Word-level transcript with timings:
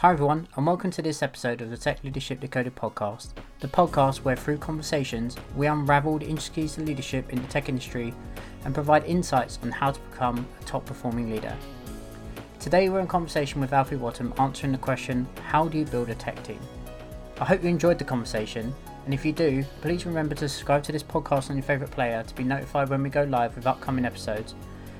Hi, 0.00 0.12
everyone, 0.12 0.48
and 0.56 0.66
welcome 0.66 0.90
to 0.92 1.02
this 1.02 1.22
episode 1.22 1.60
of 1.60 1.68
the 1.68 1.76
Tech 1.76 2.02
Leadership 2.02 2.40
Decoded 2.40 2.74
podcast, 2.74 3.32
the 3.60 3.68
podcast 3.68 4.22
where, 4.22 4.34
through 4.34 4.56
conversations, 4.56 5.36
we 5.54 5.66
unravel 5.66 6.18
the 6.18 6.24
intricacies 6.24 6.78
of 6.78 6.86
leadership 6.86 7.28
in 7.28 7.42
the 7.42 7.48
tech 7.48 7.68
industry 7.68 8.14
and 8.64 8.72
provide 8.72 9.04
insights 9.04 9.58
on 9.62 9.70
how 9.70 9.90
to 9.90 10.00
become 10.00 10.48
a 10.58 10.64
top 10.64 10.86
performing 10.86 11.30
leader. 11.30 11.54
Today, 12.58 12.88
we're 12.88 13.00
in 13.00 13.08
conversation 13.08 13.60
with 13.60 13.74
Alfie 13.74 13.96
Whattam 13.96 14.32
answering 14.40 14.72
the 14.72 14.78
question 14.78 15.28
How 15.48 15.68
do 15.68 15.76
you 15.76 15.84
build 15.84 16.08
a 16.08 16.14
tech 16.14 16.42
team? 16.44 16.60
I 17.38 17.44
hope 17.44 17.62
you 17.62 17.68
enjoyed 17.68 17.98
the 17.98 18.04
conversation, 18.04 18.74
and 19.04 19.12
if 19.12 19.22
you 19.22 19.32
do, 19.34 19.62
please 19.82 20.06
remember 20.06 20.34
to 20.36 20.48
subscribe 20.48 20.82
to 20.84 20.92
this 20.92 21.02
podcast 21.02 21.50
on 21.50 21.56
your 21.56 21.62
favourite 21.62 21.92
player 21.92 22.22
to 22.22 22.34
be 22.34 22.42
notified 22.42 22.88
when 22.88 23.02
we 23.02 23.10
go 23.10 23.24
live 23.24 23.54
with 23.54 23.66
upcoming 23.66 24.06
episodes. 24.06 24.54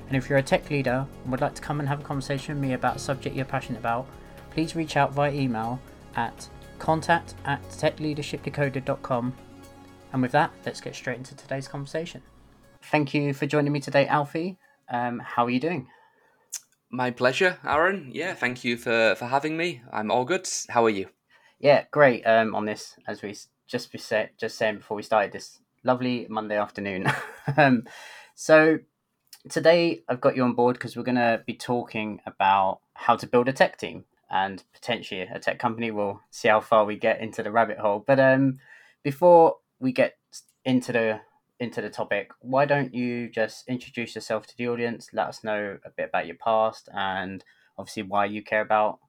And 0.09 0.15
if 0.15 0.29
you're 0.29 0.37
a 0.37 0.43
tech 0.43 0.69
leader 0.69 1.07
and 1.23 1.31
would 1.31 1.41
like 1.41 1.55
to 1.55 1.61
come 1.63 1.79
and 1.79 1.89
have 1.89 2.01
a 2.01 2.03
conversation 2.03 2.53
with 2.53 2.61
me 2.61 2.73
about 2.73 2.97
a 2.97 2.99
subject 2.99 3.35
you're 3.35 3.45
passionate 3.45 3.79
about, 3.79 4.05
please 4.51 4.75
reach 4.75 4.95
out 4.97 5.13
via 5.13 5.31
email 5.31 5.79
at 6.15 6.47
contact 6.77 7.35
at 7.45 7.61
techleadershipdecoded.com. 7.69 9.33
And 10.13 10.21
with 10.21 10.31
that, 10.33 10.51
let's 10.65 10.81
get 10.81 10.95
straight 10.95 11.17
into 11.17 11.35
today's 11.35 11.67
conversation. 11.67 12.21
Thank 12.83 13.13
you 13.13 13.33
for 13.33 13.45
joining 13.45 13.71
me 13.71 13.79
today, 13.79 14.07
Alfie. 14.07 14.57
Um, 14.89 15.19
how 15.19 15.45
are 15.45 15.49
you 15.49 15.59
doing? 15.59 15.87
My 16.89 17.11
pleasure, 17.11 17.57
Aaron. 17.65 18.11
Yeah, 18.13 18.33
thank 18.33 18.65
you 18.65 18.75
for, 18.75 19.15
for 19.15 19.25
having 19.25 19.55
me. 19.55 19.81
I'm 19.91 20.11
all 20.11 20.25
good. 20.25 20.47
How 20.67 20.83
are 20.85 20.89
you? 20.89 21.07
Yeah, 21.59 21.85
great. 21.91 22.23
Um, 22.23 22.53
on 22.53 22.65
this, 22.65 22.95
as 23.07 23.21
we 23.21 23.35
just 23.67 23.97
said, 23.99 24.31
just 24.37 24.57
saying 24.57 24.77
before 24.77 24.97
we 24.97 25.03
started 25.03 25.31
this 25.31 25.59
lovely 25.83 26.27
Monday 26.29 26.57
afternoon. 26.57 27.07
um, 27.57 27.83
so 28.35 28.79
today 29.49 30.01
I've 30.09 30.19
got 30.19 30.35
you 30.35 30.43
on 30.43 30.53
board 30.53 30.75
because 30.75 30.97
we're 30.97 31.03
going 31.03 31.15
to 31.15 31.41
be 31.45 31.53
talking 31.53 32.19
about 32.25 32.81
how 32.93 33.15
to 33.15 33.27
build 33.27 33.47
a 33.47 33.53
tech 33.53 33.77
team 33.77 34.03
and 34.31 34.63
potentially 34.73 35.21
a 35.21 35.39
tech 35.39 35.59
company. 35.59 35.91
We'll 35.91 36.21
see 36.31 36.47
how 36.47 36.61
far 36.61 36.85
we 36.85 36.95
get 36.95 37.19
into 37.19 37.43
the 37.43 37.51
rabbit 37.51 37.77
hole. 37.77 38.03
But 38.05 38.19
um, 38.19 38.59
before 39.03 39.57
we 39.79 39.91
get 39.91 40.17
into 40.65 40.91
the 40.93 41.21
into 41.59 41.81
the 41.81 41.89
topic, 41.89 42.31
why 42.39 42.65
don't 42.65 42.93
you 42.95 43.29
just 43.29 43.67
introduce 43.67 44.15
yourself 44.15 44.47
to 44.47 44.57
the 44.57 44.67
audience? 44.67 45.09
Let 45.13 45.27
us 45.27 45.43
know 45.43 45.77
a 45.85 45.89
bit 45.91 46.09
about 46.09 46.25
your 46.25 46.37
past 46.37 46.89
and 46.95 47.43
obviously 47.77 48.03
why 48.03 48.25
you 48.25 48.41
care 48.43 48.61
about 48.61 48.99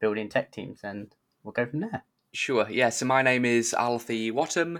building 0.00 0.28
tech 0.28 0.50
teams, 0.50 0.80
and 0.82 1.14
we'll 1.42 1.52
go 1.52 1.66
from 1.66 1.80
there. 1.80 2.04
Sure. 2.32 2.68
Yeah. 2.70 2.90
So 2.90 3.06
my 3.06 3.22
name 3.22 3.44
is 3.44 3.74
Alfie 3.74 4.30
Whattam. 4.30 4.78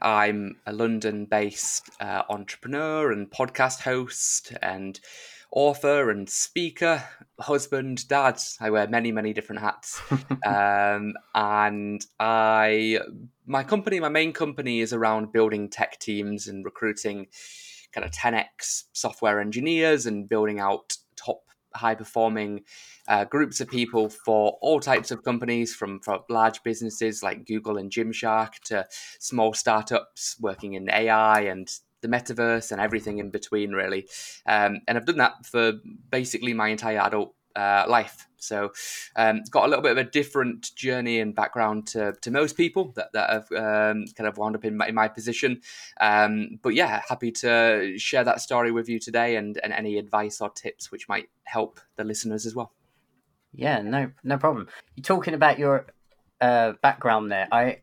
I'm 0.00 0.56
a 0.66 0.72
London-based 0.72 1.90
uh, 2.00 2.22
entrepreneur 2.28 3.12
and 3.12 3.30
podcast 3.30 3.82
host 3.82 4.52
and 4.60 4.98
author 5.52 6.10
and 6.10 6.28
speaker, 6.28 7.04
husband, 7.38 8.08
dad. 8.08 8.40
I 8.60 8.70
wear 8.70 8.88
many, 8.88 9.12
many 9.12 9.32
different 9.32 9.62
hats. 9.62 10.00
um, 10.44 11.14
and 11.36 12.04
I, 12.18 12.98
my 13.46 13.62
company, 13.62 14.00
my 14.00 14.08
main 14.08 14.32
company 14.32 14.80
is 14.80 14.92
around 14.92 15.30
building 15.30 15.68
tech 15.68 16.00
teams 16.00 16.48
and 16.48 16.64
recruiting 16.64 17.28
kind 17.92 18.04
of 18.04 18.10
10x 18.10 18.84
software 18.92 19.40
engineers 19.40 20.06
and 20.06 20.28
building 20.28 20.58
out 20.58 20.96
top 21.14 21.42
high 21.78 21.94
performing 21.94 22.62
uh, 23.08 23.24
groups 23.24 23.60
of 23.60 23.68
people 23.68 24.08
for 24.08 24.58
all 24.60 24.80
types 24.80 25.10
of 25.10 25.22
companies 25.22 25.74
from, 25.74 26.00
from 26.00 26.20
large 26.28 26.62
businesses 26.62 27.22
like 27.22 27.46
Google 27.46 27.78
and 27.78 27.90
Gymshark 27.90 28.54
to 28.66 28.86
small 29.18 29.54
startups 29.54 30.36
working 30.40 30.74
in 30.74 30.90
AI 30.90 31.40
and 31.40 31.70
the 32.00 32.08
metaverse 32.08 32.70
and 32.70 32.80
everything 32.80 33.18
in 33.18 33.30
between, 33.30 33.72
really. 33.72 34.06
Um, 34.46 34.80
and 34.86 34.96
I've 34.96 35.06
done 35.06 35.16
that 35.18 35.46
for 35.46 35.72
basically 36.10 36.54
my 36.54 36.68
entire 36.68 37.00
adult 37.00 37.34
uh, 37.58 37.84
life. 37.88 38.28
So 38.36 38.70
um, 39.16 39.38
it's 39.38 39.50
got 39.50 39.64
a 39.64 39.68
little 39.68 39.82
bit 39.82 39.92
of 39.92 39.98
a 39.98 40.04
different 40.04 40.74
journey 40.76 41.18
and 41.18 41.34
background 41.34 41.88
to, 41.88 42.12
to 42.20 42.30
most 42.30 42.56
people 42.56 42.92
that, 42.94 43.12
that 43.12 43.30
have 43.30 43.50
um, 43.52 44.04
kind 44.16 44.28
of 44.28 44.38
wound 44.38 44.54
up 44.54 44.64
in 44.64 44.76
my, 44.76 44.88
in 44.88 44.94
my 44.94 45.08
position. 45.08 45.60
Um, 46.00 46.60
but 46.62 46.74
yeah, 46.74 47.02
happy 47.08 47.32
to 47.32 47.98
share 47.98 48.22
that 48.22 48.40
story 48.40 48.70
with 48.70 48.88
you 48.88 49.00
today 49.00 49.36
and, 49.36 49.58
and 49.64 49.72
any 49.72 49.98
advice 49.98 50.40
or 50.40 50.50
tips 50.50 50.92
which 50.92 51.08
might 51.08 51.28
help 51.44 51.80
the 51.96 52.04
listeners 52.04 52.46
as 52.46 52.54
well. 52.54 52.72
Yeah, 53.52 53.82
no, 53.82 54.12
no 54.22 54.38
problem. 54.38 54.68
You're 54.94 55.02
talking 55.02 55.34
about 55.34 55.58
your 55.58 55.86
uh, 56.40 56.74
background 56.80 57.32
there. 57.32 57.48
I 57.50 57.78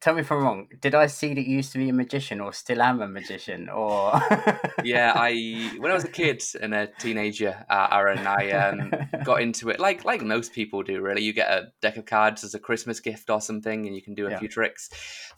tell 0.00 0.14
me 0.14 0.20
if 0.20 0.32
I'm 0.32 0.42
wrong. 0.42 0.68
Did 0.80 0.94
I 0.94 1.06
see 1.06 1.34
that 1.34 1.46
you 1.46 1.56
used 1.56 1.72
to 1.72 1.78
be 1.78 1.88
a 1.88 1.92
magician, 1.92 2.40
or 2.40 2.52
still 2.52 2.82
am 2.82 3.02
a 3.02 3.08
magician, 3.08 3.68
or? 3.68 4.12
yeah, 4.84 5.12
I 5.14 5.72
when 5.78 5.90
I 5.90 5.94
was 5.94 6.04
a 6.04 6.08
kid 6.08 6.42
and 6.60 6.74
a 6.74 6.86
teenager, 6.86 7.64
uh, 7.68 7.88
Aaron, 7.92 8.26
I 8.26 8.50
um, 8.52 8.92
got 9.24 9.42
into 9.42 9.68
it 9.70 9.78
like 9.78 10.04
like 10.04 10.22
most 10.22 10.52
people 10.52 10.82
do. 10.82 11.00
Really, 11.00 11.22
you 11.22 11.32
get 11.32 11.50
a 11.50 11.72
deck 11.82 11.96
of 11.96 12.06
cards 12.06 12.44
as 12.44 12.54
a 12.54 12.58
Christmas 12.58 13.00
gift 13.00 13.30
or 13.30 13.40
something, 13.40 13.86
and 13.86 13.94
you 13.94 14.02
can 14.02 14.14
do 14.14 14.26
a 14.26 14.30
yeah. 14.30 14.38
few 14.38 14.48
tricks. 14.48 14.88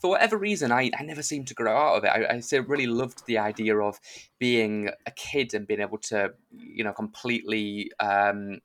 For 0.01 0.11
whatever 0.11 0.37
reason, 0.37 0.73
I, 0.73 0.91
I 0.99 1.03
never 1.03 1.23
seemed 1.23 1.49
to 1.49 1.55
grow 1.55 1.77
out 1.77 1.97
of 1.97 2.05
it. 2.05 2.09
I, 2.09 2.41
I 2.41 2.59
really 2.61 2.87
loved 2.87 3.27
the 3.27 3.39
idea 3.39 3.77
of 3.79 4.01
being 4.39 4.91
a 5.07 5.11
kid 5.11 5.55
and 5.55 5.67
being 5.67 5.81
able 5.81 5.99
to, 5.99 6.33
you 6.53 6.85
know, 6.85 6.93
completely. 6.93 7.91
Um, 7.99 8.61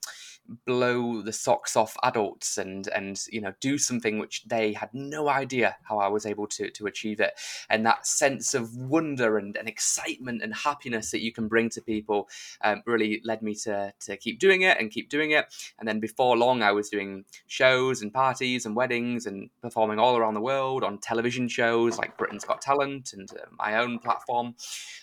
blow 0.65 1.21
the 1.21 1.33
socks 1.33 1.75
off 1.75 1.97
adults 2.03 2.57
and 2.57 2.87
and 2.87 3.25
you 3.31 3.41
know 3.41 3.53
do 3.59 3.77
something 3.77 4.19
which 4.19 4.43
they 4.45 4.73
had 4.73 4.89
no 4.93 5.29
idea 5.29 5.75
how 5.83 5.99
I 5.99 6.07
was 6.07 6.25
able 6.25 6.47
to 6.47 6.69
to 6.69 6.87
achieve 6.87 7.19
it. 7.19 7.33
And 7.69 7.85
that 7.85 8.07
sense 8.07 8.53
of 8.53 8.75
wonder 8.75 9.37
and, 9.37 9.55
and 9.57 9.67
excitement 9.67 10.41
and 10.41 10.53
happiness 10.53 11.11
that 11.11 11.21
you 11.21 11.31
can 11.31 11.47
bring 11.47 11.69
to 11.71 11.81
people 11.81 12.29
um, 12.61 12.83
really 12.85 13.21
led 13.23 13.41
me 13.41 13.55
to 13.55 13.93
to 14.01 14.17
keep 14.17 14.39
doing 14.39 14.61
it 14.61 14.79
and 14.79 14.91
keep 14.91 15.09
doing 15.09 15.31
it. 15.31 15.45
And 15.79 15.87
then 15.87 15.99
before 15.99 16.37
long 16.37 16.61
I 16.63 16.71
was 16.71 16.89
doing 16.89 17.25
shows 17.47 18.01
and 18.01 18.13
parties 18.13 18.65
and 18.65 18.75
weddings 18.75 19.25
and 19.25 19.49
performing 19.61 19.99
all 19.99 20.17
around 20.17 20.33
the 20.33 20.41
world 20.41 20.83
on 20.83 20.97
television 20.99 21.47
shows 21.47 21.97
like 21.97 22.17
Britain's 22.17 22.45
Got 22.45 22.61
Talent 22.61 23.13
and 23.13 23.29
uh, 23.31 23.45
my 23.57 23.77
own 23.77 23.99
platform. 23.99 24.55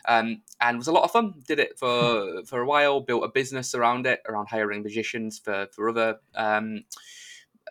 Um, 0.06 0.42
and 0.60 0.78
was 0.78 0.88
a 0.88 0.92
lot 0.92 1.04
of 1.04 1.10
fun. 1.10 1.34
Did 1.46 1.58
it 1.58 1.78
for 1.78 2.44
for 2.44 2.60
a 2.60 2.66
while 2.66 3.00
built 3.00 3.24
a 3.24 3.28
business 3.28 3.74
around 3.74 4.06
it 4.06 4.20
around 4.28 4.48
hiring 4.48 4.82
for 5.38 5.68
for 5.72 5.88
other 5.88 6.18
um, 6.34 6.84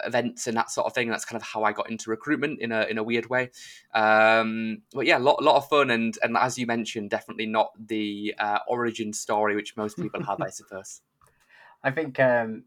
events 0.03 0.47
and 0.47 0.57
that 0.57 0.71
sort 0.71 0.87
of 0.87 0.93
thing. 0.93 1.09
That's 1.09 1.25
kind 1.25 1.41
of 1.41 1.47
how 1.47 1.63
I 1.63 1.71
got 1.71 1.89
into 1.89 2.09
recruitment 2.09 2.59
in 2.59 2.71
a 2.71 2.83
in 2.83 2.97
a 2.97 3.03
weird 3.03 3.29
way. 3.29 3.51
Um, 3.93 4.81
but 4.93 5.05
yeah, 5.05 5.17
a 5.17 5.19
lot 5.19 5.43
lot 5.43 5.57
of 5.57 5.67
fun 5.69 5.89
and 5.89 6.17
and 6.23 6.37
as 6.37 6.57
you 6.57 6.65
mentioned, 6.65 7.09
definitely 7.09 7.45
not 7.45 7.71
the 7.79 8.35
uh, 8.39 8.59
origin 8.67 9.13
story 9.13 9.55
which 9.55 9.77
most 9.77 9.97
people 9.97 10.23
have, 10.23 10.41
I 10.41 10.49
suppose. 10.51 11.01
I 11.83 11.91
think 11.91 12.19
um, 12.19 12.65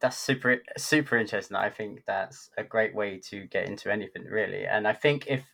that's 0.00 0.18
super 0.18 0.58
super 0.76 1.16
interesting. 1.16 1.56
I 1.56 1.70
think 1.70 2.04
that's 2.06 2.50
a 2.56 2.64
great 2.64 2.94
way 2.94 3.20
to 3.30 3.46
get 3.46 3.68
into 3.68 3.90
anything 3.90 4.24
really. 4.24 4.66
And 4.66 4.86
I 4.86 4.92
think 4.92 5.26
if 5.26 5.44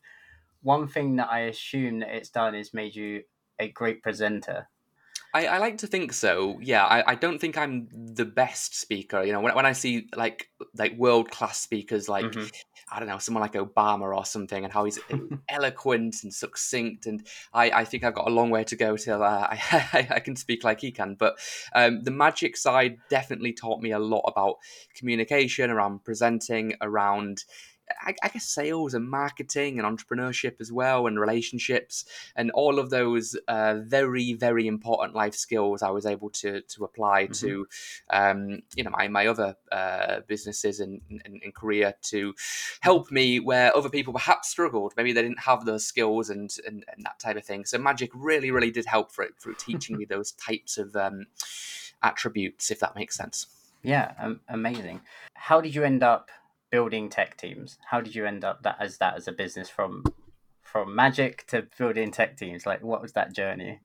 one 0.62 0.86
thing 0.86 1.16
that 1.16 1.28
I 1.30 1.40
assume 1.40 2.00
that 2.00 2.14
it's 2.14 2.30
done 2.30 2.54
is 2.54 2.74
made 2.74 2.94
you 2.94 3.22
a 3.58 3.68
great 3.68 4.02
presenter 4.02 4.68
I, 5.34 5.46
I 5.46 5.58
like 5.58 5.78
to 5.78 5.86
think 5.86 6.12
so. 6.12 6.58
Yeah, 6.60 6.84
I, 6.84 7.12
I 7.12 7.14
don't 7.14 7.38
think 7.40 7.56
I'm 7.56 7.88
the 7.92 8.26
best 8.26 8.78
speaker. 8.78 9.22
You 9.22 9.32
know, 9.32 9.40
when, 9.40 9.54
when 9.54 9.66
I 9.66 9.72
see 9.72 10.08
like 10.14 10.48
like 10.76 10.96
world 10.96 11.30
class 11.30 11.58
speakers 11.58 12.08
like 12.08 12.26
mm-hmm. 12.26 12.46
I 12.90 12.98
don't 12.98 13.08
know 13.08 13.18
someone 13.18 13.40
like 13.40 13.54
Obama 13.54 14.14
or 14.14 14.24
something, 14.26 14.62
and 14.62 14.72
how 14.72 14.84
he's 14.84 14.98
eloquent 15.48 16.16
and 16.22 16.34
succinct, 16.34 17.06
and 17.06 17.26
I, 17.54 17.70
I 17.70 17.84
think 17.84 18.04
I've 18.04 18.14
got 18.14 18.28
a 18.28 18.34
long 18.34 18.50
way 18.50 18.64
to 18.64 18.76
go 18.76 18.96
till 18.96 19.22
uh, 19.22 19.48
I 19.50 20.06
I 20.10 20.20
can 20.20 20.36
speak 20.36 20.64
like 20.64 20.80
he 20.80 20.92
can. 20.92 21.14
But 21.14 21.36
um, 21.74 22.02
the 22.02 22.10
magic 22.10 22.56
side 22.56 22.98
definitely 23.08 23.54
taught 23.54 23.80
me 23.80 23.92
a 23.92 23.98
lot 23.98 24.24
about 24.26 24.56
communication, 24.94 25.70
around 25.70 26.04
presenting, 26.04 26.74
around 26.82 27.44
I, 28.00 28.14
I, 28.22 28.28
guess 28.28 28.44
sales 28.44 28.94
and 28.94 29.08
marketing 29.08 29.78
and 29.78 29.86
entrepreneurship 29.86 30.60
as 30.60 30.72
well 30.72 31.06
and 31.06 31.18
relationships 31.18 32.04
and 32.36 32.50
all 32.52 32.78
of 32.78 32.90
those 32.90 33.36
uh, 33.48 33.76
very 33.84 34.32
very 34.34 34.66
important 34.66 35.14
life 35.14 35.34
skills 35.34 35.82
I 35.82 35.90
was 35.90 36.06
able 36.06 36.30
to 36.30 36.62
to 36.62 36.84
apply 36.84 37.24
mm-hmm. 37.24 37.46
to 37.46 37.66
um, 38.10 38.62
you 38.76 38.84
know 38.84 38.90
my, 38.90 39.08
my 39.08 39.26
other 39.26 39.56
uh, 39.70 40.20
businesses 40.26 40.80
and, 40.80 41.00
and, 41.24 41.40
and, 41.42 41.54
career 41.54 41.94
to 42.02 42.34
help 42.80 43.10
me 43.10 43.40
where 43.40 43.76
other 43.76 43.90
people 43.90 44.12
perhaps 44.12 44.48
struggled. 44.48 44.94
Maybe 44.96 45.12
they 45.12 45.22
didn't 45.22 45.40
have 45.40 45.64
those 45.64 45.84
skills 45.84 46.30
and, 46.30 46.54
and, 46.66 46.84
and 46.88 47.04
that 47.04 47.18
type 47.18 47.36
of 47.36 47.44
thing. 47.44 47.64
So 47.64 47.78
magic 47.78 48.10
really 48.14 48.50
really 48.50 48.70
did 48.70 48.86
help 48.86 49.12
for 49.12 49.22
it 49.22 49.34
through 49.38 49.54
teaching 49.54 49.96
me 49.96 50.04
those 50.08 50.32
types 50.32 50.78
of 50.78 50.94
um, 50.96 51.26
attributes 52.02 52.70
if 52.70 52.80
that 52.80 52.94
makes 52.96 53.16
sense. 53.16 53.46
Yeah 53.82 54.12
um, 54.18 54.40
amazing. 54.48 55.00
How 55.34 55.60
did 55.60 55.74
you 55.74 55.84
end 55.84 56.02
up 56.02 56.30
building 56.72 57.08
tech 57.08 57.36
teams. 57.36 57.78
How 57.88 58.00
did 58.00 58.16
you 58.16 58.26
end 58.26 58.44
up 58.44 58.64
that 58.64 58.78
as 58.80 58.98
that 58.98 59.16
as 59.16 59.28
a 59.28 59.32
business 59.32 59.68
from 59.68 60.02
from 60.62 60.96
magic 60.96 61.46
to 61.48 61.68
building 61.78 62.10
tech 62.10 62.36
teams? 62.36 62.66
Like, 62.66 62.82
what 62.82 63.02
was 63.02 63.12
that 63.12 63.32
journey? 63.32 63.78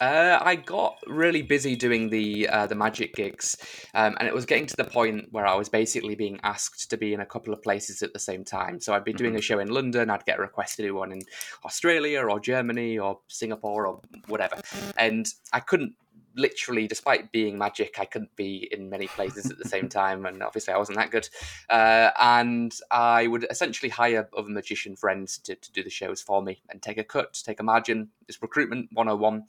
Uh, 0.00 0.38
I 0.40 0.54
got 0.54 0.96
really 1.06 1.42
busy 1.42 1.76
doing 1.76 2.08
the 2.08 2.48
uh, 2.48 2.66
the 2.66 2.74
magic 2.74 3.14
gigs, 3.14 3.58
um, 3.92 4.16
and 4.18 4.26
it 4.26 4.32
was 4.32 4.46
getting 4.46 4.64
to 4.66 4.76
the 4.76 4.84
point 4.84 5.28
where 5.30 5.46
I 5.46 5.54
was 5.54 5.68
basically 5.68 6.14
being 6.14 6.40
asked 6.42 6.88
to 6.88 6.96
be 6.96 7.12
in 7.12 7.20
a 7.20 7.26
couple 7.26 7.52
of 7.52 7.62
places 7.62 8.02
at 8.02 8.14
the 8.14 8.18
same 8.18 8.42
time. 8.42 8.80
So 8.80 8.94
I'd 8.94 9.04
be 9.04 9.12
doing 9.12 9.32
mm-hmm. 9.32 9.40
a 9.40 9.42
show 9.42 9.58
in 9.58 9.68
London, 9.68 10.08
I'd 10.08 10.24
get 10.24 10.38
a 10.38 10.42
request 10.42 10.76
to 10.76 10.82
do 10.82 10.94
one 10.94 11.12
in 11.12 11.20
Australia 11.66 12.22
or 12.22 12.40
Germany 12.40 12.98
or 12.98 13.18
Singapore 13.28 13.86
or 13.86 14.00
whatever, 14.28 14.56
and 14.96 15.26
I 15.52 15.60
couldn't 15.60 15.94
literally, 16.34 16.86
despite 16.86 17.32
being 17.32 17.58
magic, 17.58 17.98
I 17.98 18.04
couldn't 18.04 18.34
be 18.36 18.68
in 18.70 18.88
many 18.90 19.06
places 19.06 19.50
at 19.50 19.58
the 19.58 19.68
same 19.68 19.88
time, 20.00 20.26
and 20.26 20.42
obviously 20.42 20.74
I 20.74 20.78
wasn't 20.78 20.98
that 20.98 21.10
good. 21.10 21.28
Uh, 21.68 22.10
and 22.18 22.74
I 22.90 23.26
would 23.26 23.46
essentially 23.50 23.90
hire 23.90 24.28
other 24.36 24.48
magician 24.48 24.96
friends 24.96 25.38
to, 25.38 25.54
to 25.54 25.72
do 25.72 25.82
the 25.82 25.90
shows 25.90 26.20
for 26.20 26.42
me 26.42 26.62
and 26.70 26.80
take 26.82 26.98
a 26.98 27.04
cut, 27.04 27.40
take 27.44 27.60
a 27.60 27.64
margin. 27.64 28.10
It's 28.28 28.40
recruitment 28.42 28.90
101. 28.92 29.44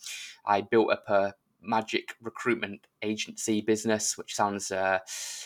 I 0.46 0.62
built 0.62 0.92
up 0.92 1.10
a 1.10 1.34
magic 1.62 2.16
recruitment 2.22 2.88
agency 3.02 3.62
business, 3.62 4.18
which 4.18 4.36
sounds 4.36 4.72
uh, 4.72 5.00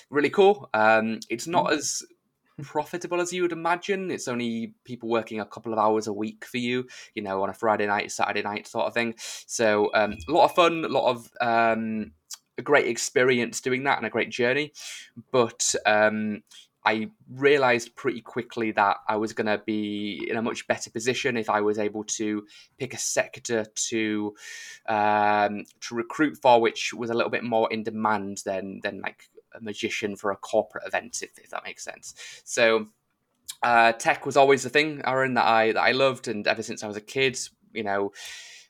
really 0.10 0.30
cool. 0.30 0.70
Um, 0.74 1.20
it's 1.30 1.48
not 1.48 1.68
mm. 1.68 1.78
as 1.78 2.04
profitable 2.64 3.22
as 3.22 3.34
you 3.34 3.42
would 3.42 3.52
imagine. 3.52 4.12
It's 4.12 4.28
only 4.28 4.74
people 4.84 5.10
working 5.10 5.40
a 5.40 5.46
couple 5.46 5.74
of 5.74 5.80
hours 5.80 6.08
a 6.08 6.14
week 6.14 6.46
for 6.46 6.58
you, 6.58 6.88
you 7.14 7.22
know, 7.22 7.44
on 7.44 7.50
a 7.50 7.54
Friday 7.54 7.88
night, 7.88 8.12
Saturday 8.12 8.42
night 8.42 8.68
sort 8.68 8.88
of 8.88 8.94
thing. 8.94 9.16
So 9.18 9.92
um, 9.94 10.16
a 10.28 10.32
lot 10.32 10.46
of 10.46 10.56
fun, 10.56 10.86
a 10.86 10.90
lot 10.90 11.10
of 11.10 11.30
um, 11.42 12.12
a 12.58 12.62
great 12.62 12.88
experience 12.88 13.62
doing 13.62 13.84
that 13.84 13.98
and 13.98 14.08
a 14.08 14.12
great 14.12 14.30
journey. 14.30 14.72
But 15.32 15.76
um, 15.86 16.44
I 16.86 17.10
realized 17.30 17.96
pretty 17.96 18.22
quickly 18.22 18.72
that 18.72 18.98
I 19.08 19.16
was 19.16 19.34
going 19.34 19.48
to 19.48 19.62
be 19.66 20.28
in 20.30 20.38
a 20.38 20.42
much 20.42 20.68
better 20.68 20.92
position 20.92 21.36
if 21.36 21.50
I 21.50 21.62
was 21.62 21.80
able 21.80 22.04
to 22.04 22.46
pick 22.78 22.94
a 22.94 22.98
sector 22.98 23.66
to 23.90 24.36
um, 24.88 25.66
to 25.82 25.96
recruit 25.96 26.38
for, 26.42 26.62
which 26.62 26.94
was 26.94 27.10
a 27.10 27.14
little 27.14 27.32
bit 27.32 27.44
more 27.44 27.72
in 27.74 27.84
demand 27.84 28.44
than 28.46 28.82
than 28.84 29.02
like 29.02 29.28
a 29.58 29.62
magician 29.62 30.16
for 30.16 30.32
a 30.32 30.36
corporate 30.38 30.86
event, 30.86 31.22
if, 31.22 31.38
if 31.38 31.50
that 31.50 31.64
makes 31.64 31.84
sense. 31.84 32.14
So 32.44 32.88
uh, 33.64 33.94
tech 33.94 34.26
was 34.26 34.38
always 34.38 34.64
the 34.64 34.70
thing, 34.70 35.02
Aaron, 35.06 35.34
that 35.36 35.46
I 35.46 35.72
that 35.72 35.82
I 35.82 35.92
loved, 35.92 36.28
and 36.28 36.48
ever 36.48 36.64
since 36.64 36.84
I 36.84 36.88
was 36.88 36.98
a 36.98 37.02
kid, 37.02 37.40
you 37.74 37.84
know, 37.84 38.12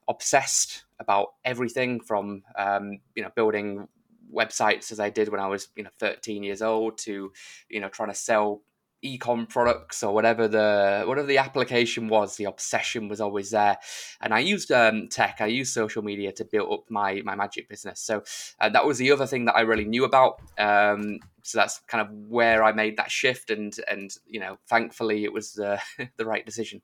obsessed 0.07 0.85
about 0.99 1.29
everything 1.43 1.99
from 1.99 2.43
um, 2.57 2.99
you 3.15 3.23
know 3.23 3.31
building 3.35 3.87
websites 4.33 4.91
as 4.91 4.99
I 4.99 5.09
did 5.09 5.29
when 5.29 5.39
I 5.39 5.47
was 5.47 5.69
you 5.75 5.83
know 5.83 5.89
13 5.99 6.43
years 6.43 6.61
old 6.61 6.97
to 6.99 7.31
you 7.69 7.79
know 7.79 7.89
trying 7.89 8.09
to 8.09 8.15
sell 8.15 8.61
ecom 9.03 9.47
products 9.47 10.03
or 10.03 10.13
whatever 10.13 10.47
the 10.47 11.03
whatever 11.05 11.27
the 11.27 11.37
application 11.37 12.07
was 12.07 12.37
the 12.37 12.45
obsession 12.45 13.07
was 13.07 13.21
always 13.21 13.51
there. 13.51 13.77
And 14.21 14.33
i 14.33 14.39
used 14.39 14.71
um, 14.71 15.07
tech. 15.07 15.37
I 15.39 15.47
used 15.47 15.73
social 15.73 16.01
media 16.01 16.31
to 16.33 16.45
build 16.45 16.71
up 16.71 16.83
my 16.89 17.21
my 17.23 17.35
magic 17.35 17.69
business. 17.69 17.99
So 17.99 18.23
uh, 18.59 18.69
that 18.69 18.85
was 18.85 18.97
the 18.97 19.11
other 19.11 19.27
thing 19.27 19.45
that 19.45 19.55
i 19.55 19.61
really 19.61 19.85
knew 19.85 20.05
about. 20.05 20.39
Um, 20.57 21.19
so 21.43 21.59
that's 21.59 21.79
kind 21.87 22.01
of 22.01 22.11
where 22.27 22.63
i 22.63 22.71
made 22.71 22.97
that 22.97 23.11
shift 23.11 23.49
and 23.51 23.75
and 23.87 24.11
you 24.25 24.39
know 24.39 24.57
thankfully 24.67 25.23
it 25.23 25.33
was 25.33 25.59
uh, 25.59 25.79
the 26.17 26.25
right 26.25 26.45
decision. 26.45 26.81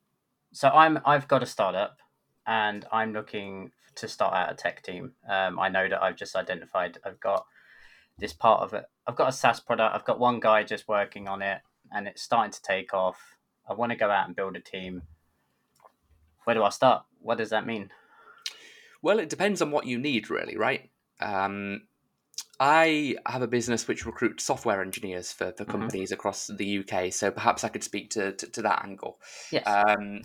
So 0.53 0.69
i'm 0.69 0.99
i've 1.05 1.27
got 1.27 1.43
a 1.43 1.47
startup 1.47 1.97
and 2.45 2.85
i'm 2.91 3.13
looking 3.13 3.71
to 3.95 4.07
start 4.07 4.33
out 4.33 4.51
a 4.51 4.55
tech 4.55 4.83
team. 4.83 5.13
Um, 5.27 5.59
i 5.59 5.69
know 5.69 5.87
that 5.89 6.01
i've 6.01 6.17
just 6.17 6.35
identified 6.35 6.97
i've 7.05 7.19
got 7.19 7.45
this 8.17 8.33
part 8.33 8.61
of 8.61 8.73
it. 8.73 8.85
I've 9.07 9.15
got 9.15 9.29
a 9.29 9.31
saas 9.31 9.59
product. 9.59 9.95
I've 9.95 10.05
got 10.05 10.19
one 10.19 10.39
guy 10.39 10.63
just 10.63 10.87
working 10.87 11.27
on 11.27 11.41
it 11.41 11.61
and 11.91 12.07
it's 12.07 12.21
starting 12.21 12.51
to 12.51 12.61
take 12.61 12.93
off. 12.93 13.38
I 13.67 13.73
want 13.73 13.91
to 13.91 13.97
go 13.97 14.09
out 14.09 14.27
and 14.27 14.35
build 14.35 14.55
a 14.55 14.59
team. 14.59 15.03
Where 16.43 16.55
do 16.55 16.63
I 16.63 16.69
start? 16.69 17.03
What 17.21 17.38
does 17.38 17.49
that 17.51 17.67
mean? 17.67 17.91
Well, 19.01 19.19
it 19.19 19.29
depends 19.29 19.61
on 19.61 19.71
what 19.71 19.85
you 19.85 19.97
need, 19.97 20.29
really, 20.29 20.57
right? 20.57 20.89
Um, 21.19 21.83
I 22.59 23.15
have 23.25 23.41
a 23.41 23.47
business 23.47 23.88
which 23.88 24.05
recruits 24.05 24.43
software 24.43 24.81
engineers 24.81 25.31
for, 25.31 25.51
for 25.51 25.63
mm-hmm. 25.63 25.71
companies 25.71 26.09
mm-hmm. 26.09 26.19
across 26.19 26.47
the 26.47 26.79
UK, 26.79 27.11
so 27.11 27.31
perhaps 27.31 27.63
I 27.63 27.69
could 27.69 27.83
speak 27.83 28.11
to, 28.11 28.33
to, 28.33 28.47
to 28.47 28.61
that 28.61 28.83
angle. 28.83 29.19
Yes. 29.51 29.65
Um, 29.65 30.21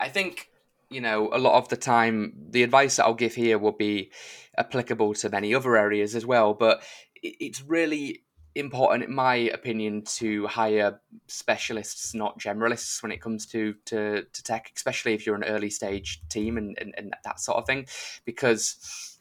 I 0.00 0.08
think, 0.08 0.50
you 0.90 1.00
know, 1.00 1.30
a 1.32 1.38
lot 1.38 1.54
of 1.54 1.68
the 1.68 1.76
time, 1.76 2.32
the 2.50 2.62
advice 2.62 2.96
that 2.96 3.04
I'll 3.04 3.14
give 3.14 3.34
here 3.34 3.58
will 3.58 3.72
be 3.72 4.10
applicable 4.58 5.14
to 5.14 5.30
many 5.30 5.54
other 5.54 5.76
areas 5.76 6.16
as 6.16 6.26
well, 6.26 6.54
but 6.54 6.82
it's 7.22 7.62
really 7.62 8.24
important, 8.56 9.04
in 9.04 9.14
my 9.14 9.34
opinion, 9.34 10.02
to 10.02 10.46
hire 10.46 11.00
specialists, 11.26 12.14
not 12.14 12.38
generalists, 12.38 13.02
when 13.02 13.12
it 13.12 13.20
comes 13.20 13.46
to 13.46 13.74
to, 13.86 14.24
to 14.32 14.42
tech, 14.42 14.72
especially 14.74 15.14
if 15.14 15.26
you're 15.26 15.36
an 15.36 15.44
early 15.44 15.70
stage 15.70 16.22
team 16.28 16.56
and, 16.56 16.76
and, 16.80 16.94
and 16.96 17.14
that 17.24 17.40
sort 17.40 17.58
of 17.58 17.66
thing. 17.66 17.86
Because 18.24 19.18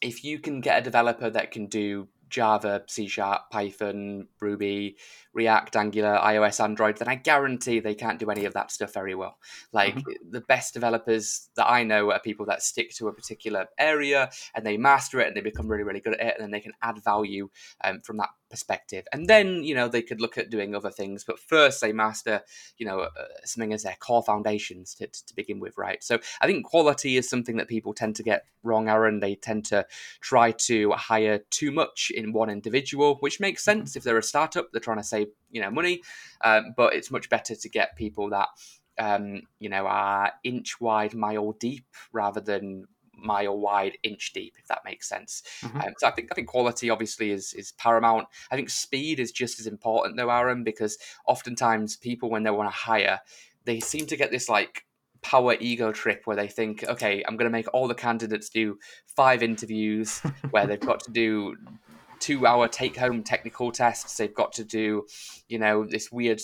if 0.00 0.24
you 0.24 0.38
can 0.38 0.60
get 0.60 0.78
a 0.78 0.82
developer 0.82 1.30
that 1.30 1.50
can 1.50 1.66
do 1.66 2.08
Java, 2.28 2.82
C 2.88 3.06
Sharp, 3.08 3.50
Python, 3.50 4.28
Ruby, 4.40 4.96
React, 5.34 5.76
Angular, 5.76 6.18
iOS, 6.18 6.62
Android, 6.62 6.98
then 6.98 7.08
I 7.08 7.14
guarantee 7.14 7.80
they 7.80 7.94
can't 7.94 8.18
do 8.18 8.30
any 8.30 8.44
of 8.44 8.54
that 8.54 8.70
stuff 8.70 8.92
very 8.92 9.14
well. 9.14 9.38
Like 9.72 9.96
mm-hmm. 9.96 10.30
the 10.30 10.40
best 10.42 10.74
developers 10.74 11.48
that 11.56 11.68
I 11.68 11.84
know 11.84 12.12
are 12.12 12.20
people 12.20 12.46
that 12.46 12.62
stick 12.62 12.94
to 12.96 13.08
a 13.08 13.12
particular 13.12 13.66
area 13.78 14.30
and 14.54 14.64
they 14.66 14.76
master 14.76 15.20
it 15.20 15.28
and 15.28 15.36
they 15.36 15.40
become 15.40 15.68
really, 15.68 15.84
really 15.84 16.00
good 16.00 16.14
at 16.14 16.26
it, 16.26 16.34
and 16.34 16.42
then 16.42 16.50
they 16.50 16.60
can 16.60 16.72
add 16.82 17.02
value 17.02 17.48
um, 17.84 18.00
from 18.02 18.18
that 18.18 18.30
perspective. 18.52 19.06
And 19.12 19.26
then, 19.26 19.64
you 19.64 19.74
know, 19.74 19.88
they 19.88 20.02
could 20.02 20.20
look 20.20 20.36
at 20.36 20.50
doing 20.50 20.76
other 20.76 20.90
things, 20.90 21.24
but 21.24 21.40
first 21.40 21.80
they 21.80 21.92
master, 21.92 22.42
you 22.76 22.86
know, 22.86 23.00
uh, 23.00 23.08
something 23.44 23.72
as 23.72 23.82
their 23.82 23.96
core 23.98 24.22
foundations 24.22 24.94
to, 24.96 25.06
to, 25.06 25.34
begin 25.34 25.58
with, 25.58 25.78
right? 25.78 26.04
So 26.04 26.18
I 26.42 26.46
think 26.46 26.66
quality 26.66 27.16
is 27.16 27.28
something 27.28 27.56
that 27.56 27.66
people 27.66 27.94
tend 27.94 28.14
to 28.16 28.22
get 28.22 28.44
wrong, 28.62 28.90
Aaron. 28.90 29.20
They 29.20 29.34
tend 29.34 29.64
to 29.66 29.86
try 30.20 30.52
to 30.52 30.92
hire 30.92 31.38
too 31.50 31.72
much 31.72 32.12
in 32.14 32.34
one 32.34 32.50
individual, 32.50 33.16
which 33.20 33.40
makes 33.40 33.62
mm-hmm. 33.62 33.80
sense 33.80 33.96
if 33.96 34.04
they're 34.04 34.18
a 34.18 34.22
startup, 34.22 34.70
they're 34.70 34.80
trying 34.80 34.98
to 34.98 35.02
save, 35.02 35.21
you 35.50 35.60
know, 35.60 35.70
money. 35.70 36.00
Um, 36.42 36.74
but 36.76 36.94
it's 36.94 37.10
much 37.10 37.28
better 37.28 37.54
to 37.54 37.68
get 37.68 37.96
people 37.96 38.30
that 38.30 38.48
um, 38.98 39.42
you 39.58 39.68
know, 39.68 39.86
are 39.86 40.32
inch 40.44 40.80
wide, 40.80 41.14
mile 41.14 41.52
deep, 41.52 41.86
rather 42.12 42.40
than 42.40 42.86
mile 43.14 43.58
wide, 43.58 43.96
inch 44.02 44.32
deep, 44.32 44.54
if 44.58 44.66
that 44.68 44.84
makes 44.84 45.08
sense. 45.08 45.42
Mm-hmm. 45.62 45.80
Um, 45.80 45.94
so 45.98 46.06
I 46.06 46.10
think 46.10 46.28
I 46.30 46.34
think 46.34 46.48
quality 46.48 46.90
obviously 46.90 47.30
is 47.30 47.54
is 47.54 47.72
paramount. 47.72 48.26
I 48.50 48.56
think 48.56 48.70
speed 48.70 49.20
is 49.20 49.32
just 49.32 49.60
as 49.60 49.66
important 49.66 50.16
though, 50.16 50.30
Aaron, 50.30 50.64
because 50.64 50.98
oftentimes 51.26 51.96
people 51.96 52.30
when 52.30 52.42
they 52.42 52.50
want 52.50 52.70
to 52.70 52.76
hire, 52.76 53.20
they 53.64 53.80
seem 53.80 54.06
to 54.06 54.16
get 54.16 54.30
this 54.30 54.48
like 54.48 54.84
power 55.22 55.54
ego 55.60 55.92
trip 55.92 56.22
where 56.24 56.36
they 56.36 56.48
think, 56.48 56.84
okay, 56.88 57.22
I'm 57.26 57.36
going 57.36 57.48
to 57.48 57.52
make 57.52 57.72
all 57.72 57.86
the 57.86 57.94
candidates 57.94 58.48
do 58.48 58.78
five 59.06 59.42
interviews 59.42 60.18
where 60.50 60.66
they've 60.66 60.80
got 60.80 61.00
to 61.04 61.12
do 61.12 61.54
two 62.22 62.46
hour 62.46 62.68
take 62.68 62.96
home 62.96 63.22
technical 63.24 63.72
tests. 63.72 64.16
They've 64.16 64.32
got 64.32 64.52
to 64.54 64.64
do, 64.64 65.06
you 65.48 65.58
know, 65.58 65.84
this 65.84 66.12
weird 66.12 66.40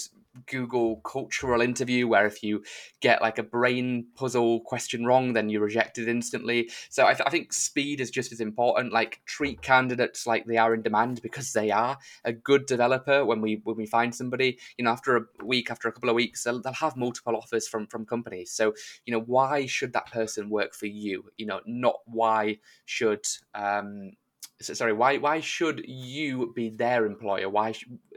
Google 0.46 0.96
cultural 0.96 1.60
interview 1.60 2.06
where 2.06 2.26
if 2.26 2.42
you 2.42 2.64
get 3.00 3.22
like 3.22 3.38
a 3.38 3.42
brain 3.42 4.06
puzzle 4.16 4.60
question 4.60 5.04
wrong, 5.04 5.32
then 5.32 5.48
you're 5.48 5.62
rejected 5.62 6.08
instantly. 6.08 6.70
So 6.90 7.06
I, 7.06 7.14
th- 7.14 7.26
I, 7.26 7.30
think 7.30 7.52
speed 7.52 8.00
is 8.00 8.10
just 8.10 8.32
as 8.32 8.40
important. 8.40 8.92
Like 8.92 9.20
treat 9.24 9.62
candidates 9.62 10.26
like 10.26 10.46
they 10.46 10.56
are 10.56 10.74
in 10.74 10.82
demand 10.82 11.22
because 11.22 11.52
they 11.52 11.70
are 11.70 11.96
a 12.24 12.32
good 12.32 12.66
developer. 12.66 13.24
When 13.24 13.40
we 13.40 13.60
when 13.64 13.76
we 13.76 13.86
find 13.86 14.14
somebody, 14.14 14.58
you 14.76 14.84
know, 14.84 14.90
after 14.90 15.16
a 15.16 15.44
week, 15.44 15.70
after 15.70 15.88
a 15.88 15.92
couple 15.92 16.10
of 16.10 16.16
weeks, 16.16 16.42
they'll, 16.42 16.60
they'll 16.60 16.72
have 16.74 16.96
multiple 16.96 17.36
offers 17.36 17.68
from 17.68 17.86
from 17.86 18.04
companies. 18.04 18.50
So 18.50 18.74
you 19.06 19.12
know, 19.12 19.20
why 19.20 19.66
should 19.66 19.92
that 19.92 20.10
person 20.10 20.50
work 20.50 20.74
for 20.74 20.86
you? 20.86 21.30
You 21.36 21.46
know, 21.46 21.60
not 21.66 21.96
why 22.06 22.58
should 22.84 23.26
um, 23.54 24.12
sorry 24.60 24.92
why 24.92 25.18
why 25.18 25.40
should 25.40 25.84
you 25.86 26.52
be 26.54 26.70
their 26.70 27.06
employer? 27.06 27.48
Why 27.48 27.74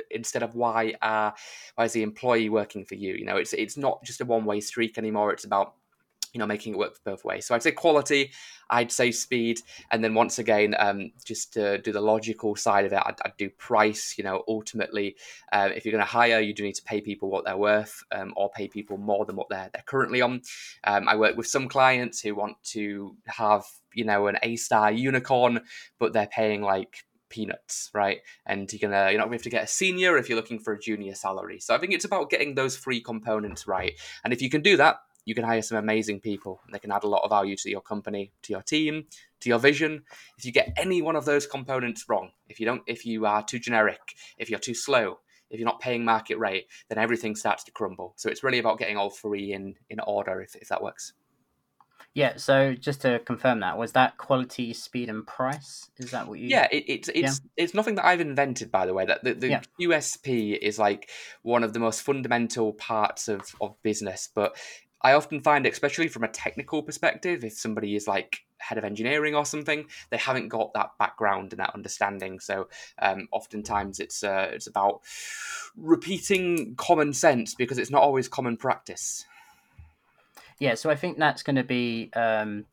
instead 0.10 0.44
of 0.44 0.56
why 0.56 0.94
uh 1.02 1.32
why 1.76 1.86
is 1.86 1.94
the 1.94 2.04
employee 2.04 2.50
working 2.50 2.86
for 2.86 2.96
you? 2.96 3.14
You 3.14 3.26
know 3.26 3.38
it's 3.38 3.54
it's 3.54 3.78
not 3.78 4.04
just 4.04 4.22
a 4.22 4.26
one 4.26 4.46
way 4.46 4.60
streak 4.60 4.98
anymore. 4.98 5.32
It's 5.32 5.46
about 5.46 5.76
you 6.34 6.40
know 6.40 6.46
making 6.46 6.74
it 6.74 6.78
work 6.78 6.98
both 7.04 7.24
ways. 7.26 7.46
So 7.46 7.56
i'd 7.56 7.64
say 7.64 7.72
quality 7.72 8.32
i'd 8.70 8.92
say 8.92 9.12
speed 9.12 9.60
and 9.92 10.04
then 10.04 10.14
once 10.14 10.40
again 10.40 10.76
um, 10.80 11.12
just 11.26 11.52
to 11.54 11.78
do 11.80 11.92
the 11.92 12.00
logical 12.00 12.56
side 12.56 12.86
of 12.86 12.94
it 12.94 13.02
i'd, 13.06 13.16
I'd 13.26 13.38
do 13.38 13.50
price. 13.50 14.16
You 14.18 14.24
know 14.24 14.44
ultimately 14.48 15.16
uh, 15.52 15.70
if 15.76 15.84
you're 15.86 15.92
going 15.92 16.04
to 16.04 16.10
hire 16.10 16.40
you 16.40 16.54
do 16.54 16.64
need 16.64 16.76
to 16.76 16.84
pay 16.84 17.02
people 17.02 17.30
what 17.30 17.46
they're 17.46 17.58
worth 17.58 18.02
um, 18.12 18.34
or 18.38 18.50
pay 18.52 18.68
people 18.68 18.98
more 18.98 19.26
than 19.26 19.36
what 19.36 19.50
they're, 19.50 19.70
they're 19.74 19.84
currently 19.86 20.22
on. 20.22 20.42
Um, 20.86 21.08
i 21.10 21.16
work 21.16 21.36
with 21.36 21.48
some 21.48 21.68
clients 21.68 22.22
who 22.22 22.34
want 22.36 22.56
to 22.64 23.16
have 23.26 23.66
you 23.94 24.04
know 24.04 24.28
an 24.28 24.38
a 24.44 24.56
star 24.56 24.92
unicorn 24.92 25.62
but 26.00 26.14
they're 26.14 26.28
paying 26.28 26.62
like 26.62 27.06
peanuts, 27.32 27.90
right? 27.94 28.20
And 28.46 28.72
you're 28.72 28.88
gonna 28.88 29.10
you're 29.10 29.18
not 29.18 29.28
to 29.28 29.34
have 29.34 29.42
to 29.44 29.50
get 29.50 29.64
a 29.64 29.68
senior 29.68 30.18
if 30.18 30.30
you're 30.30 30.36
looking 30.36 30.60
for 30.60 30.74
a 30.74 30.80
junior 30.80 31.16
salary. 31.16 31.60
So 31.60 31.74
I 31.74 31.80
think 31.80 31.94
it's 31.94 32.06
about 32.06 32.30
getting 32.30 32.54
those 32.54 32.78
three 32.78 33.02
components 33.02 33.66
right. 33.66 33.94
And 34.24 34.34
if 34.34 34.42
you 34.42 34.50
can 34.50 34.62
do 34.62 34.78
that, 34.78 34.98
you 35.26 35.34
can 35.34 35.44
hire 35.44 35.62
some 35.62 35.78
amazing 35.78 36.20
people 36.20 36.62
they 36.72 36.80
can 36.80 36.92
add 36.92 37.04
a 37.04 37.08
lot 37.08 37.24
of 37.24 37.30
value 37.30 37.56
to 37.56 37.70
your 37.70 37.82
company, 37.82 38.32
to 38.44 38.54
your 38.54 38.62
team, 38.62 39.06
to 39.40 39.50
your 39.50 39.60
vision. 39.60 40.04
If 40.38 40.46
you 40.46 40.52
get 40.52 40.74
any 40.78 41.02
one 41.02 41.16
of 41.16 41.26
those 41.26 41.48
components 41.48 42.06
wrong, 42.08 42.32
if 42.50 42.60
you 42.60 42.66
don't, 42.66 42.84
if 42.86 43.06
you 43.06 43.26
are 43.26 43.44
too 43.44 43.60
generic, 43.60 44.00
if 44.38 44.50
you're 44.50 44.60
too 44.60 44.76
slow, 44.76 45.20
if 45.50 45.60
you're 45.60 45.68
not 45.68 45.82
paying 45.82 46.06
market 46.06 46.38
rate, 46.38 46.68
then 46.90 46.98
everything 46.98 47.36
starts 47.36 47.64
to 47.66 47.72
crumble. 47.72 48.14
So 48.16 48.30
it's 48.30 48.44
really 48.44 48.60
about 48.60 48.80
getting 48.80 48.98
all 48.98 49.10
three 49.10 49.54
in 49.54 49.76
in 49.90 50.00
order, 50.00 50.42
if, 50.42 50.56
if 50.56 50.70
that 50.70 50.82
works. 50.82 51.14
Yeah. 52.14 52.34
So 52.38 52.74
just 52.74 53.02
to 53.02 53.20
confirm 53.20 53.62
that, 53.62 53.78
was 53.78 53.94
that 53.94 54.18
quality, 54.18 54.74
speed, 54.74 55.10
and 55.10 55.26
price? 55.26 55.90
Is 55.98 56.12
that 56.12 56.28
what 56.28 56.40
you? 56.40 56.50
Yeah. 56.50 56.68
It, 56.72 56.86
it's 56.88 57.10
it's 57.10 57.42
yeah. 57.44 57.64
it's 57.64 57.74
nothing 57.74 57.96
that 57.96 58.06
I've 58.06 58.22
invented, 58.22 58.72
by 58.72 58.86
the 58.86 58.94
way. 58.94 59.06
That 59.06 59.24
the, 59.24 59.34
the 59.34 59.50
yeah. 59.50 59.62
USP 59.82 60.58
is 60.58 60.78
like 60.78 61.10
one 61.42 61.64
of 61.64 61.74
the 61.74 61.80
most 61.80 62.02
fundamental 62.02 62.74
parts 62.74 63.28
of 63.28 63.56
of 63.62 63.82
business, 63.84 64.30
but 64.34 64.56
I 65.04 65.14
often 65.14 65.42
find, 65.42 65.66
especially 65.66 66.08
from 66.08 66.24
a 66.24 66.28
technical 66.28 66.84
perspective, 66.84 67.44
if 67.44 67.54
somebody 67.54 67.96
is 67.96 68.08
like 68.08 68.44
head 68.60 68.78
of 68.78 68.84
engineering 68.84 69.34
or 69.36 69.46
something, 69.46 69.86
they 70.12 70.18
haven't 70.18 70.50
got 70.50 70.74
that 70.74 70.92
background 71.00 71.54
and 71.54 71.60
that 71.60 71.74
understanding. 71.74 72.40
So 72.40 72.68
um, 73.02 73.28
oftentimes 73.32 74.00
it's 74.00 74.24
uh, 74.24 74.50
it's 74.52 74.68
about 74.68 75.02
repeating 75.76 76.76
common 76.76 77.14
sense 77.14 77.56
because 77.56 77.78
it's 77.78 77.90
not 77.90 78.04
always 78.04 78.28
common 78.28 78.58
practice. 78.58 79.26
Yeah, 80.62 80.76
so 80.76 80.92
I 80.92 80.96
think 80.96 81.18
that's 81.18 81.42
going 81.42 81.56
to 81.56 81.64
be 81.64 82.12
um, 82.14 82.66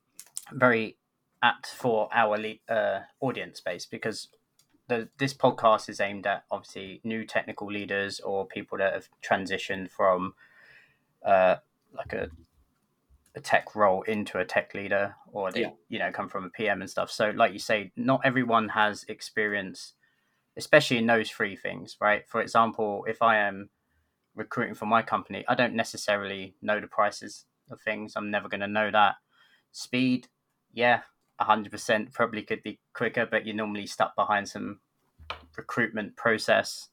very 0.53 0.99
apt 1.43 1.69
for 1.69 2.11
our 2.13 2.39
uh, 2.69 3.01
audience 3.19 3.63
base 3.63 3.87
because 3.87 4.29
the, 4.89 5.09
this 5.17 5.33
podcast 5.33 5.89
is 5.89 5.99
aimed 5.99 6.27
at 6.27 6.45
obviously 6.51 7.01
new 7.03 7.25
technical 7.25 7.67
leaders 7.73 8.21
or 8.21 8.47
people 8.47 8.77
that 8.77 8.93
have 8.93 9.09
transitioned 9.27 9.91
from 9.91 10.35
uh, 11.25 11.57
like 11.97 12.13
a 12.13 12.29
a 13.35 13.41
tech 13.41 13.75
role 13.75 14.03
into 14.03 14.39
a 14.39 14.45
tech 14.45 14.75
leader 14.75 15.15
or 15.33 15.53
they 15.53 15.63
yeah. 15.63 15.71
you 15.89 15.99
know 15.99 16.11
come 16.11 16.29
from 16.29 16.45
a 16.45 16.49
pm 16.49 16.81
and 16.81 16.91
stuff 16.91 17.11
so 17.11 17.31
like 17.37 17.53
you 17.53 17.59
say 17.59 17.93
not 17.95 18.21
everyone 18.25 18.71
has 18.71 19.05
experience 19.09 19.93
especially 20.57 20.97
in 20.97 21.07
those 21.07 21.31
three 21.31 21.55
things 21.55 21.97
right 22.01 22.27
for 22.27 22.41
example 22.41 23.05
if 23.07 23.21
i 23.21 23.37
am 23.37 23.69
recruiting 24.35 24.75
for 24.75 24.87
my 24.87 25.03
company 25.03 25.45
i 25.47 25.55
don't 25.55 25.75
necessarily 25.75 26.55
know 26.63 26.81
the 26.81 26.87
prices 26.87 27.45
of 27.71 27.81
things 27.81 28.15
i'm 28.17 28.31
never 28.31 28.49
going 28.49 28.61
to 28.61 28.69
know 28.69 28.91
that 28.91 29.17
speed 29.73 30.29
yeah 30.73 31.01
100% 31.41 32.13
probably 32.13 32.43
could 32.43 32.63
be 32.65 32.81
quicker 32.95 33.25
but 33.25 33.47
you're 33.47 33.55
normally 33.55 33.87
stuck 33.87 34.17
behind 34.17 34.49
some 34.49 34.81
recruitment 35.57 36.17
process 36.17 36.89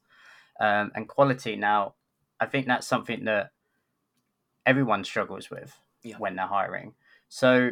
um, 0.60 0.92
and 0.94 1.08
quality 1.08 1.56
now 1.56 1.94
i 2.38 2.46
think 2.46 2.66
that's 2.66 2.86
something 2.86 3.24
that 3.24 3.50
everyone 4.66 5.04
struggles 5.04 5.48
with 5.50 5.78
yeah. 6.02 6.16
when 6.18 6.36
they're 6.36 6.46
hiring. 6.46 6.94
So 7.28 7.70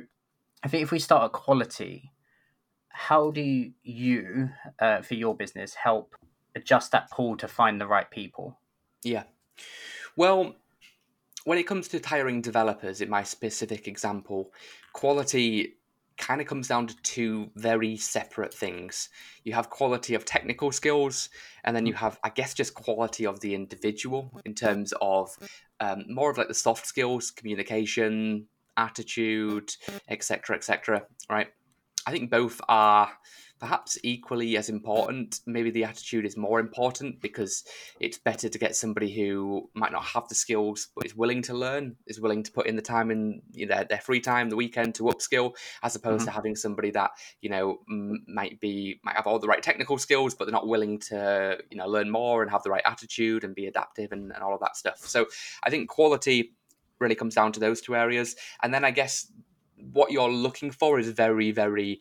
I 0.63 0.69
think 0.69 0.83
if 0.83 0.93
we 0.93 0.99
start 0.99 1.25
at 1.25 1.33
quality, 1.33 2.13
how 2.89 3.33
do 3.33 3.71
you, 3.83 4.51
uh, 4.79 5.03
for 5.03 5.15
your 5.15 5.37
business, 5.37 5.75
help 5.75 6.15
adjust 6.55 6.93
that 6.93 7.11
pool 7.11 7.37
to 7.39 7.49
find 7.49 7.81
the 7.81 7.87
right 7.87 8.11
people? 8.11 8.59
Yeah. 9.03 9.25
Well, 10.17 10.55
when 11.45 11.59
it 11.59 11.67
comes 11.67 11.89
to 11.89 12.01
hiring 12.05 12.41
developers, 12.41 13.01
in 13.01 13.09
my 13.09 13.23
specific 13.23 13.87
example, 13.87 14.53
quality 14.93 15.77
kind 16.17 16.41
of 16.41 16.47
comes 16.47 16.69
down 16.69 16.87
to 16.87 16.97
two 17.03 17.51
very 17.57 17.97
separate 17.97 18.55
things. 18.55 19.09
You 19.43 19.53
have 19.55 19.69
quality 19.69 20.15
of 20.15 20.25
technical 20.25 20.73
skills, 20.73 21.29
and 21.65 21.75
then 21.75 21.87
you 21.87 21.93
hmm. 21.93 21.99
have, 21.99 22.19
I 22.25 22.31
guess, 22.31 22.55
just 22.55 22.75
quality 22.75 23.27
of 23.27 23.41
the 23.41 23.55
individual 23.55 24.41
in 24.45 24.55
terms 24.55 24.93
of 25.01 25.37
um, 25.81 26.05
more 26.09 26.31
of 26.31 26.39
like 26.39 26.49
the 26.49 26.55
soft 26.55 26.87
skills, 26.87 27.31
communication, 27.31 28.47
attitude, 28.77 29.73
etc., 30.09 30.57
etc. 30.57 31.07
right? 31.29 31.49
I 32.07 32.11
think 32.11 32.31
both 32.31 32.61
are 32.69 33.11
perhaps 33.61 33.97
equally 34.03 34.57
as 34.57 34.69
important. 34.69 35.41
Maybe 35.47 35.71
the 35.71 35.85
attitude 35.85 36.27
is 36.27 36.37
more 36.37 36.61
important 36.61 37.21
because 37.21 37.65
it's 38.01 38.19
better 38.19 38.49
to 38.49 38.59
get 38.59 38.77
somebody 38.77 39.13
who 39.13 39.71
might 39.75 39.93
not 39.93 40.05
have 40.05 40.29
the 40.29 40.35
skills 40.35 40.89
but 40.95 41.07
is 41.07 41.17
willing 41.17 41.43
to 41.43 41.55
learn, 41.55 41.97
is 42.07 42.21
willing 42.21 42.43
to 42.43 42.53
put 42.53 42.67
in 42.67 42.77
the 42.77 42.83
time 42.83 43.11
in 43.11 43.43
you 43.53 43.67
know, 43.67 43.85
their 43.89 44.01
free 44.01 44.21
time, 44.21 44.51
the 44.51 44.57
weekend 44.57 44.95
to 44.97 45.05
upskill, 45.05 45.55
as 45.83 45.95
opposed 45.95 46.21
mm-hmm. 46.21 46.27
to 46.27 46.31
having 46.33 46.57
somebody 46.57 46.91
that 46.91 47.13
you 47.41 47.49
know 47.49 47.79
m- 47.89 48.25
might 48.29 48.61
be 48.61 49.01
might 49.05 49.17
have 49.17 49.27
all 49.27 49.39
the 49.39 49.49
right 49.49 49.63
technical 49.63 49.99
skills 49.99 50.35
but 50.35 50.45
they're 50.45 50.53
not 50.53 50.69
willing 50.69 50.99
to 50.99 51.59
you 51.71 51.77
know 51.77 51.87
learn 51.87 52.11
more 52.11 52.43
and 52.43 52.51
have 52.51 52.63
the 52.63 52.71
right 52.71 52.83
attitude 52.85 53.45
and 53.45 53.55
be 53.55 53.67
adaptive 53.67 54.13
and, 54.13 54.33
and 54.33 54.43
all 54.43 54.55
of 54.55 54.61
that 54.61 54.77
stuff. 54.77 54.99
So 54.99 55.27
I 55.63 55.71
think 55.71 55.89
quality 55.89 56.53
really 56.99 57.15
comes 57.15 57.35
down 57.35 57.53
to 57.53 57.61
those 57.61 57.81
two 57.81 57.95
areas, 57.95 58.37
and 58.63 58.75
then 58.75 58.85
I 58.85 58.91
guess 58.91 59.31
what 59.93 60.11
you're 60.11 60.31
looking 60.31 60.71
for 60.71 60.99
is 60.99 61.09
very 61.11 61.51
very 61.51 62.01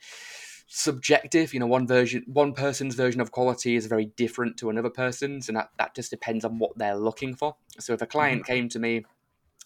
subjective. 0.74 1.54
You 1.54 1.60
know, 1.60 1.68
one 1.68 1.88
version, 1.88 2.24
one 2.28 2.54
person's 2.54 2.96
version 2.96 3.22
of 3.22 3.32
quality 3.32 3.76
is 3.76 3.86
very 3.86 4.06
different 4.06 4.58
to 4.58 4.70
another 4.70 4.90
person's, 4.90 5.48
and 5.48 5.58
that, 5.58 5.70
that 5.78 5.96
just 5.96 6.10
depends 6.10 6.44
on 6.44 6.58
what 6.58 6.78
they're 6.78 6.98
looking 6.98 7.36
for. 7.36 7.56
So 7.80 7.94
if 7.94 8.02
a 8.02 8.08
client 8.08 8.42
mm-hmm. 8.44 8.54
came 8.54 8.70
to 8.70 8.80
me, 8.80 9.06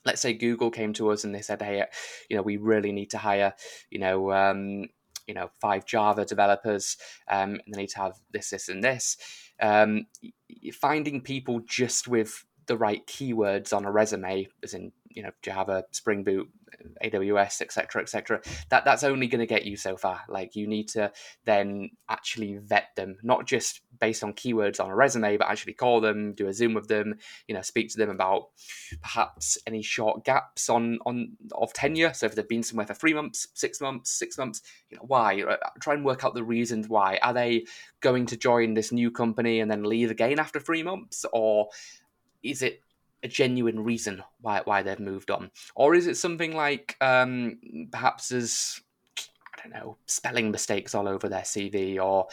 let's 0.06 0.22
say 0.22 0.34
Google 0.34 0.70
came 0.70 0.94
to 0.94 1.10
us 1.12 1.24
and 1.24 1.34
they 1.34 1.42
said, 1.42 1.62
"Hey, 1.62 1.84
you 2.30 2.36
know, 2.36 2.44
we 2.44 2.58
really 2.58 2.92
need 2.92 3.10
to 3.12 3.18
hire, 3.18 3.54
you 3.90 4.00
know, 4.00 4.32
um, 4.34 4.90
you 5.28 5.34
know, 5.34 5.50
five 5.62 5.86
Java 5.86 6.26
developers, 6.26 6.98
um, 7.30 7.60
and 7.66 7.74
they 7.74 7.82
need 7.82 7.90
to 7.90 8.00
have 8.00 8.20
this, 8.32 8.50
this, 8.50 8.68
and 8.68 8.84
this." 8.84 9.18
Um, 9.60 10.08
finding 10.74 11.22
people 11.22 11.62
just 11.62 12.08
with 12.08 12.46
the 12.68 12.78
right 12.78 13.06
keywords 13.08 13.74
on 13.76 13.86
a 13.86 13.92
resume, 13.92 14.48
as 14.64 14.74
in 14.74 14.92
you 15.10 15.24
know 15.24 15.32
Java, 15.42 15.86
Spring 15.92 16.24
Boot, 16.24 16.50
AWS, 17.04 17.62
etc., 17.62 18.02
etc. 18.02 18.42
That 18.70 18.86
that's 18.86 19.04
only 19.04 19.28
going 19.28 19.40
to 19.40 19.46
get 19.46 19.66
you 19.66 19.78
so 19.78 19.98
far. 19.98 20.22
Like 20.28 20.56
you 20.56 20.68
need 20.68 20.90
to 20.90 21.12
then 21.46 21.92
actually 22.10 22.58
vet 22.58 22.90
them, 22.96 23.18
not 23.24 23.46
just 23.46 23.82
based 24.00 24.24
on 24.24 24.34
keywords 24.34 24.84
on 24.84 24.92
a 24.92 24.96
resume, 24.96 25.38
but 25.38 25.48
actually 25.48 25.74
call 25.74 26.02
them, 26.02 26.34
do 26.34 26.48
a 26.48 26.54
Zoom 26.54 26.74
with 26.74 26.88
them, 26.88 27.16
you 27.48 27.56
know, 27.56 27.62
speak 27.62 27.90
to 27.90 27.98
them 27.98 28.10
about 28.10 28.50
perhaps 29.02 29.58
any 29.66 29.82
short 29.82 30.24
gaps 30.24 30.70
on 30.70 31.00
on 31.06 31.38
of 31.52 31.74
tenure. 31.74 32.14
So 32.14 32.26
if 32.26 32.36
they've 32.36 32.48
been 32.48 32.64
somewhere 32.64 32.88
for 32.88 32.94
three 32.94 33.14
months, 33.14 33.48
six 33.54 33.82
months, 33.82 34.12
six 34.12 34.38
months, 34.38 34.62
you 34.90 34.98
know, 34.98 35.04
why? 35.08 35.44
Try 35.82 35.94
and 35.94 36.06
work 36.06 36.24
out 36.24 36.34
the 36.34 36.44
reasons 36.44 36.88
why. 36.88 37.20
Are 37.22 37.34
they 37.34 37.66
going 38.02 38.26
to 38.28 38.38
join 38.38 38.74
this 38.74 38.92
new 38.92 39.12
company 39.12 39.60
and 39.60 39.70
then 39.70 39.84
leave 39.84 40.12
again 40.12 40.40
after 40.40 40.60
three 40.60 40.84
months, 40.84 41.26
or 41.34 41.70
is 42.50 42.62
it 42.62 42.82
a 43.24 43.28
genuine 43.28 43.84
reason 43.84 44.24
why 44.42 44.62
why 44.64 44.82
they've 44.82 45.00
moved 45.00 45.32
on, 45.32 45.52
or 45.76 45.96
is 45.96 46.08
it 46.08 46.18
something 46.18 46.56
like 46.56 46.96
um, 47.02 47.60
perhaps 47.92 48.32
as 48.32 48.82
I 49.18 49.62
don't 49.64 49.74
know 49.74 49.98
spelling 50.06 50.52
mistakes 50.52 50.96
all 50.96 51.08
over 51.08 51.28
their 51.30 51.42
CV, 51.42 52.00
or 52.00 52.28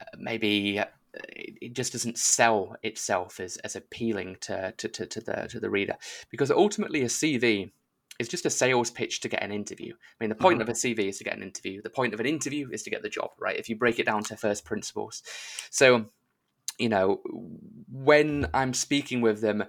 uh, 0.00 0.04
maybe 0.18 0.78
uh, 0.78 0.84
it 1.12 1.74
just 1.74 1.92
doesn't 1.92 2.18
sell 2.18 2.76
itself 2.82 3.40
as, 3.40 3.56
as 3.58 3.74
appealing 3.74 4.36
to, 4.40 4.72
to, 4.76 4.88
to, 4.88 5.06
to 5.06 5.20
the 5.20 5.48
to 5.50 5.58
the 5.58 5.70
reader 5.70 5.96
because 6.30 6.50
ultimately 6.50 7.02
a 7.02 7.06
CV 7.06 7.70
is 8.20 8.28
just 8.28 8.46
a 8.46 8.50
sales 8.50 8.90
pitch 8.90 9.20
to 9.20 9.28
get 9.28 9.42
an 9.42 9.50
interview. 9.50 9.94
I 9.94 10.16
mean, 10.20 10.28
the 10.28 10.36
point 10.36 10.60
mm-hmm. 10.60 10.68
of 10.70 10.76
a 10.76 10.78
CV 10.78 11.08
is 11.08 11.18
to 11.18 11.24
get 11.24 11.36
an 11.36 11.42
interview. 11.42 11.80
The 11.80 11.90
point 11.90 12.12
of 12.12 12.20
an 12.20 12.26
interview 12.26 12.68
is 12.70 12.82
to 12.82 12.90
get 12.90 13.02
the 13.02 13.08
job, 13.08 13.30
right? 13.38 13.58
If 13.58 13.68
you 13.68 13.76
break 13.76 13.98
it 13.98 14.04
down 14.04 14.22
to 14.24 14.36
first 14.36 14.64
principles. 14.66 15.22
So, 15.70 16.10
you 16.80 16.88
know, 16.88 17.20
when 17.92 18.48
I'm 18.54 18.74
speaking 18.74 19.20
with 19.20 19.40
them, 19.40 19.64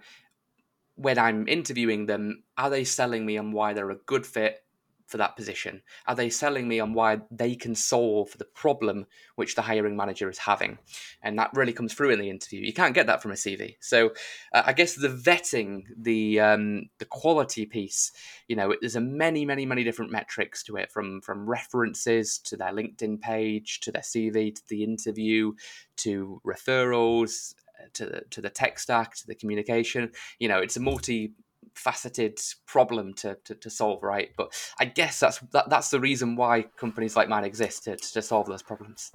when 0.95 1.19
I'm 1.19 1.47
interviewing 1.47 2.05
them, 2.05 2.43
are 2.57 2.69
they 2.69 2.83
selling 2.83 3.25
me 3.25 3.37
on 3.37 3.51
why 3.51 3.73
they're 3.73 3.89
a 3.91 3.95
good 3.95 4.25
fit 4.25 4.63
for 5.11 5.17
that 5.17 5.35
position? 5.35 5.81
Are 6.07 6.15
they 6.15 6.29
selling 6.29 6.67
me 6.67 6.79
on 6.79 6.93
why 6.93 7.19
they 7.29 7.55
can 7.55 7.75
solve 7.75 8.35
the 8.37 8.45
problem 8.45 9.05
which 9.35 9.55
the 9.55 9.61
hiring 9.61 9.95
manager 9.95 10.29
is 10.29 10.37
having? 10.37 10.77
And 11.21 11.37
that 11.37 11.51
really 11.53 11.73
comes 11.73 11.93
through 11.93 12.11
in 12.11 12.19
the 12.19 12.29
interview. 12.29 12.61
You 12.61 12.73
can't 12.73 12.95
get 12.95 13.07
that 13.07 13.21
from 13.21 13.31
a 13.31 13.35
CV. 13.35 13.75
So 13.81 14.11
uh, 14.53 14.63
I 14.65 14.73
guess 14.73 14.95
the 14.95 15.09
vetting, 15.09 15.83
the 15.97 16.39
um, 16.39 16.89
the 16.99 17.05
quality 17.05 17.65
piece, 17.65 18.11
you 18.47 18.55
know, 18.55 18.73
there's 18.79 18.95
a 18.95 19.01
many, 19.01 19.45
many, 19.45 19.65
many 19.65 19.83
different 19.83 20.11
metrics 20.11 20.63
to 20.63 20.77
it, 20.77 20.91
from 20.91 21.21
from 21.21 21.49
references 21.49 22.39
to 22.39 22.55
their 22.55 22.71
LinkedIn 22.71 23.19
page 23.19 23.81
to 23.81 23.91
their 23.91 24.01
CV 24.01 24.55
to 24.55 24.61
the 24.69 24.83
interview 24.83 25.53
to 25.97 26.41
referrals 26.45 27.53
to 27.93 28.05
the, 28.05 28.21
to 28.29 28.41
the 28.41 28.49
tech 28.49 28.79
stack 28.79 29.15
to 29.15 29.27
the 29.27 29.35
communication 29.35 30.11
you 30.39 30.47
know 30.47 30.59
it's 30.59 30.77
a 30.77 30.79
multi 30.79 31.33
faceted 31.73 32.39
problem 32.65 33.13
to, 33.13 33.37
to, 33.45 33.55
to, 33.55 33.69
solve 33.69 34.03
right? 34.03 34.31
But 34.37 34.53
i 34.79 34.85
guess 34.85 35.19
that's 35.19 35.39
that, 35.51 35.69
that's 35.69 35.89
the 35.89 35.99
reason 35.99 36.35
why 36.35 36.63
companies 36.77 37.15
like 37.15 37.29
mine 37.29 37.43
exist 37.43 37.85
to, 37.85 37.95
to 37.95 38.21
solve 38.21 38.47
those 38.47 38.63
problems. 38.63 39.11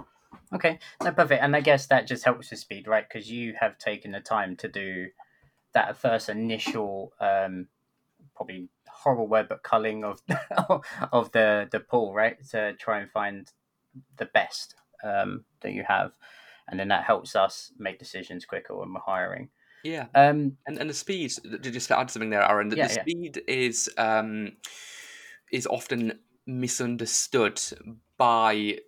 Okay 0.55 0.79
no 1.03 1.13
perfect. 1.13 1.43
And 1.43 1.55
i 1.55 1.61
guess 1.61 1.87
that 1.87 2.07
just 2.07 2.25
helps 2.25 2.51
with 2.51 2.61
speed 2.61 2.87
right? 2.87 3.05
Because 3.09 3.31
you 3.31 3.55
have 3.61 3.79
taken 3.79 4.13
the 4.13 4.21
time 4.21 4.57
to 4.57 4.69
do 4.69 5.09
that 5.75 5.97
first 5.97 6.29
initial 6.29 7.13
um 7.21 7.69
probably 8.35 8.69
horrible 8.89 9.29
word 9.29 9.49
but 9.49 9.63
culling 9.63 10.05
of 10.05 10.21
of 11.13 11.33
the 11.33 11.69
the 11.71 11.81
pool 11.81 12.15
right? 12.15 12.37
To 12.51 12.73
try 12.75 13.01
and 13.01 13.11
find 13.11 13.51
the 14.17 14.27
best 14.27 14.75
um 15.05 15.45
that 15.61 15.73
you 15.73 15.85
have. 15.87 16.13
And 16.69 16.81
then 16.81 16.89
that 16.89 17.05
helps 17.05 17.37
us 17.37 17.73
make 17.79 17.99
decisions 17.99 18.45
quicker 18.45 18.77
when 18.77 18.93
we're 18.93 19.01
hiring. 19.01 19.51
Yeah, 19.85 20.06
um, 20.14 20.56
and 20.66 20.78
and 20.78 20.90
the 20.90 20.95
speed. 20.95 21.33
Just 21.61 21.88
to 21.88 21.99
add 21.99 22.11
something 22.11 22.30
there, 22.30 22.42
Aaron. 22.42 22.68
The, 22.68 22.76
yeah, 22.76 22.88
the 22.88 22.95
speed 22.95 23.42
yeah. 23.47 23.54
is 23.54 23.88
um, 23.97 24.52
is 25.52 25.66
often 25.66 26.18
misunderstood 26.47 27.61
by 28.18 28.78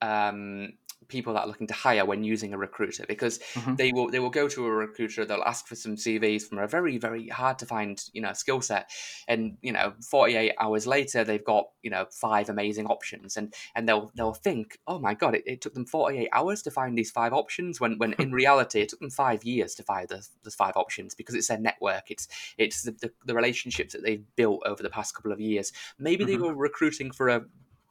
um, 0.00 0.72
people 1.08 1.32
that 1.34 1.40
are 1.40 1.46
looking 1.46 1.66
to 1.66 1.74
hire 1.74 2.04
when 2.04 2.22
using 2.22 2.52
a 2.52 2.58
recruiter 2.58 3.04
because 3.08 3.38
mm-hmm. 3.54 3.74
they 3.76 3.92
will 3.92 4.08
they 4.10 4.18
will 4.18 4.30
go 4.30 4.48
to 4.48 4.66
a 4.66 4.70
recruiter 4.70 5.24
they'll 5.24 5.42
ask 5.42 5.66
for 5.66 5.74
some 5.74 5.96
CVs 5.96 6.42
from 6.42 6.58
a 6.58 6.66
very 6.66 6.98
very 6.98 7.28
hard 7.28 7.58
to 7.58 7.66
find 7.66 8.04
you 8.12 8.20
know 8.20 8.32
skill 8.32 8.60
set 8.60 8.90
and 9.26 9.56
you 9.62 9.72
know 9.72 9.94
48 10.02 10.54
hours 10.60 10.86
later 10.86 11.24
they've 11.24 11.44
got 11.44 11.68
you 11.82 11.90
know 11.90 12.06
five 12.10 12.48
amazing 12.48 12.86
options 12.86 13.36
and 13.36 13.54
and 13.74 13.88
they'll 13.88 14.12
they'll 14.14 14.34
think 14.34 14.78
oh 14.86 14.98
my 14.98 15.14
god 15.14 15.34
it, 15.34 15.42
it 15.46 15.60
took 15.60 15.74
them 15.74 15.86
48 15.86 16.28
hours 16.32 16.62
to 16.62 16.70
find 16.70 16.96
these 16.96 17.10
five 17.10 17.32
options 17.32 17.80
when 17.80 17.98
when 17.98 18.12
in 18.14 18.32
reality 18.32 18.80
it 18.80 18.90
took 18.90 19.00
them 19.00 19.10
five 19.10 19.44
years 19.44 19.74
to 19.74 19.82
find 19.82 20.08
those, 20.08 20.30
those 20.44 20.54
five 20.54 20.76
options 20.76 21.14
because 21.14 21.34
it's 21.34 21.48
their 21.48 21.58
network 21.58 22.10
it's 22.10 22.28
it's 22.58 22.82
the, 22.82 22.92
the, 22.92 23.10
the 23.24 23.34
relationships 23.34 23.92
that 23.92 24.02
they've 24.02 24.24
built 24.36 24.62
over 24.66 24.82
the 24.82 24.90
past 24.90 25.14
couple 25.14 25.32
of 25.32 25.40
years 25.40 25.72
maybe 25.98 26.24
mm-hmm. 26.24 26.32
they 26.32 26.38
were 26.38 26.54
recruiting 26.54 27.10
for 27.10 27.28
a 27.28 27.42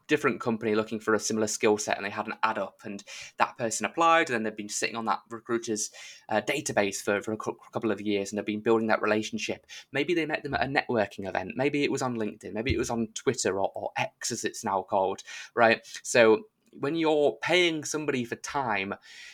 different 0.08 0.40
company 0.40 0.76
looking 0.76 1.00
for 1.00 1.14
a 1.14 1.20
similar 1.20 1.48
skill 1.48 1.78
set 1.78 1.98
and 1.98 2.06
they 2.06 2.10
had 2.10 2.28
an 2.28 2.36
ad 2.44 2.58
up 2.58 2.82
and 2.84 3.04
that 3.38 3.58
person 3.58 3.86
applied 3.86 4.30
and 4.30 4.36
then 4.36 4.44
they've 4.44 4.58
been 4.58 4.70
sitting 4.70 4.96
on 4.96 5.06
that 5.06 5.20
recruiter's 5.30 5.92
uh, 6.30 6.42
database 6.42 6.98
for, 6.98 7.22
for 7.22 7.34
a 7.34 7.38
couple 7.72 7.92
of 7.92 8.02
years 8.02 8.32
and 8.32 8.38
they've 8.38 8.46
been 8.46 8.62
building 8.62 8.88
that 8.88 9.02
relationship. 9.02 9.66
Maybe 9.92 10.14
they 10.14 10.26
met 10.26 10.44
them 10.44 10.54
at 10.54 10.64
a 10.64 10.68
networking 10.68 11.28
event. 11.28 11.54
Maybe 11.56 11.84
it 11.84 11.92
was 11.92 12.02
on 12.02 12.18
LinkedIn. 12.18 12.54
Maybe 12.54 12.74
it 12.74 12.80
was 12.80 12.90
on 12.90 13.08
Twitter 13.14 13.60
or, 13.60 13.72
or 13.76 13.92
X 13.98 14.32
as 14.32 14.46
it's 14.46 14.64
now 14.64 14.82
called, 14.82 15.24
right? 15.56 15.86
So 16.04 16.44
when 16.80 16.96
you're 16.96 17.38
paying 17.42 17.84
somebody 17.84 18.24
for 18.24 18.36
time, 18.38 18.94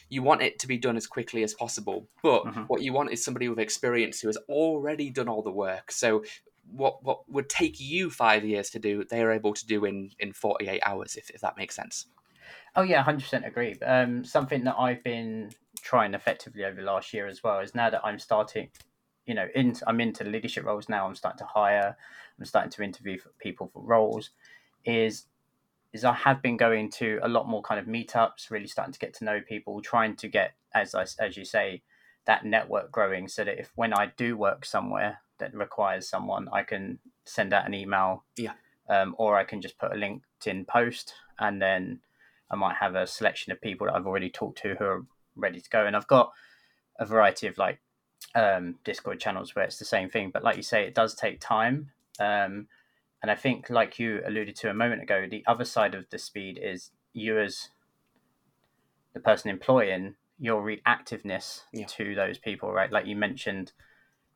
you 0.10 0.24
want 0.24 0.42
it 0.42 0.60
to 0.60 0.68
be 0.68 0.78
done 0.78 0.98
as 0.98 1.08
quickly 1.08 1.44
as 1.44 1.54
possible. 1.54 2.08
But 2.22 2.46
mm-hmm. 2.46 2.62
what 2.64 2.82
you 2.82 2.94
want 2.94 3.12
is 3.12 3.24
somebody 3.24 3.50
with 3.50 3.60
experience 3.60 4.22
who 4.22 4.30
has 4.30 4.38
already 4.50 5.10
done 5.10 5.28
all 5.28 5.42
the 5.42 5.52
work. 5.52 5.92
So 5.92 6.24
what 6.76 7.04
what 7.04 7.30
would 7.30 7.50
take 7.50 7.80
you 7.80 8.10
five 8.10 8.44
years 8.44 8.70
to 8.72 8.80
do, 8.80 9.04
they 9.04 9.22
are 9.22 9.32
able 9.32 9.54
to 9.54 9.66
do 9.66 9.86
in 9.86 10.12
in 10.20 10.34
forty 10.34 10.68
eight 10.68 10.82
hours, 10.86 11.16
if 11.16 11.30
if 11.30 11.42
that 11.42 11.58
makes 11.58 11.76
sense. 11.76 12.08
Oh 12.76 12.82
yeah, 12.82 13.04
hundred 13.04 13.22
percent 13.22 13.46
agree. 13.46 13.76
Um, 13.80 14.26
something 14.26 14.64
that 14.64 14.76
I've 14.78 15.04
been 15.04 15.52
trying 15.82 16.14
effectively 16.14 16.66
over 16.66 16.76
the 16.76 16.88
last 16.88 17.14
year 17.14 17.28
as 17.28 17.44
well 17.44 17.60
is 17.60 17.76
now 17.76 17.90
that 17.90 18.02
I'm 18.04 18.20
starting, 18.20 18.70
you 19.26 19.36
know, 19.36 19.48
in 19.54 19.76
I'm 19.86 20.02
into 20.02 20.24
leadership 20.24 20.66
roles 20.66 20.90
now. 20.90 21.06
I'm 21.06 21.16
starting 21.16 21.40
to 21.40 21.46
hire. 21.46 21.96
I'm 22.40 22.46
starting 22.46 22.72
to 22.72 22.84
interview 22.84 23.20
for 23.20 23.30
people 23.40 23.70
for 23.72 23.84
roles. 23.84 24.32
Is 24.86 25.26
is 25.94 26.04
I 26.04 26.14
have 26.14 26.42
been 26.42 26.58
going 26.58 26.90
to 26.92 27.20
a 27.22 27.28
lot 27.28 27.48
more 27.48 27.62
kind 27.62 27.80
of 27.80 27.86
meetups, 27.86 28.50
really 28.50 28.68
starting 28.68 28.94
to 28.94 29.00
get 29.00 29.14
to 29.16 29.26
know 29.26 29.40
people, 29.42 29.80
trying 29.82 30.16
to 30.16 30.28
get, 30.28 30.54
as 30.74 30.96
I, 30.96 31.06
as 31.20 31.38
you 31.38 31.46
say, 31.46 31.84
that 32.26 32.44
network 32.44 32.92
growing, 32.92 33.28
so 33.28 33.44
that 33.44 33.60
if 33.60 33.72
when 33.76 33.94
I 33.94 34.12
do 34.18 34.36
work 34.36 34.66
somewhere 34.66 35.20
that 35.40 35.54
requires 35.54 36.08
someone, 36.08 36.48
I 36.52 36.64
can 36.64 37.00
send 37.26 37.54
out 37.54 37.66
an 37.66 37.74
email, 37.74 38.24
yeah, 38.38 38.54
um, 38.90 39.16
or 39.18 39.38
I 39.38 39.44
can 39.44 39.62
just 39.62 39.78
put 39.78 39.92
a 39.92 39.96
LinkedIn 39.96 40.68
post, 40.68 41.14
and 41.40 41.62
then 41.62 42.00
I 42.52 42.56
might 42.56 42.76
have 42.76 42.96
a 42.96 43.08
selection 43.08 43.52
of 43.52 43.62
people 43.62 43.88
that 43.88 43.96
I've 43.96 44.08
already 44.08 44.30
talked 44.30 44.60
to 44.60 44.76
who 44.76 44.86
are 44.86 45.06
ready 45.36 45.60
to 45.60 45.70
go, 45.70 45.86
and 45.86 45.96
I've 45.96 46.08
got 46.08 46.32
a 47.00 47.06
variety 47.06 47.48
of 47.48 47.58
like 47.58 47.80
um, 48.36 48.76
Discord 48.84 49.20
channels 49.20 49.56
where 49.56 49.66
it's 49.66 49.80
the 49.80 49.86
same 49.86 50.10
thing, 50.10 50.32
but 50.32 50.44
like 50.44 50.58
you 50.58 50.64
say, 50.64 50.86
it 50.86 50.96
does 50.96 51.16
take 51.16 51.40
time. 51.40 51.92
Um, 52.20 52.68
and 53.22 53.32
I 53.32 53.36
think, 53.36 53.70
like 53.70 54.00
you 54.00 54.22
alluded 54.26 54.56
to 54.58 54.70
a 54.70 54.74
moment 54.74 55.02
ago, 55.02 55.26
the 55.30 55.44
other 55.48 55.66
side 55.66 55.96
of 55.96 56.10
the 56.10 56.18
speed 56.18 56.60
is 56.62 56.92
you 57.14 57.40
as 57.40 57.70
the 59.14 59.20
person 59.20 59.50
employing 59.50 60.16
your 60.40 60.62
reactiveness 60.62 61.62
yeah. 61.72 61.86
to 61.86 62.16
those 62.16 62.38
people, 62.38 62.72
right? 62.72 62.92
Like 62.92 63.06
you 63.06 63.16
mentioned, 63.16 63.72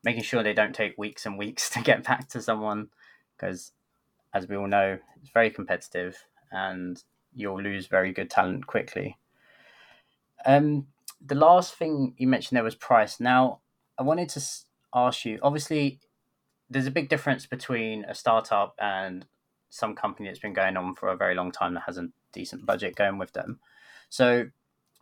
making 0.04 0.22
sure 0.22 0.42
they 0.42 0.54
don't 0.54 0.74
take 0.74 0.96
weeks 0.98 1.26
and 1.26 1.38
weeks 1.38 1.70
to 1.74 1.80
get 1.80 2.04
back 2.04 2.28
to 2.30 2.42
someone, 2.42 2.88
because 3.36 3.72
as 4.34 4.48
we 4.48 4.56
all 4.56 4.68
know, 4.68 4.98
it's 5.20 5.30
very 5.30 5.50
competitive 5.50 6.24
and 6.50 7.02
you'll 7.34 7.60
lose 7.60 7.86
very 7.86 8.12
good 8.12 8.30
talent 8.30 8.66
quickly. 8.66 9.18
Um, 10.46 10.86
the 11.24 11.34
last 11.34 11.74
thing 11.74 12.14
you 12.16 12.28
mentioned 12.28 12.56
there 12.56 12.64
was 12.64 12.74
price. 12.74 13.20
Now, 13.20 13.60
I 13.98 14.02
wanted 14.02 14.28
to 14.30 14.42
ask 14.94 15.24
you 15.24 15.38
obviously, 15.42 16.00
there's 16.70 16.86
a 16.86 16.92
big 16.92 17.08
difference 17.08 17.46
between 17.46 18.04
a 18.04 18.14
startup 18.14 18.74
and 18.78 19.26
some 19.70 19.94
company 19.94 20.28
that's 20.28 20.38
been 20.38 20.52
going 20.52 20.76
on 20.76 20.94
for 20.94 21.08
a 21.08 21.16
very 21.16 21.34
long 21.34 21.52
time 21.52 21.74
that 21.74 21.84
has 21.86 21.98
a 21.98 22.08
decent 22.32 22.64
budget 22.64 22.96
going 22.96 23.18
with 23.18 23.32
them. 23.32 23.58
So, 24.08 24.46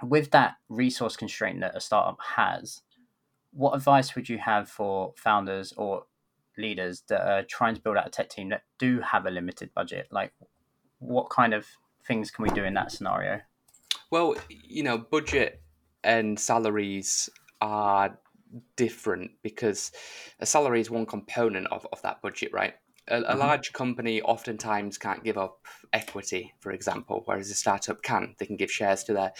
with 0.02 0.30
that 0.32 0.56
resource 0.68 1.16
constraint 1.16 1.60
that 1.60 1.76
a 1.76 1.80
startup 1.80 2.18
has, 2.36 2.82
what 3.56 3.74
advice 3.74 4.14
would 4.14 4.28
you 4.28 4.36
have 4.36 4.68
for 4.68 5.14
founders 5.16 5.72
or 5.76 6.04
leaders 6.58 7.02
that 7.08 7.26
are 7.26 7.42
trying 7.42 7.74
to 7.74 7.80
build 7.80 7.96
out 7.96 8.06
a 8.06 8.10
tech 8.10 8.28
team 8.28 8.50
that 8.50 8.62
do 8.78 9.00
have 9.00 9.24
a 9.24 9.30
limited 9.30 9.72
budget? 9.74 10.08
Like, 10.10 10.32
what 10.98 11.30
kind 11.30 11.54
of 11.54 11.66
things 12.06 12.30
can 12.30 12.42
we 12.42 12.50
do 12.50 12.64
in 12.64 12.74
that 12.74 12.92
scenario? 12.92 13.40
Well, 14.10 14.36
you 14.48 14.82
know, 14.82 14.98
budget 14.98 15.62
and 16.04 16.38
salaries 16.38 17.30
are 17.62 18.18
different 18.76 19.30
because 19.42 19.90
a 20.38 20.46
salary 20.46 20.80
is 20.80 20.90
one 20.90 21.06
component 21.06 21.66
of, 21.68 21.86
of 21.92 22.02
that 22.02 22.20
budget, 22.20 22.52
right? 22.52 22.74
A, 23.08 23.18
a 23.18 23.22
mm-hmm. 23.22 23.38
large 23.38 23.72
company 23.72 24.20
oftentimes 24.20 24.98
can't 24.98 25.24
give 25.24 25.38
up 25.38 25.60
equity, 25.92 26.52
for 26.60 26.72
example, 26.72 27.22
whereas 27.24 27.50
a 27.50 27.54
startup 27.54 28.02
can. 28.02 28.34
They 28.38 28.46
can 28.46 28.56
give 28.56 28.70
shares 28.70 29.02
to 29.04 29.14
their 29.14 29.32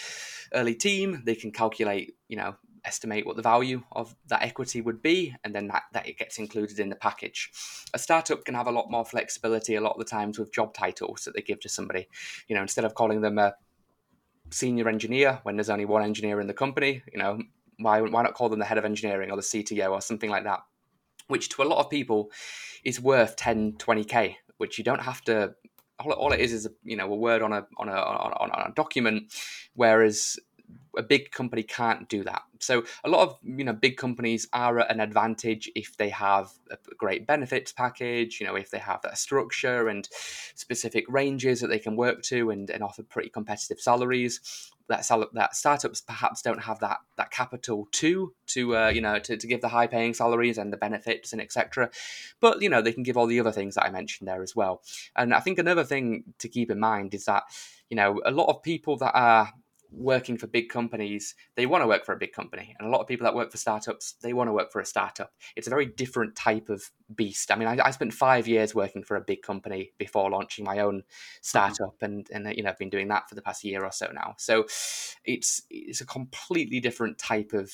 early 0.55 0.75
team. 0.75 1.23
They 1.27 1.35
can 1.35 1.51
calculate, 1.51 2.15
you 2.29 2.37
know, 2.37 2.57
estimate 2.87 3.27
what 3.27 3.37
the 3.37 3.43
value 3.43 3.83
of 3.93 4.15
that 4.29 4.43
equity 4.43 4.81
would 4.81 5.03
be, 5.03 5.35
and 5.45 5.55
then 5.55 5.69
that, 5.69 5.85
that 5.93 6.09
it 6.09 6.19
gets 6.19 6.39
included 6.39 6.79
in 6.79 6.89
the 6.89 6.97
package. 6.97 7.51
A 7.93 7.99
startup 7.99 8.45
can 8.45 8.55
have 8.55 8.67
a 8.67 8.73
lot 8.73 8.91
more 8.91 9.05
flexibility 9.05 9.75
a 9.75 9.81
lot 9.81 9.93
of 9.93 9.99
the 9.99 10.05
times 10.05 10.39
with 10.39 10.53
job 10.53 10.75
titles 10.75 11.25
that 11.25 11.35
they 11.35 11.43
give 11.43 11.61
to 11.61 11.69
somebody. 11.69 12.09
You 12.49 12.57
know, 12.57 12.63
instead 12.63 12.85
of 12.85 12.95
calling 12.95 13.21
them 13.21 13.39
a 13.39 13.55
senior 14.51 14.89
engineer 14.89 15.41
when 15.43 15.57
there's 15.57 15.71
only 15.71 15.85
one 15.85 16.03
engineer 16.03 16.41
in 16.41 16.47
the 16.47 16.55
company, 16.55 17.03
you 17.13 17.19
know, 17.19 17.39
why 17.79 18.01
why 18.01 18.23
not 18.23 18.35
call 18.35 18.49
them 18.49 18.59
the 18.59 18.65
head 18.65 18.79
of 18.79 18.85
engineering 18.85 19.31
or 19.31 19.37
the 19.37 19.43
CTO 19.43 19.91
or 19.91 20.01
something 20.01 20.31
like 20.31 20.45
that? 20.45 20.61
Which 21.29 21.49
to 21.51 21.63
a 21.63 21.65
lot 21.65 21.85
of 21.85 21.91
people 21.91 22.31
is 22.85 23.01
worth 23.01 23.37
10, 23.37 23.75
20k, 23.75 24.37
which 24.59 24.79
you 24.79 24.85
don't 24.85 25.03
have 25.03 25.23
to. 25.23 25.55
All, 25.99 26.13
all 26.13 26.33
it 26.33 26.41
is 26.41 26.53
is 26.53 26.67
a, 26.67 26.71
you 26.85 26.97
know 26.97 27.11
a 27.11 27.17
word 27.17 27.43
on 27.43 27.53
a 27.53 27.67
on 27.79 27.89
a 27.89 27.93
on, 27.93 28.51
on 28.51 28.71
a 28.71 28.75
document, 28.75 29.33
whereas 29.75 30.39
a 30.97 31.03
big 31.03 31.31
company 31.31 31.63
can't 31.63 32.09
do 32.09 32.25
that. 32.25 32.43
So 32.59 32.85
a 33.05 33.09
lot 33.09 33.29
of 33.29 33.39
you 33.45 33.65
know 33.65 33.73
big 33.73 33.97
companies 33.97 34.49
are 34.53 34.79
at 34.81 34.91
an 34.91 35.01
advantage 35.01 35.71
if 35.75 35.97
they 35.97 36.09
have 36.11 36.51
a 36.71 36.79
great 36.97 37.27
benefits 37.27 37.73
package, 37.73 38.41
you 38.41 38.47
know, 38.47 38.57
if 38.57 38.71
they 38.71 38.79
have 38.79 39.03
that 39.03 39.19
structure 39.19 39.89
and 39.89 40.09
specific 40.55 41.05
ranges 41.09 41.61
that 41.61 41.69
they 41.69 41.79
can 41.79 41.97
work 41.97 42.23
to 42.23 42.51
and, 42.51 42.71
and 42.71 42.83
offer 42.83 43.03
pretty 43.03 43.29
competitive 43.29 43.81
salaries. 43.81 44.73
That 44.89 45.05
sal- 45.05 45.31
that 45.33 45.57
startups 45.57 46.01
perhaps 46.01 46.43
don't 46.43 46.63
have 46.63 46.79
that 46.79 46.99
that 47.17 47.33
capital 47.33 47.89
to 47.91 48.33
to 48.47 48.77
uh, 48.77 48.89
you 48.89 49.01
know 49.01 49.19
to, 49.19 49.37
to 49.37 49.47
give 49.47 49.61
the 49.61 49.69
high 49.69 49.89
paying 49.89 50.15
salaries 50.15 50.59
and 50.59 50.73
the 50.73 50.77
benefits 50.77 51.33
and 51.33 51.43
etc. 51.43 51.91
But 52.41 52.63
you 52.63 52.69
know 52.69 52.81
they 52.81 52.93
can 52.93 53.03
give 53.03 53.17
all 53.17 53.27
the 53.27 53.41
other 53.41 53.51
things 53.51 53.75
that 53.75 53.85
I 53.85 53.91
mentioned 53.91 54.29
there 54.29 54.45
as 54.45 54.55
well. 54.55 54.83
And 55.17 55.35
I 55.35 55.41
think 55.41 55.59
another 55.59 55.83
thing 55.83 56.23
to 56.39 56.49
keep 56.49 56.71
in 56.71 56.79
mind 56.79 57.15
is 57.15 57.25
that 57.25 57.43
you 57.91 57.97
know 57.97 58.21
a 58.25 58.31
lot 58.31 58.49
of 58.49 58.63
people 58.63 58.97
that 58.99 59.11
are 59.13 59.53
working 59.91 60.37
for 60.37 60.47
big 60.47 60.69
companies, 60.69 61.35
they 61.55 61.67
want 61.67 61.83
to 61.83 61.87
work 61.89 62.05
for 62.05 62.13
a 62.13 62.19
big 62.19 62.33
company. 62.33 62.75
And 62.79 62.89
a 62.89 62.91
lot 62.91 63.01
of 63.01 63.07
people 63.07 63.25
that 63.25 63.35
work 63.35 63.51
for 63.51 63.59
startups, 63.59 64.15
they 64.23 64.33
want 64.33 64.49
to 64.49 64.53
work 64.53 64.73
for 64.73 64.81
a 64.81 64.87
startup. 64.87 65.33
It's 65.55 65.67
a 65.67 65.71
very 65.71 65.87
different 65.87 66.37
type 66.37 66.69
of 66.69 66.91
beast. 67.15 67.51
I 67.51 67.57
mean, 67.57 67.69
I, 67.69 67.79
I 67.85 67.91
spent 67.91 68.13
five 68.13 68.47
years 68.49 68.75
working 68.75 69.03
for 69.03 69.17
a 69.17 69.21
big 69.21 69.43
company 69.43 69.93
before 69.99 70.31
launching 70.31 70.65
my 70.65 70.81
own 70.81 71.03
startup, 71.41 71.97
and 72.01 72.27
and 72.33 72.47
you 72.57 72.63
know, 72.63 72.71
I've 72.71 72.79
been 72.79 72.91
doing 72.91 73.09
that 73.09 73.29
for 73.29 73.35
the 73.35 73.43
past 73.43 73.65
year 73.65 73.85
or 73.85 73.93
so 73.93 74.11
now. 74.13 74.35
So 74.39 74.67
it's 75.25 75.63
it's 75.71 76.01
a 76.01 76.07
completely 76.07 76.81
different 76.81 77.19
type 77.19 77.53
of 77.53 77.73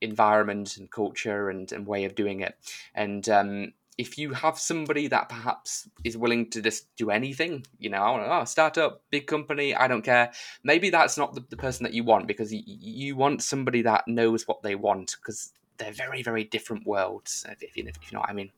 environment 0.00 0.76
and 0.76 0.90
culture 0.90 1.48
and, 1.48 1.72
and 1.72 1.86
way 1.86 2.04
of 2.04 2.14
doing 2.14 2.40
it. 2.40 2.54
And 2.94 3.28
um, 3.28 3.72
if 3.98 4.18
you 4.18 4.32
have 4.32 4.58
somebody 4.58 5.08
that 5.08 5.28
perhaps 5.28 5.88
is 6.04 6.16
willing 6.16 6.50
to 6.50 6.60
just 6.60 6.94
do 6.96 7.10
anything, 7.10 7.64
you 7.78 7.88
know, 7.88 8.26
oh, 8.28 8.44
start 8.44 8.76
up, 8.76 9.02
big 9.10 9.26
company, 9.26 9.74
I 9.74 9.88
don't 9.88 10.02
care. 10.02 10.32
Maybe 10.62 10.90
that's 10.90 11.16
not 11.16 11.34
the, 11.34 11.44
the 11.48 11.56
person 11.56 11.84
that 11.84 11.94
you 11.94 12.04
want 12.04 12.26
because 12.26 12.52
you, 12.52 12.62
you 12.66 13.16
want 13.16 13.42
somebody 13.42 13.82
that 13.82 14.06
knows 14.06 14.46
what 14.46 14.62
they 14.62 14.74
want 14.74 15.16
because 15.18 15.52
they're 15.78 15.92
very, 15.92 16.22
very 16.22 16.44
different 16.44 16.86
worlds, 16.86 17.46
if 17.60 17.76
you, 17.76 17.84
if 17.86 17.96
you 18.10 18.16
know 18.16 18.20
what 18.20 18.30
I 18.30 18.34
mean. 18.34 18.52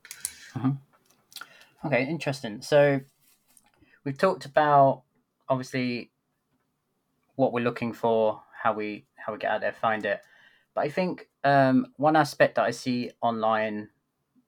Mm-hmm. 0.55 1.87
Okay, 1.87 2.05
interesting. 2.05 2.61
So 2.61 2.99
we've 4.03 4.17
talked 4.17 4.45
about 4.45 5.03
obviously 5.47 6.11
what 7.35 7.53
we're 7.53 7.63
looking 7.63 7.93
for, 7.93 8.41
how 8.61 8.73
we 8.73 9.05
how 9.15 9.31
we 9.31 9.39
get 9.39 9.51
out 9.51 9.61
there, 9.61 9.71
find 9.71 10.05
it. 10.05 10.19
But 10.75 10.81
I 10.85 10.89
think 10.89 11.29
um, 11.45 11.87
one 11.95 12.17
aspect 12.17 12.55
that 12.55 12.65
I 12.65 12.71
see 12.71 13.11
online 13.21 13.89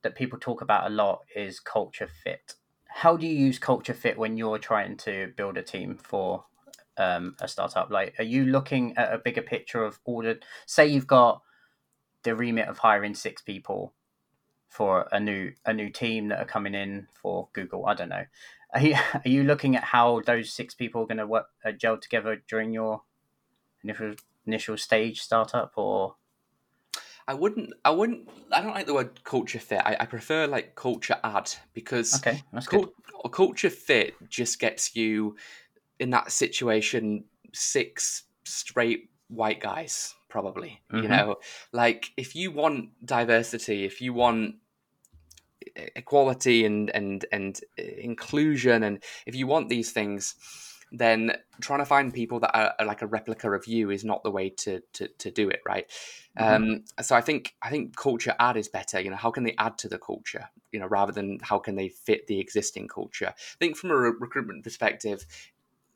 that 0.03 0.15
people 0.15 0.39
talk 0.39 0.61
about 0.61 0.87
a 0.87 0.93
lot 0.93 1.21
is 1.35 1.59
culture 1.59 2.09
fit. 2.23 2.55
How 2.87 3.15
do 3.15 3.25
you 3.25 3.33
use 3.33 3.59
culture 3.59 3.93
fit 3.93 4.17
when 4.17 4.37
you're 4.37 4.59
trying 4.59 4.97
to 4.97 5.31
build 5.37 5.57
a 5.57 5.63
team 5.63 5.97
for 5.97 6.45
um, 6.97 7.35
a 7.39 7.47
startup? 7.47 7.89
Like, 7.89 8.15
are 8.19 8.23
you 8.23 8.45
looking 8.45 8.97
at 8.97 9.13
a 9.13 9.17
bigger 9.17 9.41
picture 9.41 9.83
of 9.83 9.99
all 10.03 10.21
the? 10.23 10.39
Say 10.65 10.87
you've 10.87 11.07
got 11.07 11.41
the 12.23 12.35
remit 12.35 12.67
of 12.67 12.79
hiring 12.79 13.15
six 13.15 13.41
people 13.41 13.93
for 14.67 15.07
a 15.11 15.19
new 15.19 15.51
a 15.65 15.73
new 15.73 15.89
team 15.89 16.29
that 16.29 16.39
are 16.39 16.45
coming 16.45 16.73
in 16.73 17.07
for 17.21 17.49
Google. 17.53 17.85
I 17.85 17.93
don't 17.93 18.09
know. 18.09 18.25
Are 18.73 18.81
you, 18.81 18.95
are 19.13 19.29
you 19.29 19.43
looking 19.43 19.75
at 19.75 19.83
how 19.83 20.21
those 20.25 20.51
six 20.51 20.73
people 20.73 21.03
are 21.03 21.07
going 21.07 21.17
to 21.17 21.27
work 21.27 21.47
uh, 21.63 21.71
gel 21.71 21.97
together 21.97 22.41
during 22.47 22.73
your 22.73 23.03
initial 23.83 24.15
initial 24.45 24.77
stage 24.77 25.21
startup, 25.21 25.73
or 25.75 26.15
I 27.31 27.33
wouldn't. 27.33 27.71
I 27.85 27.91
wouldn't. 27.91 28.27
I 28.51 28.61
don't 28.61 28.73
like 28.73 28.87
the 28.87 28.93
word 28.93 29.23
culture 29.23 29.57
fit. 29.57 29.81
I, 29.85 29.95
I 30.01 30.05
prefer 30.05 30.47
like 30.47 30.75
culture 30.75 31.15
add 31.23 31.49
because 31.73 32.13
okay, 32.15 32.43
that's 32.51 32.67
cult, 32.67 32.91
good. 33.23 33.31
Culture 33.31 33.69
fit 33.69 34.15
just 34.29 34.59
gets 34.59 34.97
you 34.97 35.37
in 35.97 36.09
that 36.09 36.33
situation 36.33 37.23
six 37.53 38.23
straight 38.43 39.11
white 39.29 39.61
guys 39.61 40.13
probably. 40.27 40.81
Mm-hmm. 40.91 41.03
You 41.03 41.09
know, 41.09 41.35
like 41.71 42.11
if 42.17 42.35
you 42.35 42.51
want 42.51 42.89
diversity, 43.05 43.85
if 43.85 44.01
you 44.01 44.11
want 44.11 44.55
equality 45.95 46.65
and 46.65 46.89
and 46.89 47.25
and 47.31 47.61
uh, 47.79 47.83
inclusion 47.97 48.83
and 48.83 49.01
if 49.25 49.35
you 49.35 49.47
want 49.47 49.69
these 49.69 49.93
things 49.93 50.35
then 50.91 51.31
trying 51.61 51.79
to 51.79 51.85
find 51.85 52.13
people 52.13 52.39
that 52.41 52.55
are, 52.55 52.73
are, 52.77 52.85
like 52.85 53.01
a 53.01 53.07
replica 53.07 53.49
of 53.51 53.65
you 53.65 53.89
is 53.89 54.03
not 54.03 54.23
the 54.23 54.31
way 54.31 54.49
to 54.49 54.81
to, 54.93 55.07
to 55.17 55.31
do 55.31 55.49
it 55.49 55.61
right 55.65 55.89
mm-hmm. 56.37 56.63
um, 56.63 56.83
so 57.01 57.15
i 57.15 57.21
think 57.21 57.55
i 57.61 57.69
think 57.69 57.95
culture 57.95 58.35
add 58.39 58.57
is 58.57 58.67
better 58.67 58.99
you 58.99 59.09
know 59.09 59.15
how 59.15 59.31
can 59.31 59.43
they 59.43 59.55
add 59.57 59.77
to 59.77 59.87
the 59.87 59.97
culture 59.97 60.49
you 60.71 60.79
know 60.79 60.87
rather 60.87 61.11
than 61.11 61.39
how 61.41 61.57
can 61.57 61.75
they 61.75 61.89
fit 61.89 62.27
the 62.27 62.39
existing 62.39 62.87
culture 62.87 63.27
i 63.29 63.57
think 63.59 63.77
from 63.77 63.91
a 63.91 63.97
re- 63.97 64.13
recruitment 64.19 64.63
perspective 64.63 65.25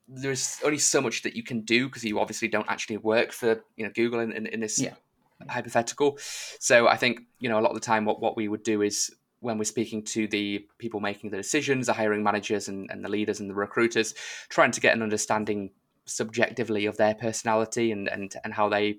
there's 0.07 0.59
only 0.63 0.77
so 0.77 1.01
much 1.01 1.23
that 1.23 1.35
you 1.35 1.43
can 1.43 1.61
do 1.61 1.87
because 1.87 2.03
you 2.03 2.19
obviously 2.19 2.47
don't 2.47 2.69
actually 2.69 2.97
work 2.97 3.31
for 3.31 3.63
you 3.75 3.85
know 3.85 3.91
google 3.93 4.19
in, 4.19 4.31
in, 4.31 4.45
in 4.47 4.59
this 4.59 4.79
yeah. 4.79 4.93
hypothetical 5.49 6.17
so 6.59 6.87
i 6.87 6.95
think 6.95 7.21
you 7.39 7.49
know 7.49 7.59
a 7.59 7.61
lot 7.61 7.69
of 7.69 7.75
the 7.75 7.85
time 7.85 8.05
what, 8.05 8.21
what 8.21 8.37
we 8.37 8.47
would 8.47 8.63
do 8.63 8.81
is 8.81 9.13
when 9.45 9.57
we're 9.57 9.63
speaking 9.63 10.03
to 10.03 10.27
the 10.27 10.65
people 10.77 10.99
making 10.99 11.29
the 11.29 11.37
decisions, 11.37 11.87
the 11.87 11.93
hiring 11.93 12.23
managers 12.23 12.67
and, 12.67 12.89
and 12.91 13.03
the 13.03 13.09
leaders 13.09 13.39
and 13.39 13.49
the 13.49 13.53
recruiters, 13.53 14.13
trying 14.49 14.71
to 14.71 14.81
get 14.81 14.95
an 14.95 15.01
understanding 15.01 15.69
subjectively 16.05 16.85
of 16.85 16.97
their 16.97 17.15
personality 17.15 17.91
and, 17.91 18.07
and, 18.07 18.35
and 18.43 18.53
how 18.53 18.69
they 18.69 18.97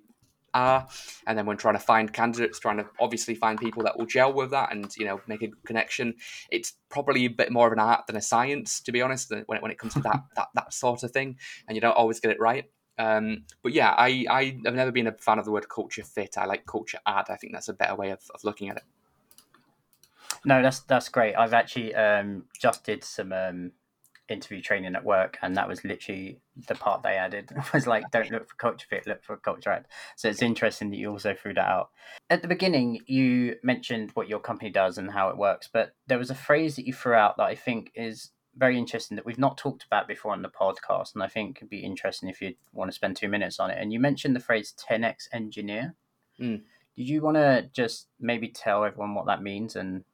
are. 0.55 0.89
And 1.27 1.37
then 1.37 1.47
when 1.47 1.57
trying 1.57 1.75
to 1.75 1.81
find 1.81 2.13
candidates, 2.13 2.59
trying 2.59 2.79
to 2.79 2.87
obviously 2.99 3.35
find 3.35 3.59
people 3.59 3.83
that 3.83 3.99
will 3.99 4.07
gel 4.07 4.33
with 4.33 4.51
that 4.53 4.73
and, 4.73 4.91
you 4.97 5.05
know, 5.05 5.21
make 5.27 5.43
a 5.43 5.49
connection. 5.67 6.15
It's 6.51 6.75
probably 6.89 7.27
a 7.27 7.31
bit 7.31 7.53
more 7.53 7.67
of 7.67 7.73
an 7.73 7.79
art 7.79 8.07
than 8.07 8.17
a 8.17 8.23
science, 8.23 8.81
to 8.81 8.93
be 8.93 9.03
honest, 9.03 9.31
when 9.31 9.59
it, 9.59 9.63
when 9.63 9.71
it 9.71 9.79
comes 9.79 9.95
to 9.95 10.01
that, 10.01 10.23
that, 10.37 10.49
that 10.55 10.73
sort 10.73 11.03
of 11.03 11.11
thing. 11.11 11.37
And 11.69 11.77
you 11.77 11.81
don't 11.81 11.97
always 11.97 12.21
get 12.21 12.31
it 12.31 12.41
right. 12.41 12.65
Um, 12.99 13.45
but 13.63 13.73
yeah, 13.73 13.91
I, 13.91 14.25
I 14.31 14.59
have 14.65 14.75
never 14.75 14.91
been 14.91 15.07
a 15.07 15.13
fan 15.13 15.39
of 15.39 15.45
the 15.45 15.53
word 15.53 15.69
culture 15.69 16.03
fit. 16.03 16.39
I 16.39 16.47
like 16.47 16.67
culture 16.67 16.99
add. 17.07 17.27
I 17.29 17.37
think 17.37 17.53
that's 17.53 17.69
a 17.69 17.75
better 17.75 17.95
way 17.95 18.11
of, 18.11 18.21
of 18.35 18.43
looking 18.43 18.71
at 18.71 18.79
it. 18.79 18.85
No, 20.47 20.63
that's 20.63 20.81
that's 20.81 21.09
great. 21.09 21.35
I've 21.35 21.53
actually 21.53 21.93
um, 21.95 22.45
just 22.57 22.85
did 22.85 23.03
some 23.03 23.33
um, 23.33 23.73
interview 24.29 24.63
training 24.63 24.95
at 24.95 25.05
work, 25.05 25.39
and 25.43 25.57
that 25.57 25.69
was 25.69 25.85
literally 25.85 26.39
the 26.69 26.77
part 26.77 27.03
they 27.03 27.17
added. 27.17 27.51
Was 27.75 27.89
like, 27.89 28.09
"Don't 28.13 28.31
look 28.31 28.49
for 28.49 28.55
culture 28.55 28.87
fit, 28.89 29.09
look 29.09 29.25
for 29.25 29.37
culture 29.39 29.71
add." 29.71 29.87
So 30.15 30.29
it's 30.29 30.43
interesting 30.43 30.91
that 30.91 30.99
you 30.99 31.11
also 31.11 31.35
threw 31.35 31.53
that 31.55 31.67
out. 31.67 31.91
At 32.31 32.43
the 32.43 32.49
beginning, 32.49 33.01
you 33.07 33.57
mentioned 33.65 34.13
what 34.15 34.29
your 34.29 34.39
company 34.39 34.71
does 34.71 34.99
and 34.99 35.11
how 35.11 35.31
it 35.31 35.37
works, 35.37 35.69
but 35.71 35.97
there 36.07 36.19
was 36.19 36.31
a 36.31 36.35
phrase 36.37 36.77
that 36.77 36.87
you 36.87 36.93
threw 36.93 37.15
out 37.15 37.37
that 37.39 37.45
I 37.45 37.57
think 37.57 37.91
is 37.97 38.31
very 38.57 38.79
interesting 38.79 39.17
that 39.17 39.27
we've 39.27 39.41
not 39.41 39.59
talked 39.59 39.83
about 39.83 40.07
before 40.07 40.33
on 40.33 40.43
the 40.43 40.49
podcast, 40.49 41.15
and 41.15 41.25
I 41.25 41.27
think 41.27 41.51
it 41.51 41.59
could 41.59 41.71
be 41.71 41.81
interesting 41.81 42.29
if 42.29 42.41
you 42.41 42.55
want 42.73 42.89
to 42.89 42.95
spend 42.95 43.17
two 43.17 43.29
minutes 43.29 43.59
on 43.59 43.71
it. 43.71 43.79
And 43.81 43.93
you 43.93 43.99
mentioned 43.99 44.37
the 44.37 44.41
phrase 44.41 44.73
10x 44.89 45.27
engineer. 45.33 45.97
Mm. 46.41 46.63
Did 46.97 47.09
you 47.09 47.21
want 47.21 47.37
to 47.37 47.69
just 47.73 48.07
maybe 48.21 48.49
tell 48.49 48.85
everyone 48.85 49.15
what 49.15 49.27
that 49.27 49.43
means 49.43 49.75
and 49.75 50.05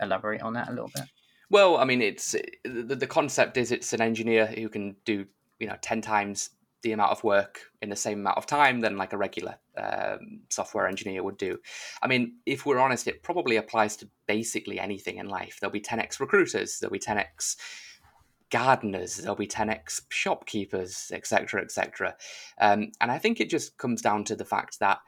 elaborate 0.00 0.42
on 0.42 0.54
that 0.54 0.68
a 0.68 0.72
little 0.72 0.90
bit? 0.94 1.04
Well, 1.50 1.78
I 1.78 1.84
mean, 1.84 2.02
it's 2.02 2.34
the, 2.64 2.94
the 2.94 3.06
concept 3.06 3.56
is 3.56 3.72
it's 3.72 3.92
an 3.92 4.00
engineer 4.00 4.46
who 4.46 4.68
can 4.68 4.96
do 5.04 5.26
you 5.58 5.66
know 5.66 5.76
ten 5.80 6.00
times 6.00 6.50
the 6.82 6.92
amount 6.92 7.10
of 7.10 7.24
work 7.24 7.60
in 7.82 7.90
the 7.90 7.96
same 7.96 8.20
amount 8.20 8.38
of 8.38 8.46
time 8.46 8.80
than 8.80 8.96
like 8.96 9.12
a 9.12 9.16
regular 9.16 9.56
um, 9.76 10.40
software 10.48 10.86
engineer 10.86 11.22
would 11.22 11.36
do. 11.36 11.58
I 12.02 12.06
mean, 12.06 12.36
if 12.46 12.66
we're 12.66 12.78
honest, 12.78 13.08
it 13.08 13.22
probably 13.22 13.56
applies 13.56 13.96
to 13.96 14.08
basically 14.26 14.78
anything 14.78 15.16
in 15.16 15.28
life. 15.28 15.58
There'll 15.60 15.72
be 15.72 15.80
10x 15.80 16.20
recruiters, 16.20 16.78
there'll 16.78 16.92
be 16.92 17.00
10x 17.00 17.56
gardeners, 18.50 19.16
there'll 19.16 19.34
be 19.34 19.46
10x 19.46 20.02
shopkeepers, 20.08 21.10
etc., 21.12 21.62
etc. 21.62 22.16
Um, 22.60 22.92
and 23.00 23.10
I 23.10 23.18
think 23.18 23.40
it 23.40 23.50
just 23.50 23.76
comes 23.76 24.00
down 24.00 24.24
to 24.24 24.36
the 24.36 24.44
fact 24.44 24.78
that 24.78 25.00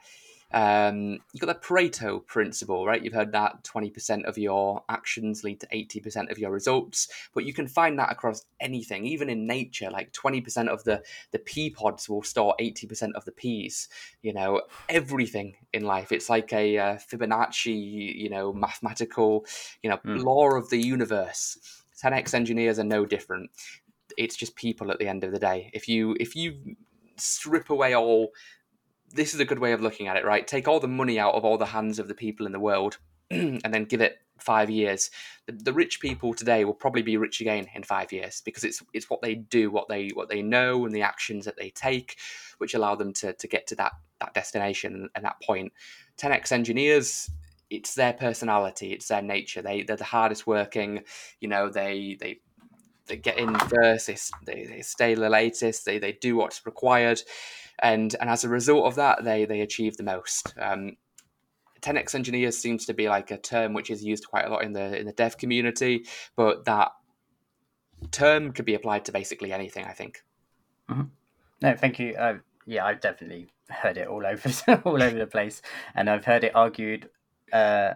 um, 0.53 1.19
you've 1.31 1.41
got 1.41 1.47
the 1.47 1.67
Pareto 1.67 2.25
principle, 2.25 2.85
right? 2.85 3.03
You've 3.03 3.13
heard 3.13 3.31
that 3.31 3.63
20% 3.63 4.25
of 4.25 4.37
your 4.37 4.83
actions 4.89 5.43
lead 5.43 5.59
to 5.61 5.67
80% 5.67 6.31
of 6.31 6.37
your 6.37 6.51
results, 6.51 7.07
but 7.33 7.45
you 7.45 7.53
can 7.53 7.67
find 7.67 7.97
that 7.99 8.11
across 8.11 8.45
anything, 8.59 9.05
even 9.05 9.29
in 9.29 9.47
nature. 9.47 9.89
Like 9.89 10.11
20% 10.11 10.67
of 10.67 10.83
the, 10.83 11.03
the 11.31 11.39
pea 11.39 11.69
pods 11.69 12.09
will 12.09 12.23
store 12.23 12.55
80% 12.59 13.13
of 13.13 13.25
the 13.25 13.31
peas. 13.31 13.87
You 14.21 14.33
know, 14.33 14.61
everything 14.89 15.55
in 15.73 15.83
life. 15.83 16.11
It's 16.11 16.29
like 16.29 16.51
a 16.53 16.77
uh, 16.77 16.95
Fibonacci, 16.97 18.15
you 18.15 18.29
know, 18.29 18.51
mathematical, 18.51 19.45
you 19.81 19.89
know, 19.89 19.97
mm. 19.97 20.23
law 20.23 20.51
of 20.51 20.69
the 20.69 20.81
universe. 20.81 21.57
10x 22.03 22.33
engineers 22.33 22.79
are 22.79 22.83
no 22.83 23.05
different. 23.05 23.51
It's 24.17 24.35
just 24.35 24.55
people 24.55 24.91
at 24.91 24.99
the 24.99 25.07
end 25.07 25.23
of 25.23 25.31
the 25.31 25.39
day. 25.39 25.69
If 25.73 25.87
you 25.87 26.15
if 26.19 26.35
you 26.35 26.75
strip 27.17 27.69
away 27.69 27.95
all 27.95 28.31
this 29.13 29.33
is 29.33 29.39
a 29.39 29.45
good 29.45 29.59
way 29.59 29.73
of 29.73 29.81
looking 29.81 30.07
at 30.07 30.17
it, 30.17 30.25
right? 30.25 30.47
Take 30.47 30.67
all 30.67 30.79
the 30.79 30.87
money 30.87 31.19
out 31.19 31.35
of 31.35 31.45
all 31.45 31.57
the 31.57 31.65
hands 31.65 31.99
of 31.99 32.07
the 32.07 32.15
people 32.15 32.45
in 32.45 32.51
the 32.51 32.59
world 32.59 32.97
and 33.31 33.73
then 33.73 33.85
give 33.85 34.01
it 34.01 34.17
five 34.39 34.69
years. 34.69 35.11
The, 35.45 35.53
the, 35.53 35.73
rich 35.73 35.99
people 35.99 36.33
today 36.33 36.65
will 36.65 36.73
probably 36.73 37.01
be 37.01 37.17
rich 37.17 37.41
again 37.41 37.67
in 37.73 37.83
five 37.83 38.11
years 38.11 38.41
because 38.43 38.63
it's 38.63 38.81
it's 38.93 39.09
what 39.09 39.21
they 39.21 39.35
do, 39.35 39.71
what 39.71 39.87
they 39.87 40.09
what 40.09 40.29
they 40.29 40.41
know, 40.41 40.85
and 40.85 40.93
the 40.93 41.03
actions 41.03 41.45
that 41.45 41.57
they 41.57 41.69
take, 41.69 42.17
which 42.57 42.73
allow 42.73 42.95
them 42.95 43.13
to 43.13 43.33
to 43.33 43.47
get 43.47 43.67
to 43.67 43.75
that 43.75 43.93
that 44.19 44.33
destination 44.33 45.09
and 45.15 45.25
that 45.25 45.41
point. 45.41 45.71
10x 46.17 46.51
engineers, 46.51 47.29
it's 47.69 47.95
their 47.95 48.13
personality, 48.13 48.91
it's 48.91 49.07
their 49.07 49.21
nature. 49.21 49.61
They 49.61 49.83
they're 49.83 49.95
the 49.95 50.03
hardest 50.03 50.45
working. 50.45 51.03
You 51.39 51.47
know, 51.47 51.69
they 51.69 52.17
they 52.19 52.39
they 53.07 53.17
get 53.17 53.37
in 53.37 53.53
first, 53.55 54.07
they, 54.07 54.15
they, 54.45 54.65
they 54.65 54.81
stay 54.81 55.15
the 55.15 55.29
latest, 55.29 55.85
they, 55.85 55.97
they 55.97 56.13
do 56.13 56.37
what's 56.37 56.65
required 56.65 57.21
and 57.81 58.15
and 58.19 58.29
as 58.29 58.43
a 58.43 58.49
result 58.49 58.85
of 58.85 58.95
that, 58.95 59.23
they 59.23 59.45
they 59.45 59.61
achieve 59.61 59.97
the 59.97 60.03
most. 60.03 60.53
Um, 60.59 60.97
10x 61.81 62.13
engineers 62.13 62.57
seems 62.57 62.85
to 62.85 62.93
be 62.93 63.09
like 63.09 63.31
a 63.31 63.37
term 63.37 63.73
which 63.73 63.89
is 63.89 64.03
used 64.03 64.27
quite 64.27 64.45
a 64.45 64.49
lot 64.49 64.63
in 64.63 64.73
the 64.73 64.99
in 64.99 65.05
the 65.05 65.13
dev 65.13 65.37
community, 65.37 66.05
but 66.35 66.65
that 66.65 66.91
term 68.11 68.51
could 68.53 68.65
be 68.65 68.75
applied 68.75 69.05
to 69.05 69.11
basically 69.11 69.51
anything. 69.51 69.85
I 69.85 69.93
think. 69.93 70.23
Mm-hmm. 70.89 71.03
No, 71.61 71.75
thank 71.75 71.99
you. 71.99 72.13
Uh, 72.15 72.37
yeah, 72.65 72.85
I've 72.85 73.01
definitely 73.01 73.47
heard 73.69 73.97
it 73.97 74.07
all 74.07 74.25
over 74.25 74.81
all 74.85 75.01
over 75.01 75.17
the 75.17 75.27
place, 75.27 75.61
and 75.95 76.09
I've 76.09 76.25
heard 76.25 76.43
it 76.43 76.55
argued 76.55 77.09
uh, 77.51 77.93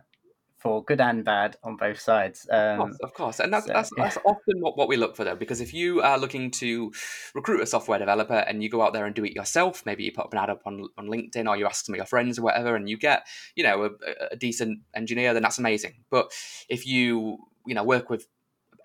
for 0.65 0.84
good 0.84 0.99
and 0.99 1.23
bad 1.23 1.58
on 1.63 1.78
both 1.78 1.99
sides. 1.99 2.47
Um, 2.51 2.58
of, 2.60 2.78
course, 2.80 2.97
of 3.04 3.13
course, 3.13 3.39
and 3.39 3.54
that's 3.54 3.67
so, 3.67 3.73
that's, 3.73 3.91
yeah. 3.95 4.04
that's 4.04 4.17
often 4.25 4.62
what, 4.62 4.75
what 4.75 4.88
we 4.88 4.97
look 4.97 5.15
for 5.15 5.23
though, 5.23 5.36
because 5.36 5.62
if 5.62 5.75
you 5.75 6.01
are 6.01 6.17
looking 6.17 6.49
to 6.51 6.91
recruit 7.36 7.62
a 7.62 7.67
software 7.67 7.99
developer 7.99 8.34
and 8.34 8.63
you 8.63 8.69
go 8.69 8.82
out 8.82 8.91
there 8.91 9.06
and 9.06 9.13
do 9.13 9.23
it 9.23 9.36
yourself, 9.36 9.86
maybe 9.86 10.04
you 10.04 10.12
put 10.12 10.25
up 10.25 10.34
an 10.34 10.39
ad 10.39 10.49
up 10.49 10.63
on, 10.65 10.88
on 10.97 11.06
LinkedIn 11.06 11.47
or 11.47 11.56
you 11.56 11.67
ask 11.67 11.86
some 11.86 11.93
of 11.93 11.97
your 11.97 12.08
friends 12.08 12.39
or 12.39 12.41
whatever, 12.41 12.75
and 12.75 12.89
you 12.89 12.97
get 12.97 13.28
you 13.56 13.63
know 13.63 13.84
a, 13.86 13.89
a 14.32 14.36
decent 14.36 14.80
engineer, 14.95 15.36
then 15.36 15.43
that's 15.43 15.60
amazing. 15.60 15.93
But 16.10 16.32
if 16.67 16.88
you 16.88 17.38
you 17.67 17.75
know 17.75 17.84
work 17.84 18.10
with 18.10 18.25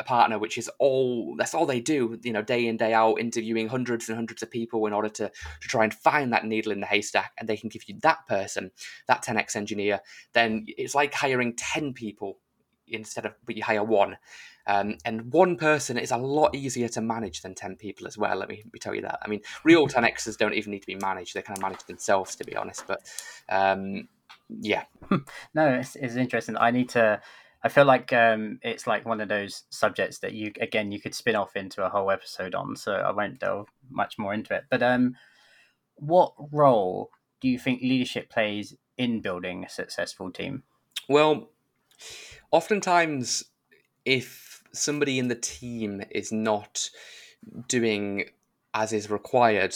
a 0.00 0.04
partner 0.04 0.38
which 0.38 0.58
is 0.58 0.68
all 0.78 1.36
that's 1.36 1.54
all 1.54 1.66
they 1.66 1.80
do 1.80 2.18
you 2.22 2.32
know 2.32 2.42
day 2.42 2.66
in 2.66 2.76
day 2.76 2.92
out 2.92 3.20
interviewing 3.20 3.68
hundreds 3.68 4.08
and 4.08 4.16
hundreds 4.16 4.42
of 4.42 4.50
people 4.50 4.86
in 4.86 4.92
order 4.92 5.08
to 5.08 5.30
to 5.60 5.68
try 5.68 5.84
and 5.84 5.94
find 5.94 6.32
that 6.32 6.44
needle 6.44 6.72
in 6.72 6.80
the 6.80 6.86
haystack 6.86 7.32
and 7.38 7.48
they 7.48 7.56
can 7.56 7.68
give 7.68 7.88
you 7.88 7.96
that 8.02 8.26
person 8.26 8.70
that 9.06 9.24
10x 9.24 9.56
engineer. 9.56 10.00
Then 10.32 10.66
it's 10.66 10.94
like 10.94 11.14
hiring 11.14 11.54
10 11.56 11.92
people 11.92 12.38
instead 12.86 13.26
of 13.26 13.34
but 13.44 13.56
you 13.56 13.62
hire 13.62 13.84
one. 13.84 14.16
Um, 14.66 14.98
and 15.04 15.32
one 15.32 15.56
person 15.56 15.98
is 15.98 16.10
a 16.10 16.16
lot 16.16 16.54
easier 16.54 16.88
to 16.88 17.00
manage 17.00 17.42
than 17.42 17.54
10 17.54 17.76
people 17.76 18.06
as 18.06 18.18
well 18.18 18.36
let 18.36 18.48
me, 18.48 18.62
let 18.64 18.72
me 18.72 18.78
tell 18.78 18.94
you 18.94 19.02
that. 19.02 19.18
I 19.22 19.28
mean 19.28 19.40
real 19.64 19.86
10x's 19.88 20.36
don't 20.36 20.54
even 20.54 20.72
need 20.72 20.80
to 20.80 20.86
be 20.86 20.96
managed 20.96 21.34
they 21.34 21.42
kind 21.42 21.58
of 21.58 21.62
manage 21.62 21.84
themselves 21.84 22.36
to 22.36 22.44
be 22.44 22.56
honest 22.56 22.84
but 22.86 23.00
um, 23.48 24.08
yeah. 24.48 24.84
No 25.54 25.66
it's, 25.74 25.96
it's 25.96 26.16
interesting. 26.16 26.56
I 26.56 26.70
need 26.70 26.90
to 26.90 27.20
I 27.62 27.68
feel 27.68 27.84
like 27.84 28.12
um, 28.12 28.58
it's 28.62 28.86
like 28.86 29.04
one 29.04 29.20
of 29.20 29.28
those 29.28 29.64
subjects 29.70 30.18
that 30.20 30.32
you 30.32 30.52
again 30.60 30.92
you 30.92 31.00
could 31.00 31.14
spin 31.14 31.36
off 31.36 31.56
into 31.56 31.84
a 31.84 31.90
whole 31.90 32.10
episode 32.10 32.54
on. 32.54 32.76
So 32.76 32.92
I 32.92 33.10
won't 33.12 33.38
delve 33.38 33.68
much 33.90 34.18
more 34.18 34.32
into 34.32 34.54
it. 34.54 34.64
But 34.70 34.82
um, 34.82 35.16
what 35.96 36.32
role 36.52 37.10
do 37.40 37.48
you 37.48 37.58
think 37.58 37.82
leadership 37.82 38.30
plays 38.30 38.74
in 38.96 39.20
building 39.20 39.64
a 39.64 39.68
successful 39.68 40.30
team? 40.30 40.62
Well, 41.08 41.50
oftentimes, 42.50 43.44
if 44.04 44.62
somebody 44.72 45.18
in 45.18 45.28
the 45.28 45.34
team 45.34 46.02
is 46.10 46.32
not 46.32 46.90
doing 47.68 48.24
as 48.72 48.92
is 48.92 49.10
required, 49.10 49.74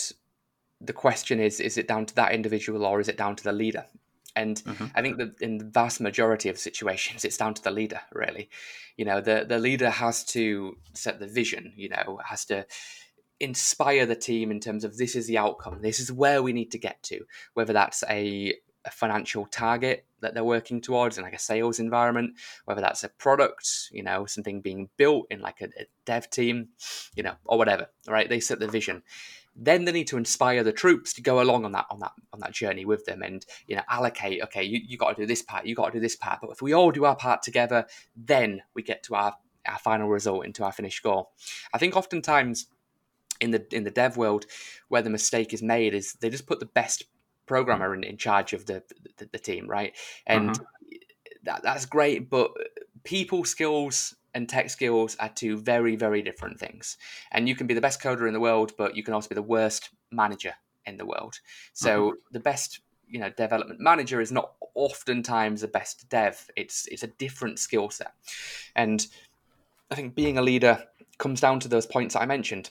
the 0.80 0.92
question 0.94 1.38
is: 1.38 1.60
is 1.60 1.76
it 1.76 1.88
down 1.88 2.06
to 2.06 2.14
that 2.14 2.32
individual 2.32 2.86
or 2.86 3.00
is 3.00 3.08
it 3.08 3.18
down 3.18 3.36
to 3.36 3.44
the 3.44 3.52
leader? 3.52 3.84
And 4.36 4.56
mm-hmm. 4.56 4.86
I 4.94 5.02
think 5.02 5.18
that 5.18 5.40
in 5.40 5.58
the 5.58 5.64
vast 5.64 6.00
majority 6.00 6.48
of 6.48 6.58
situations, 6.58 7.24
it's 7.24 7.36
down 7.36 7.54
to 7.54 7.62
the 7.62 7.70
leader, 7.70 8.00
really. 8.12 8.50
You 8.96 9.04
know, 9.04 9.20
the, 9.20 9.44
the 9.48 9.58
leader 9.58 9.90
has 9.90 10.24
to 10.26 10.76
set 10.92 11.20
the 11.20 11.26
vision, 11.26 11.72
you 11.76 11.88
know, 11.88 12.20
has 12.24 12.44
to 12.46 12.66
inspire 13.40 14.06
the 14.06 14.16
team 14.16 14.50
in 14.50 14.60
terms 14.60 14.84
of 14.84 14.96
this 14.96 15.16
is 15.16 15.26
the 15.26 15.38
outcome, 15.38 15.82
this 15.82 16.00
is 16.00 16.10
where 16.12 16.42
we 16.42 16.52
need 16.52 16.70
to 16.70 16.78
get 16.78 17.02
to, 17.02 17.24
whether 17.54 17.72
that's 17.72 18.04
a, 18.08 18.54
a 18.84 18.90
financial 18.90 19.46
target 19.46 20.06
that 20.20 20.34
they're 20.34 20.44
working 20.44 20.80
towards 20.80 21.18
in 21.18 21.24
like 21.24 21.34
a 21.34 21.38
sales 21.38 21.78
environment, 21.78 22.34
whether 22.64 22.80
that's 22.80 23.04
a 23.04 23.08
product, 23.08 23.88
you 23.92 24.02
know, 24.02 24.24
something 24.24 24.60
being 24.60 24.88
built 24.96 25.26
in 25.30 25.40
like 25.40 25.60
a, 25.60 25.66
a 25.78 25.86
dev 26.06 26.30
team, 26.30 26.68
you 27.14 27.22
know, 27.22 27.34
or 27.44 27.58
whatever, 27.58 27.88
right? 28.08 28.28
They 28.28 28.40
set 28.40 28.60
the 28.60 28.68
vision 28.68 29.02
then 29.56 29.84
they 29.84 29.92
need 29.92 30.08
to 30.08 30.16
inspire 30.16 30.62
the 30.64 30.72
troops 30.72 31.12
to 31.14 31.22
go 31.22 31.40
along 31.40 31.64
on 31.64 31.72
that 31.72 31.86
on 31.90 32.00
that 32.00 32.12
on 32.32 32.40
that 32.40 32.52
journey 32.52 32.84
with 32.84 33.04
them 33.04 33.22
and 33.22 33.46
you 33.66 33.76
know 33.76 33.82
allocate 33.88 34.42
okay 34.42 34.62
you, 34.62 34.80
you 34.84 34.96
got 34.96 35.14
to 35.14 35.22
do 35.22 35.26
this 35.26 35.42
part 35.42 35.66
you 35.66 35.74
got 35.74 35.86
to 35.86 35.98
do 35.98 36.00
this 36.00 36.16
part. 36.16 36.40
But 36.40 36.50
if 36.50 36.62
we 36.62 36.72
all 36.72 36.90
do 36.90 37.04
our 37.04 37.16
part 37.16 37.42
together 37.42 37.86
then 38.16 38.62
we 38.74 38.82
get 38.82 39.02
to 39.04 39.14
our 39.14 39.34
our 39.66 39.78
final 39.78 40.08
result 40.08 40.44
into 40.44 40.62
our 40.62 40.72
finished 40.72 41.02
goal. 41.02 41.32
I 41.72 41.78
think 41.78 41.96
oftentimes 41.96 42.66
in 43.40 43.50
the 43.50 43.64
in 43.74 43.84
the 43.84 43.90
dev 43.90 44.16
world 44.16 44.46
where 44.88 45.02
the 45.02 45.10
mistake 45.10 45.52
is 45.52 45.62
made 45.62 45.94
is 45.94 46.14
they 46.14 46.30
just 46.30 46.46
put 46.46 46.60
the 46.60 46.66
best 46.66 47.04
programmer 47.46 47.94
in, 47.94 48.02
in 48.04 48.16
charge 48.16 48.52
of 48.52 48.66
the, 48.66 48.82
the, 49.18 49.28
the 49.32 49.38
team 49.38 49.68
right? 49.68 49.94
And 50.26 50.50
uh-huh. 50.50 50.98
that, 51.44 51.62
that's 51.62 51.86
great 51.86 52.30
but 52.30 52.52
people 53.04 53.44
skills 53.44 54.14
and 54.34 54.48
tech 54.48 54.68
skills 54.68 55.16
are 55.20 55.28
two 55.28 55.56
very, 55.56 55.96
very 55.96 56.22
different 56.22 56.58
things. 56.58 56.98
And 57.32 57.48
you 57.48 57.54
can 57.54 57.66
be 57.66 57.74
the 57.74 57.80
best 57.80 58.02
coder 58.02 58.26
in 58.26 58.34
the 58.34 58.40
world, 58.40 58.72
but 58.76 58.96
you 58.96 59.02
can 59.02 59.14
also 59.14 59.28
be 59.28 59.34
the 59.34 59.42
worst 59.42 59.90
manager 60.10 60.54
in 60.86 60.96
the 60.96 61.06
world. 61.06 61.38
So 61.72 62.10
mm-hmm. 62.10 62.16
the 62.32 62.40
best, 62.40 62.80
you 63.08 63.20
know, 63.20 63.30
development 63.30 63.80
manager 63.80 64.20
is 64.20 64.32
not 64.32 64.52
oftentimes 64.74 65.60
the 65.60 65.68
best 65.68 66.08
dev. 66.08 66.50
It's 66.56 66.86
it's 66.88 67.02
a 67.02 67.08
different 67.08 67.58
skill 67.58 67.90
set. 67.90 68.12
And 68.74 69.06
I 69.90 69.94
think 69.94 70.14
being 70.14 70.38
a 70.38 70.42
leader 70.42 70.84
comes 71.18 71.40
down 71.40 71.60
to 71.60 71.68
those 71.68 71.86
points 71.86 72.14
that 72.14 72.22
I 72.22 72.26
mentioned. 72.26 72.70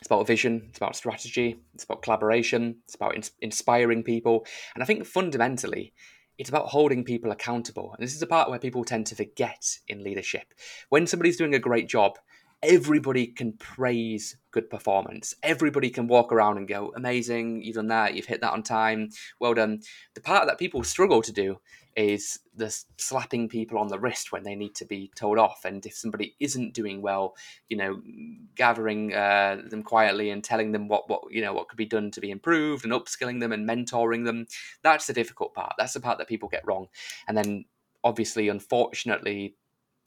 It's 0.00 0.08
about 0.08 0.26
vision, 0.26 0.66
it's 0.68 0.78
about 0.78 0.96
strategy, 0.96 1.60
it's 1.74 1.84
about 1.84 2.02
collaboration, 2.02 2.78
it's 2.86 2.96
about 2.96 3.14
in- 3.14 3.22
inspiring 3.40 4.02
people. 4.02 4.44
And 4.74 4.82
I 4.82 4.86
think 4.86 5.06
fundamentally, 5.06 5.92
it's 6.38 6.48
about 6.48 6.68
holding 6.68 7.04
people 7.04 7.30
accountable. 7.30 7.92
And 7.92 8.02
this 8.02 8.14
is 8.14 8.20
the 8.20 8.26
part 8.26 8.50
where 8.50 8.58
people 8.58 8.84
tend 8.84 9.06
to 9.06 9.14
forget 9.14 9.78
in 9.88 10.02
leadership. 10.02 10.54
When 10.88 11.06
somebody's 11.06 11.36
doing 11.36 11.54
a 11.54 11.58
great 11.58 11.88
job, 11.88 12.18
everybody 12.62 13.26
can 13.26 13.54
praise 13.54 14.36
good 14.52 14.70
performance. 14.70 15.34
Everybody 15.42 15.90
can 15.90 16.06
walk 16.06 16.32
around 16.32 16.58
and 16.58 16.68
go, 16.68 16.92
amazing, 16.94 17.62
you've 17.62 17.74
done 17.74 17.88
that, 17.88 18.14
you've 18.14 18.26
hit 18.26 18.40
that 18.40 18.52
on 18.52 18.62
time, 18.62 19.08
well 19.40 19.54
done. 19.54 19.80
The 20.14 20.20
part 20.20 20.46
that 20.46 20.58
people 20.58 20.84
struggle 20.84 21.22
to 21.22 21.32
do 21.32 21.58
is 21.96 22.38
the 22.54 22.74
slapping 22.96 23.48
people 23.48 23.78
on 23.78 23.88
the 23.88 23.98
wrist 23.98 24.32
when 24.32 24.42
they 24.42 24.54
need 24.54 24.74
to 24.76 24.84
be 24.84 25.10
told 25.14 25.38
off. 25.38 25.64
And 25.64 25.84
if 25.84 25.94
somebody 25.94 26.34
isn't 26.40 26.74
doing 26.74 27.02
well, 27.02 27.34
you 27.68 27.76
know, 27.76 28.00
gathering 28.54 29.12
uh, 29.14 29.62
them 29.68 29.82
quietly 29.82 30.30
and 30.30 30.42
telling 30.42 30.72
them 30.72 30.88
what, 30.88 31.08
what, 31.08 31.22
you 31.30 31.42
know, 31.42 31.52
what 31.52 31.68
could 31.68 31.76
be 31.76 31.86
done 31.86 32.10
to 32.12 32.20
be 32.20 32.30
improved 32.30 32.84
and 32.84 32.92
upskilling 32.92 33.40
them 33.40 33.52
and 33.52 33.68
mentoring 33.68 34.24
them. 34.24 34.46
That's 34.82 35.06
the 35.06 35.12
difficult 35.12 35.54
part. 35.54 35.74
That's 35.78 35.92
the 35.92 36.00
part 36.00 36.18
that 36.18 36.28
people 36.28 36.48
get 36.48 36.66
wrong. 36.66 36.88
And 37.28 37.36
then 37.36 37.64
obviously, 38.04 38.48
unfortunately, 38.48 39.56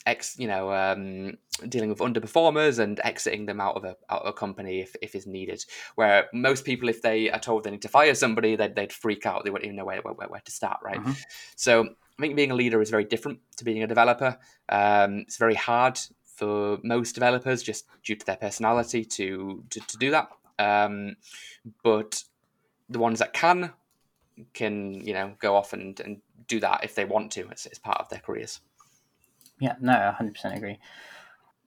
ex, 0.05 0.37
you 0.37 0.47
know, 0.47 0.71
um, 0.71 1.37
dealing 1.67 1.89
with 1.89 1.99
underperformers 1.99 2.79
and 2.79 2.99
exiting 3.03 3.45
them 3.45 3.61
out 3.61 3.75
of 3.75 3.83
a 3.83 3.95
out 4.09 4.23
of 4.23 4.27
a 4.27 4.33
company 4.33 4.81
if, 4.81 4.95
if 5.01 5.15
is 5.15 5.25
needed. 5.25 5.63
Where 5.95 6.27
most 6.33 6.65
people, 6.65 6.89
if 6.89 7.01
they 7.01 7.29
are 7.29 7.39
told 7.39 7.63
they 7.63 7.71
need 7.71 7.81
to 7.83 7.87
fire 7.87 8.15
somebody, 8.15 8.55
they'd, 8.55 8.75
they'd 8.75 8.93
freak 8.93 9.25
out. 9.25 9.43
They 9.43 9.49
wouldn't 9.49 9.65
even 9.65 9.77
know 9.77 9.85
where, 9.85 10.01
where, 10.01 10.27
where 10.27 10.41
to 10.41 10.51
start, 10.51 10.79
right? 10.83 10.99
Mm-hmm. 10.99 11.11
So 11.55 11.83
I 11.83 12.21
think 12.21 12.35
being 12.35 12.51
a 12.51 12.55
leader 12.55 12.81
is 12.81 12.89
very 12.89 13.05
different 13.05 13.39
to 13.57 13.65
being 13.65 13.83
a 13.83 13.87
developer. 13.87 14.37
Um, 14.69 15.19
it's 15.19 15.37
very 15.37 15.55
hard 15.55 15.99
for 16.23 16.77
most 16.83 17.13
developers 17.13 17.63
just 17.63 17.85
due 18.03 18.15
to 18.15 18.25
their 18.25 18.35
personality 18.35 19.05
to 19.05 19.63
to, 19.69 19.79
to 19.79 19.97
do 19.97 20.11
that. 20.11 20.29
Um, 20.59 21.15
but 21.83 22.23
the 22.89 22.99
ones 22.99 23.19
that 23.19 23.33
can 23.33 23.73
can 24.53 24.93
you 24.93 25.13
know 25.13 25.35
go 25.39 25.55
off 25.55 25.73
and, 25.73 25.99
and 25.99 26.21
do 26.47 26.59
that 26.59 26.83
if 26.83 26.95
they 26.95 27.05
want 27.05 27.31
to 27.31 27.47
as, 27.51 27.65
as 27.65 27.79
part 27.79 27.99
of 27.99 28.09
their 28.09 28.19
careers. 28.19 28.59
Yeah, 29.59 29.75
no, 29.79 30.11
hundred 30.11 30.33
percent 30.33 30.55
agree. 30.57 30.79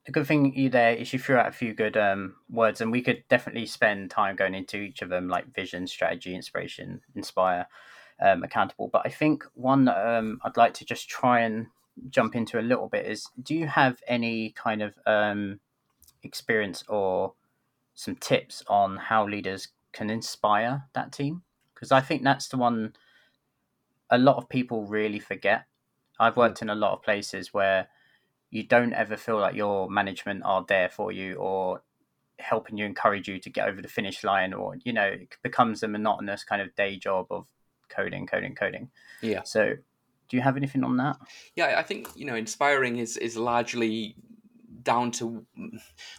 The 0.06 0.12
good 0.12 0.26
thing 0.26 0.54
you 0.56 0.70
there 0.70 0.94
is 0.94 1.12
you 1.12 1.18
threw 1.18 1.36
out 1.36 1.48
a 1.48 1.52
few 1.52 1.74
good 1.74 1.96
um, 1.96 2.36
words, 2.50 2.80
and 2.80 2.92
we 2.92 3.02
could 3.02 3.24
definitely 3.28 3.66
spend 3.66 4.10
time 4.10 4.36
going 4.36 4.54
into 4.54 4.78
each 4.78 5.02
of 5.02 5.10
them, 5.10 5.28
like 5.28 5.54
vision, 5.54 5.86
strategy, 5.86 6.34
inspiration, 6.34 7.02
inspire, 7.14 7.66
um, 8.20 8.42
accountable. 8.44 8.88
But 8.92 9.02
I 9.06 9.10
think 9.10 9.44
one 9.54 9.88
um, 9.88 10.40
I'd 10.44 10.56
like 10.56 10.74
to 10.74 10.84
just 10.86 11.08
try 11.08 11.40
and 11.40 11.68
jump 12.10 12.36
into 12.36 12.60
a 12.60 12.62
little 12.62 12.88
bit 12.88 13.06
is: 13.06 13.28
Do 13.42 13.54
you 13.54 13.66
have 13.68 14.00
any 14.08 14.50
kind 14.52 14.82
of 14.82 14.94
um, 15.06 15.60
experience 16.22 16.84
or 16.88 17.34
some 17.94 18.16
tips 18.16 18.64
on 18.68 18.96
how 18.98 19.26
leaders 19.28 19.68
can 19.92 20.10
inspire 20.10 20.84
that 20.94 21.12
team? 21.12 21.42
Because 21.74 21.92
I 21.92 22.00
think 22.02 22.24
that's 22.24 22.48
the 22.48 22.58
one 22.58 22.94
a 24.10 24.18
lot 24.18 24.36
of 24.36 24.48
people 24.48 24.86
really 24.86 25.18
forget 25.18 25.66
I've 26.18 26.34
hmm. 26.34 26.40
worked 26.40 26.62
in 26.62 26.70
a 26.70 26.74
lot 26.74 26.92
of 26.92 27.02
places 27.02 27.52
where 27.52 27.88
you 28.50 28.62
don't 28.62 28.92
ever 28.92 29.16
feel 29.16 29.38
like 29.38 29.54
your 29.54 29.90
management 29.90 30.42
are 30.44 30.64
there 30.66 30.88
for 30.88 31.12
you 31.12 31.34
or 31.34 31.82
helping 32.38 32.78
you 32.78 32.84
encourage 32.84 33.28
you 33.28 33.38
to 33.40 33.50
get 33.50 33.68
over 33.68 33.82
the 33.82 33.88
finish 33.88 34.22
line 34.22 34.52
or 34.52 34.76
you 34.84 34.92
know 34.92 35.02
it 35.02 35.36
becomes 35.42 35.82
a 35.82 35.88
monotonous 35.88 36.44
kind 36.44 36.62
of 36.62 36.74
day 36.76 36.96
job 36.96 37.26
of 37.30 37.46
coding 37.88 38.26
coding 38.26 38.54
coding. 38.54 38.90
Yeah. 39.22 39.42
So 39.42 39.74
do 40.28 40.36
you 40.36 40.42
have 40.42 40.56
anything 40.56 40.84
on 40.84 40.96
that? 40.98 41.16
Yeah 41.56 41.78
i 41.78 41.82
think 41.82 42.08
you 42.14 42.24
know 42.24 42.36
inspiring 42.36 42.98
is 42.98 43.16
is 43.16 43.36
largely 43.36 44.14
down 44.82 45.10
to 45.12 45.44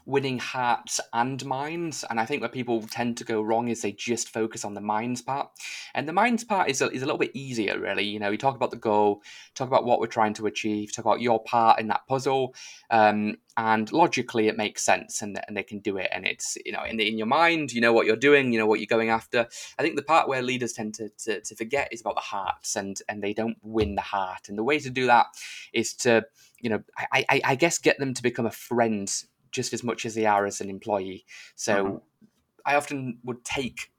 winning 0.06 0.39
hearts 0.39 1.00
and 1.13 1.43
minds. 1.45 2.04
And 2.10 2.19
I 2.19 2.26
think 2.26 2.41
where 2.41 2.50
people 2.50 2.82
tend 2.82 3.17
to 3.17 3.24
go 3.24 3.41
wrong 3.41 3.67
is 3.67 3.82
they 3.82 3.91
just 3.91 4.30
focus 4.30 4.65
on 4.65 4.74
the 4.74 4.82
minds 4.82 5.22
part. 5.22 5.50
And 5.93 6.08
the 6.08 6.13
minds 6.13 6.43
part 6.43 6.69
is 6.69 6.82
a, 6.82 6.89
is 6.89 7.02
a 7.02 7.06
little 7.06 7.19
bit 7.19 7.32
easier, 7.34 7.80
really. 7.80 8.04
You 8.04 8.19
know, 8.19 8.30
we 8.30 8.38
talk 8.38 8.56
about 8.56 8.72
the 8.72 8.78
goal, 8.78 9.22
talk 9.56 9.67
about 9.67 9.86
what 9.86 10.00
we're 10.00 10.08
trying 10.08 10.34
to 10.36 10.48
achieve, 10.48 10.93
talk 10.93 11.06
about 11.06 11.22
your 11.22 11.41
part 11.43 11.80
in 11.80 11.88
that 11.88 12.08
puzzle. 12.08 12.56
Um, 12.89 13.38
and 13.60 13.91
logically, 13.91 14.48
it 14.48 14.56
makes 14.56 14.82
sense 14.84 15.22
and, 15.22 15.38
and 15.45 15.58
they 15.58 15.63
can 15.63 15.80
do 15.80 15.98
it. 15.98 16.08
And 16.13 16.26
it's, 16.26 16.58
you 16.65 16.72
know, 16.72 16.82
in, 16.86 16.95
the, 16.95 17.06
in 17.06 17.17
your 17.17 17.28
mind, 17.28 17.74
you 17.74 17.82
know 17.82 17.91
what 17.91 18.06
you're 18.06 18.15
doing, 18.15 18.54
you 18.54 18.58
know 18.58 18.65
what 18.65 18.80
you're 18.80 18.88
going 18.88 19.10
after. 19.10 19.48
I 19.78 19.82
think 19.82 19.98
the 19.98 20.02
part 20.02 20.30
where 20.30 20.41
leaders 20.41 20.72
tend 20.72 20.93
to, 20.93 21.10
to, 21.26 21.41
to 21.41 21.56
forget 21.58 21.89
is 21.91 22.00
about 22.00 22.15
the 22.15 22.22
hearts 22.22 22.78
and, 22.78 22.98
and 23.10 23.22
they 23.22 23.34
don't 23.34 23.58
win 23.62 23.95
the 23.95 24.02
heart. 24.02 24.48
And 24.48 24.58
the 24.58 24.63
way 24.63 24.80
to 24.80 24.89
do 24.89 25.08
that 25.08 25.26
is 25.74 25.93
to, 25.95 26.26
you 26.62 26.69
know, 26.69 26.82
I, 27.12 27.26
I, 27.30 27.41
I 27.43 27.56
guess 27.56 27.80
get 27.80 28.00
them 28.00 28.13
to 28.13 28.24
become 28.24 28.45
a 28.45 28.52
friend 28.52 29.13
just 29.52 29.74
as 29.74 29.84
much 29.84 30.06
as 30.06 30.15
they 30.15 30.26
are 30.26 30.45
as 30.45 30.62
an 30.62 30.69
employee. 30.69 31.26
So 31.58 31.84
mm-hmm. 31.84 31.95
I 32.65 32.76
often 32.76 33.17
would 33.26 33.43
take 33.43 33.91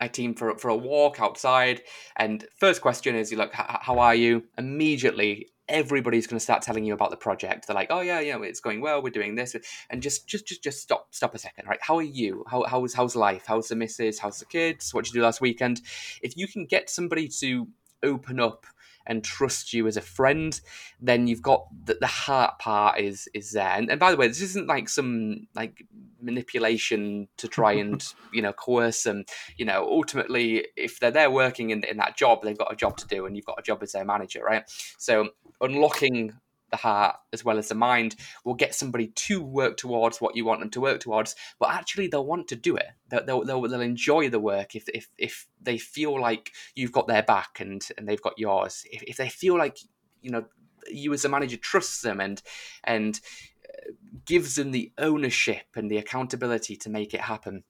a 0.00 0.08
team 0.08 0.34
for 0.34 0.56
for 0.58 0.70
a 0.70 0.76
walk 0.76 1.20
outside, 1.20 1.82
and 2.16 2.44
first 2.58 2.80
question 2.80 3.14
is, 3.14 3.30
"You 3.30 3.38
look, 3.38 3.52
how 3.54 3.98
are 4.00 4.14
you?" 4.14 4.44
Immediately, 4.58 5.50
everybody's 5.68 6.26
going 6.26 6.38
to 6.38 6.44
start 6.44 6.62
telling 6.62 6.84
you 6.84 6.94
about 6.94 7.10
the 7.10 7.16
project. 7.16 7.66
They're 7.66 7.74
like, 7.74 7.88
"Oh 7.90 8.00
yeah, 8.00 8.20
yeah, 8.20 8.40
it's 8.42 8.60
going 8.60 8.80
well. 8.80 9.02
We're 9.02 9.10
doing 9.10 9.34
this," 9.34 9.56
and 9.90 10.02
just 10.02 10.26
just 10.26 10.46
just 10.46 10.62
just 10.62 10.82
stop 10.82 11.08
stop 11.10 11.34
a 11.34 11.38
second, 11.38 11.66
right? 11.68 11.78
How 11.80 11.96
are 11.96 12.02
you? 12.02 12.44
How 12.48 12.64
how's 12.64 12.94
how's 12.94 13.16
life? 13.16 13.44
How's 13.46 13.68
the 13.68 13.76
missus? 13.76 14.18
How's 14.18 14.38
the 14.38 14.46
kids? 14.46 14.92
What 14.92 15.04
did 15.04 15.14
you 15.14 15.20
do 15.20 15.24
last 15.24 15.40
weekend? 15.40 15.80
If 16.22 16.36
you 16.36 16.48
can 16.48 16.66
get 16.66 16.90
somebody 16.90 17.28
to 17.40 17.68
open 18.02 18.40
up 18.40 18.66
and 19.06 19.24
trust 19.24 19.72
you 19.72 19.86
as 19.86 19.96
a 19.96 20.00
friend, 20.00 20.60
then 21.00 21.26
you've 21.26 21.42
got 21.42 21.66
the, 21.84 21.96
the 22.00 22.06
heart 22.06 22.58
part 22.58 23.00
is 23.00 23.28
is 23.34 23.52
there. 23.52 23.70
And, 23.70 23.90
and 23.90 24.00
by 24.00 24.10
the 24.10 24.16
way, 24.16 24.28
this 24.28 24.40
isn't 24.40 24.66
like 24.66 24.88
some 24.88 25.46
like 25.54 25.86
manipulation 26.20 27.28
to 27.36 27.48
try 27.48 27.72
and 27.84 28.06
you 28.32 28.42
know 28.42 28.52
coerce 28.52 29.02
them. 29.02 29.24
You 29.56 29.66
know, 29.66 29.86
ultimately, 29.88 30.66
if 30.76 31.00
they're 31.00 31.10
there 31.10 31.30
working 31.30 31.70
in 31.70 31.84
in 31.84 31.98
that 31.98 32.16
job, 32.16 32.42
they've 32.42 32.58
got 32.58 32.72
a 32.72 32.76
job 32.76 32.96
to 32.98 33.06
do, 33.06 33.26
and 33.26 33.36
you've 33.36 33.46
got 33.46 33.58
a 33.58 33.62
job 33.62 33.82
as 33.82 33.92
their 33.92 34.04
manager, 34.04 34.42
right? 34.42 34.64
So 34.98 35.28
unlocking 35.60 36.32
the 36.74 36.78
heart 36.88 37.16
as 37.32 37.44
well 37.44 37.58
as 37.58 37.68
the 37.68 37.74
mind 37.74 38.16
will 38.44 38.54
get 38.54 38.74
somebody 38.74 39.08
to 39.08 39.40
work 39.40 39.76
towards 39.76 40.20
what 40.20 40.34
you 40.34 40.44
want 40.44 40.58
them 40.60 40.70
to 40.70 40.80
work 40.80 40.98
towards 40.98 41.36
but 41.60 41.72
actually 41.72 42.08
they'll 42.08 42.26
want 42.26 42.48
to 42.48 42.56
do 42.56 42.76
it. 42.76 42.86
They'll, 43.08 43.44
they'll, 43.44 43.62
they'll 43.62 43.80
enjoy 43.80 44.28
the 44.28 44.40
work 44.40 44.74
if, 44.74 44.88
if, 44.88 45.08
if 45.18 45.46
they 45.60 45.78
feel 45.78 46.20
like 46.20 46.50
you've 46.74 46.92
got 46.92 47.06
their 47.06 47.22
back 47.22 47.60
and, 47.60 47.86
and 47.96 48.08
they've 48.08 48.20
got 48.20 48.38
yours. 48.38 48.84
If, 48.90 49.02
if 49.04 49.16
they 49.16 49.28
feel 49.28 49.56
like 49.56 49.78
you 50.20 50.30
know 50.30 50.44
you 50.90 51.12
as 51.12 51.24
a 51.24 51.28
manager 51.28 51.56
trusts 51.56 52.00
them 52.00 52.20
and 52.20 52.42
and 52.82 53.20
uh, 53.68 53.92
gives 54.24 54.56
them 54.56 54.72
the 54.72 54.92
ownership 54.98 55.66
and 55.76 55.90
the 55.90 55.98
accountability 55.98 56.76
to 56.76 56.90
make 56.90 57.14
it 57.14 57.20
happen 57.20 57.62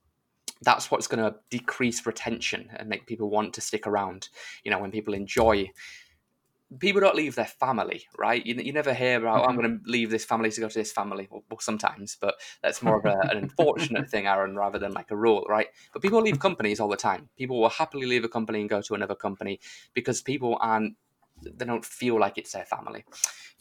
that's 0.63 0.91
what's 0.91 1.09
going 1.09 1.23
to 1.23 1.37
decrease 1.51 2.07
retention 2.07 2.71
and 2.77 2.89
make 2.89 3.07
people 3.07 3.29
want 3.29 3.53
to 3.55 3.61
stick 3.61 3.87
around 3.87 4.29
you 4.65 4.71
know 4.71 4.79
when 4.79 4.91
people 4.91 5.15
enjoy 5.15 5.69
people 6.79 7.01
don't 7.01 7.15
leave 7.15 7.35
their 7.35 7.45
family, 7.45 8.07
right? 8.19 8.45
You, 8.45 8.55
you 8.55 8.73
never 8.73 8.95
hear 8.95 9.19
about, 9.19 9.41
oh, 9.41 9.45
I'm 9.45 9.51
mm-hmm. 9.51 9.61
going 9.61 9.81
to 9.81 9.91
leave 9.91 10.11
this 10.11 10.25
family 10.25 10.51
to 10.51 10.61
go 10.61 10.69
to 10.69 10.79
this 10.79 10.93
family. 10.93 11.29
Well, 11.31 11.45
well 11.51 11.61
sometimes, 11.61 12.17
but 12.21 12.37
that's 12.63 12.83
more 12.83 12.99
of 12.99 13.05
a, 13.05 13.19
an 13.31 13.39
unfortunate 13.39 14.09
thing, 14.09 14.27
Aaron, 14.27 14.57
rather 14.57 14.79
than 14.79 14.93
like 14.93 15.11
a 15.11 15.17
rule, 15.17 15.45
right? 15.49 15.69
But 15.93 16.03
people 16.03 16.21
leave 16.21 16.39
companies 16.39 16.81
all 16.81 16.89
the 16.89 16.97
time. 16.97 17.29
People 17.37 17.61
will 17.61 17.69
happily 17.69 18.07
leave 18.07 18.25
a 18.25 18.29
company 18.29 18.61
and 18.61 18.71
go 18.71 18.81
to 18.83 18.95
another 18.95 19.15
company 19.15 19.61
because 19.95 20.23
people 20.23 20.59
aren't, 20.61 20.95
they 21.43 21.65
don't 21.65 21.85
feel 21.85 22.19
like 22.19 22.39
it's 22.39 22.53
their 22.53 22.65
family. 22.65 23.05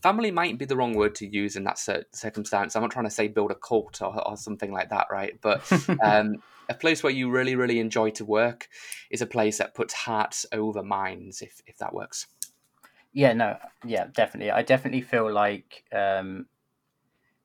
Family 0.02 0.32
might 0.32 0.58
be 0.58 0.66
the 0.66 0.76
wrong 0.76 0.94
word 0.94 1.16
to 1.16 1.28
use 1.28 1.56
in 1.56 1.64
that 1.64 1.80
circumstance. 2.14 2.76
I'm 2.76 2.82
not 2.82 2.92
trying 2.92 3.06
to 3.06 3.12
say 3.12 3.30
build 3.30 3.52
a 3.52 3.56
cult 3.56 4.02
or, 4.02 4.28
or 4.28 4.36
something 4.36 4.72
like 4.72 4.90
that, 4.90 5.08
right? 5.10 5.40
But 5.42 5.72
um, 6.04 6.44
a 6.70 6.74
place 6.74 7.04
where 7.04 7.14
you 7.14 7.30
really, 7.30 7.56
really 7.56 7.80
enjoy 7.80 8.10
to 8.12 8.26
work 8.26 8.68
is 9.10 9.22
a 9.22 9.26
place 9.26 9.58
that 9.58 9.74
puts 9.74 9.94
hearts 9.94 10.46
over 10.52 10.84
minds, 10.84 11.42
if, 11.42 11.62
if 11.68 11.78
that 11.78 11.94
works. 11.94 12.28
Yeah, 13.14 13.34
no, 13.34 13.58
yeah, 13.86 14.08
definitely. 14.12 14.52
I 14.52 14.64
definitely 14.64 15.02
feel 15.02 15.32
like 15.32 15.84
um, 15.94 16.48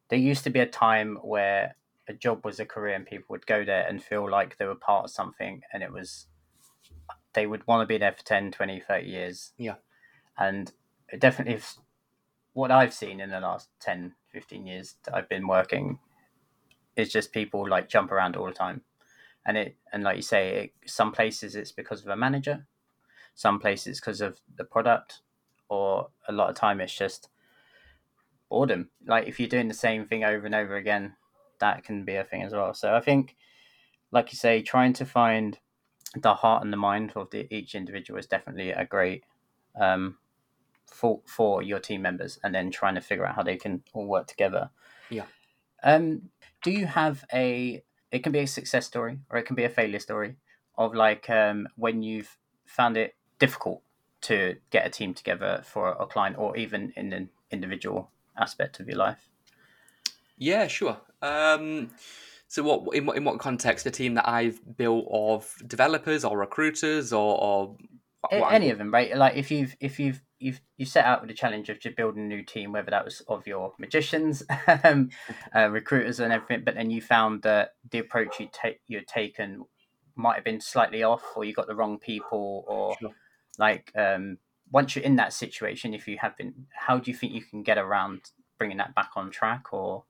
there 0.08 0.18
used 0.18 0.44
to 0.44 0.50
be 0.50 0.60
a 0.60 0.66
time 0.66 1.16
where 1.22 1.76
a 2.08 2.14
job 2.14 2.44
was 2.44 2.58
a 2.58 2.64
career 2.64 2.94
and 2.94 3.04
people 3.06 3.26
would 3.28 3.46
go 3.46 3.64
there 3.64 3.86
and 3.86 4.02
feel 4.02 4.28
like 4.30 4.56
they 4.56 4.64
were 4.64 4.74
part 4.74 5.04
of 5.04 5.10
something 5.10 5.62
and 5.72 5.82
it 5.82 5.92
was 5.92 6.26
they 7.34 7.46
would 7.46 7.66
want 7.66 7.82
to 7.82 7.86
be 7.86 7.98
there 7.98 8.12
for 8.12 8.24
10 8.24 8.50
20 8.50 8.80
30 8.80 9.06
years. 9.06 9.52
Yeah. 9.58 9.74
And 10.38 10.72
definitely 11.18 11.60
what 12.52 12.70
i've 12.70 12.92
seen 12.92 13.20
in 13.20 13.30
the 13.30 13.40
last 13.40 13.68
10 13.80 14.14
15 14.32 14.66
years 14.66 14.96
that 15.04 15.14
i've 15.14 15.28
been 15.28 15.46
working 15.46 15.98
is 16.96 17.12
just 17.12 17.32
people 17.32 17.68
like 17.68 17.88
jump 17.88 18.12
around 18.12 18.36
all 18.36 18.46
the 18.46 18.52
time. 18.52 18.82
And 19.46 19.56
it 19.56 19.76
and 19.92 20.02
like 20.02 20.16
you 20.16 20.22
say 20.22 20.72
it, 20.84 20.90
some 20.90 21.12
places 21.12 21.56
it's 21.56 21.72
because 21.72 22.02
of 22.02 22.08
a 22.08 22.16
manager 22.16 22.66
some 23.34 23.60
places 23.60 24.00
because 24.00 24.20
of 24.20 24.40
the 24.56 24.64
product 24.64 25.20
or 25.68 26.08
a 26.28 26.32
lot 26.32 26.50
of 26.50 26.56
time 26.56 26.80
it's 26.80 26.96
just 26.96 27.28
boredom 28.48 28.88
like 29.06 29.26
if 29.26 29.38
you're 29.38 29.48
doing 29.48 29.68
the 29.68 29.74
same 29.74 30.06
thing 30.06 30.24
over 30.24 30.46
and 30.46 30.54
over 30.54 30.76
again 30.76 31.14
that 31.60 31.84
can 31.84 32.04
be 32.04 32.14
a 32.14 32.24
thing 32.24 32.42
as 32.42 32.52
well 32.52 32.72
so 32.72 32.94
i 32.94 33.00
think 33.00 33.36
like 34.10 34.32
you 34.32 34.38
say 34.38 34.62
trying 34.62 34.92
to 34.92 35.04
find 35.04 35.58
the 36.16 36.34
heart 36.34 36.64
and 36.64 36.72
the 36.72 36.76
mind 36.76 37.12
of 37.16 37.30
the, 37.30 37.52
each 37.54 37.74
individual 37.74 38.18
is 38.18 38.26
definitely 38.26 38.70
a 38.70 38.84
great 38.84 39.24
um, 39.78 40.16
for 40.86 41.20
for 41.26 41.62
your 41.62 41.78
team 41.78 42.02
members, 42.02 42.38
and 42.42 42.54
then 42.54 42.70
trying 42.70 42.94
to 42.94 43.00
figure 43.00 43.26
out 43.26 43.34
how 43.34 43.42
they 43.42 43.56
can 43.56 43.82
all 43.92 44.06
work 44.06 44.26
together. 44.26 44.70
Yeah. 45.10 45.26
Um, 45.82 46.30
do 46.62 46.70
you 46.70 46.86
have 46.86 47.24
a? 47.32 47.82
It 48.10 48.20
can 48.20 48.32
be 48.32 48.40
a 48.40 48.46
success 48.46 48.86
story, 48.86 49.18
or 49.30 49.38
it 49.38 49.44
can 49.44 49.56
be 49.56 49.64
a 49.64 49.68
failure 49.68 49.98
story 49.98 50.36
of 50.76 50.94
like 50.94 51.28
um, 51.28 51.68
when 51.76 52.02
you've 52.02 52.38
found 52.64 52.96
it 52.96 53.14
difficult 53.38 53.82
to 54.22 54.56
get 54.70 54.86
a 54.86 54.90
team 54.90 55.14
together 55.14 55.62
for 55.64 55.90
a 55.90 56.06
client, 56.06 56.36
or 56.38 56.56
even 56.56 56.92
in 56.96 57.12
an 57.12 57.30
individual 57.50 58.10
aspect 58.36 58.80
of 58.80 58.88
your 58.88 58.98
life. 58.98 59.28
Yeah, 60.36 60.66
sure. 60.68 60.98
Um, 61.22 61.90
so, 62.46 62.62
what 62.62 62.94
in 62.96 63.06
what 63.06 63.16
in 63.16 63.24
what 63.24 63.38
context? 63.38 63.86
A 63.86 63.90
team 63.90 64.14
that 64.14 64.28
I've 64.28 64.60
built 64.76 65.06
of 65.10 65.54
developers 65.66 66.24
or 66.24 66.38
recruiters 66.38 67.12
or, 67.12 67.40
or 67.40 67.76
any 68.52 68.70
of 68.70 68.78
them, 68.78 68.92
right? 68.92 69.16
Like 69.16 69.36
if 69.36 69.50
you've 69.50 69.76
if 69.80 69.98
you've 69.98 70.20
you've 70.38 70.60
you 70.76 70.86
set 70.86 71.04
out 71.04 71.20
with 71.20 71.28
the 71.28 71.34
challenge 71.34 71.68
of 71.68 71.78
building 71.96 72.24
a 72.24 72.26
new 72.26 72.42
team, 72.42 72.72
whether 72.72 72.90
that 72.90 73.04
was 73.04 73.20
of 73.28 73.46
your 73.46 73.74
magicians, 73.78 74.42
um, 74.84 75.10
uh, 75.54 75.68
recruiters, 75.68 76.20
and 76.20 76.32
everything, 76.32 76.64
but 76.64 76.74
then 76.74 76.90
you 76.90 77.00
found 77.00 77.42
that 77.42 77.74
the 77.90 77.98
approach 77.98 78.40
you 78.40 78.48
take 78.52 78.80
you 78.86 78.98
had 78.98 79.06
taken 79.06 79.64
might 80.14 80.34
have 80.34 80.44
been 80.44 80.60
slightly 80.60 81.02
off, 81.02 81.22
or 81.36 81.44
you 81.44 81.52
got 81.52 81.66
the 81.66 81.74
wrong 81.74 81.98
people, 81.98 82.64
or 82.66 82.96
sure. 82.98 83.14
Like 83.58 83.92
um, 83.96 84.38
once 84.70 84.94
you're 84.94 85.04
in 85.04 85.16
that 85.16 85.32
situation, 85.32 85.94
if 85.94 86.06
you 86.06 86.18
have 86.18 86.36
been, 86.36 86.66
how 86.74 86.98
do 86.98 87.10
you 87.10 87.16
think 87.16 87.32
you 87.32 87.42
can 87.42 87.62
get 87.62 87.78
around 87.78 88.20
bringing 88.58 88.78
that 88.78 88.94
back 88.94 89.10
on 89.16 89.30
track, 89.30 89.72
or 89.72 90.04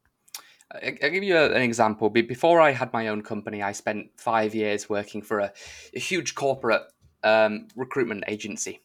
I'll 0.72 1.10
give 1.10 1.22
you 1.22 1.36
an 1.36 1.62
example. 1.62 2.10
Before 2.10 2.60
I 2.60 2.72
had 2.72 2.92
my 2.92 3.08
own 3.08 3.22
company, 3.22 3.62
I 3.62 3.72
spent 3.72 4.10
five 4.16 4.54
years 4.54 4.88
working 4.88 5.22
for 5.22 5.40
a, 5.40 5.52
a 5.94 5.98
huge 5.98 6.34
corporate 6.34 6.82
um, 7.24 7.68
recruitment 7.74 8.24
agency. 8.28 8.80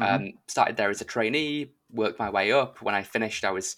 Mm-hmm. 0.00 0.02
Um, 0.02 0.32
started 0.48 0.76
there 0.76 0.90
as 0.90 1.00
a 1.00 1.04
trainee, 1.04 1.72
worked 1.90 2.18
my 2.18 2.30
way 2.30 2.52
up. 2.52 2.82
When 2.82 2.94
I 2.94 3.02
finished, 3.02 3.44
I 3.44 3.50
was 3.50 3.76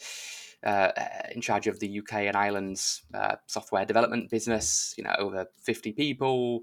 uh, 0.64 0.90
in 1.33 1.40
charge 1.40 1.66
of 1.66 1.79
the 1.81 1.99
UK 2.01 2.12
and 2.23 2.37
Ireland's 2.37 3.03
uh, 3.12 3.37
software 3.47 3.85
development 3.85 4.31
business. 4.31 4.94
You 4.97 5.05
know, 5.05 5.14
over 5.18 5.47
fifty 5.62 5.92
people, 5.92 6.61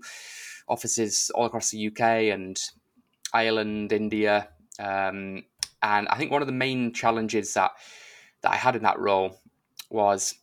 offices 0.68 1.32
all 1.36 1.46
across 1.46 1.72
the 1.72 1.88
UK 1.88 2.00
and 2.34 2.58
Ireland, 3.34 3.92
India, 3.92 4.50
um, 4.80 5.44
and 5.84 6.08
I 6.08 6.18
think 6.18 6.32
one 6.32 6.42
of 6.42 6.48
the 6.48 6.54
main 6.54 6.94
challenges 6.94 7.54
that 7.54 7.72
that 8.42 8.52
I 8.52 8.56
had 8.56 8.76
in 8.76 8.84
that 8.84 9.00
role 9.00 9.40
was 9.90 10.36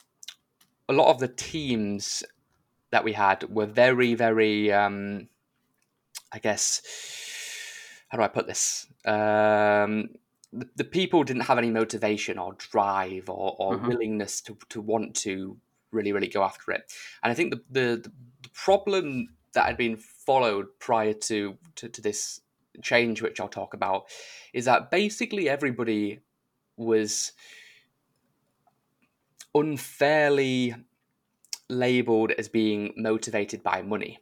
a 0.89 0.93
lot 0.93 1.11
of 1.11 1.19
the 1.19 1.29
teams 1.29 2.25
that 2.91 3.05
we 3.05 3.13
had 3.13 3.45
were 3.53 3.67
very, 3.67 4.15
very, 4.15 4.73
um, 4.73 5.29
I 6.33 6.39
guess, 6.39 6.83
how 8.09 8.19
do 8.19 8.25
I 8.25 8.29
put 8.29 8.47
this? 8.47 8.87
Um, 9.05 10.11
the, 10.53 10.69
the, 10.77 10.85
people 10.85 11.25
didn't 11.25 11.43
have 11.43 11.59
any 11.59 11.71
motivation 11.71 12.39
or 12.39 12.55
drive 12.55 13.29
or, 13.29 13.57
or 13.59 13.77
mm-hmm. 13.77 13.89
willingness 13.89 14.41
to, 14.43 14.57
to 14.71 14.81
want 14.81 15.15
to 15.17 15.59
really, 15.91 16.13
really 16.13 16.29
go 16.29 16.43
after 16.43 16.73
it. 16.73 16.91
And 17.23 17.31
I 17.31 17.35
think 17.35 17.53
the, 17.53 17.63
the, 17.71 18.11
the 18.43 18.49
problem 18.55 19.29
that 19.53 19.67
had 19.67 19.77
been 19.77 19.97
followed 19.97 20.67
prior 20.79 21.13
to, 21.13 21.59
to, 21.77 21.89
to 21.89 22.01
this 22.01 22.41
change, 22.83 23.23
which 23.23 23.41
I'll 23.41 23.49
talk 23.49 23.75
about, 23.75 24.05
is 24.53 24.65
that 24.67 24.91
basically 24.91 25.49
everybody 25.49 26.21
was 26.77 27.33
unfairly 29.55 30.75
labeled 31.69 32.33
as 32.33 32.49
being 32.49 32.95
motivated 32.97 33.63
by 33.63 33.83
money, 33.83 34.19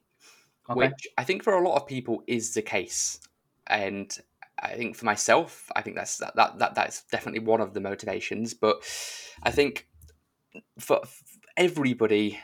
okay. 0.68 0.78
which 0.78 1.06
I 1.16 1.24
think 1.24 1.42
for 1.42 1.54
a 1.54 1.66
lot 1.66 1.76
of 1.76 1.86
people 1.86 2.22
is 2.26 2.54
the 2.54 2.62
case. 2.62 3.20
And 3.66 4.16
I 4.58 4.74
think 4.74 4.96
for 4.96 5.04
myself, 5.04 5.70
I 5.76 5.82
think 5.82 5.96
that's 5.96 6.18
that, 6.18 6.34
that, 6.36 6.58
that 6.58 6.74
that's 6.74 7.02
definitely 7.04 7.40
one 7.40 7.60
of 7.60 7.74
the 7.74 7.80
motivations. 7.80 8.54
But 8.54 8.76
I 9.42 9.50
think 9.50 9.86
for, 10.78 11.00
for 11.04 11.24
everybody, 11.56 12.38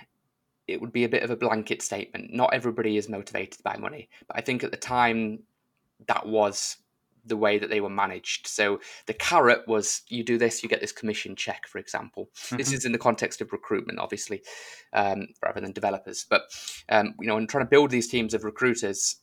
it 0.68 0.80
would 0.80 0.92
be 0.92 1.04
a 1.04 1.08
bit 1.08 1.22
of 1.22 1.30
a 1.30 1.36
blanket 1.36 1.82
statement. 1.82 2.32
Not 2.32 2.52
everybody 2.52 2.96
is 2.96 3.08
motivated 3.08 3.62
by 3.62 3.76
money, 3.76 4.08
but 4.28 4.36
I 4.36 4.40
think 4.40 4.62
at 4.62 4.70
the 4.70 4.76
time 4.76 5.40
that 6.08 6.26
was 6.26 6.76
the 7.24 7.36
way 7.36 7.58
that 7.58 7.70
they 7.70 7.80
were 7.80 7.90
managed. 7.90 8.46
So 8.46 8.80
the 9.06 9.14
carrot 9.14 9.66
was 9.68 10.02
you 10.08 10.24
do 10.24 10.38
this, 10.38 10.62
you 10.62 10.68
get 10.68 10.80
this 10.80 10.92
commission 10.92 11.36
check, 11.36 11.66
for 11.66 11.78
example. 11.78 12.30
Mm-hmm. 12.34 12.56
This 12.56 12.72
is 12.72 12.84
in 12.84 12.92
the 12.92 12.98
context 12.98 13.40
of 13.40 13.52
recruitment, 13.52 13.98
obviously, 13.98 14.42
um, 14.92 15.28
rather 15.44 15.60
than 15.60 15.72
developers. 15.72 16.26
But 16.28 16.42
um, 16.88 17.14
you 17.20 17.28
know, 17.28 17.38
in 17.38 17.46
trying 17.46 17.64
to 17.64 17.70
build 17.70 17.90
these 17.90 18.08
teams 18.08 18.34
of 18.34 18.44
recruiters, 18.44 19.16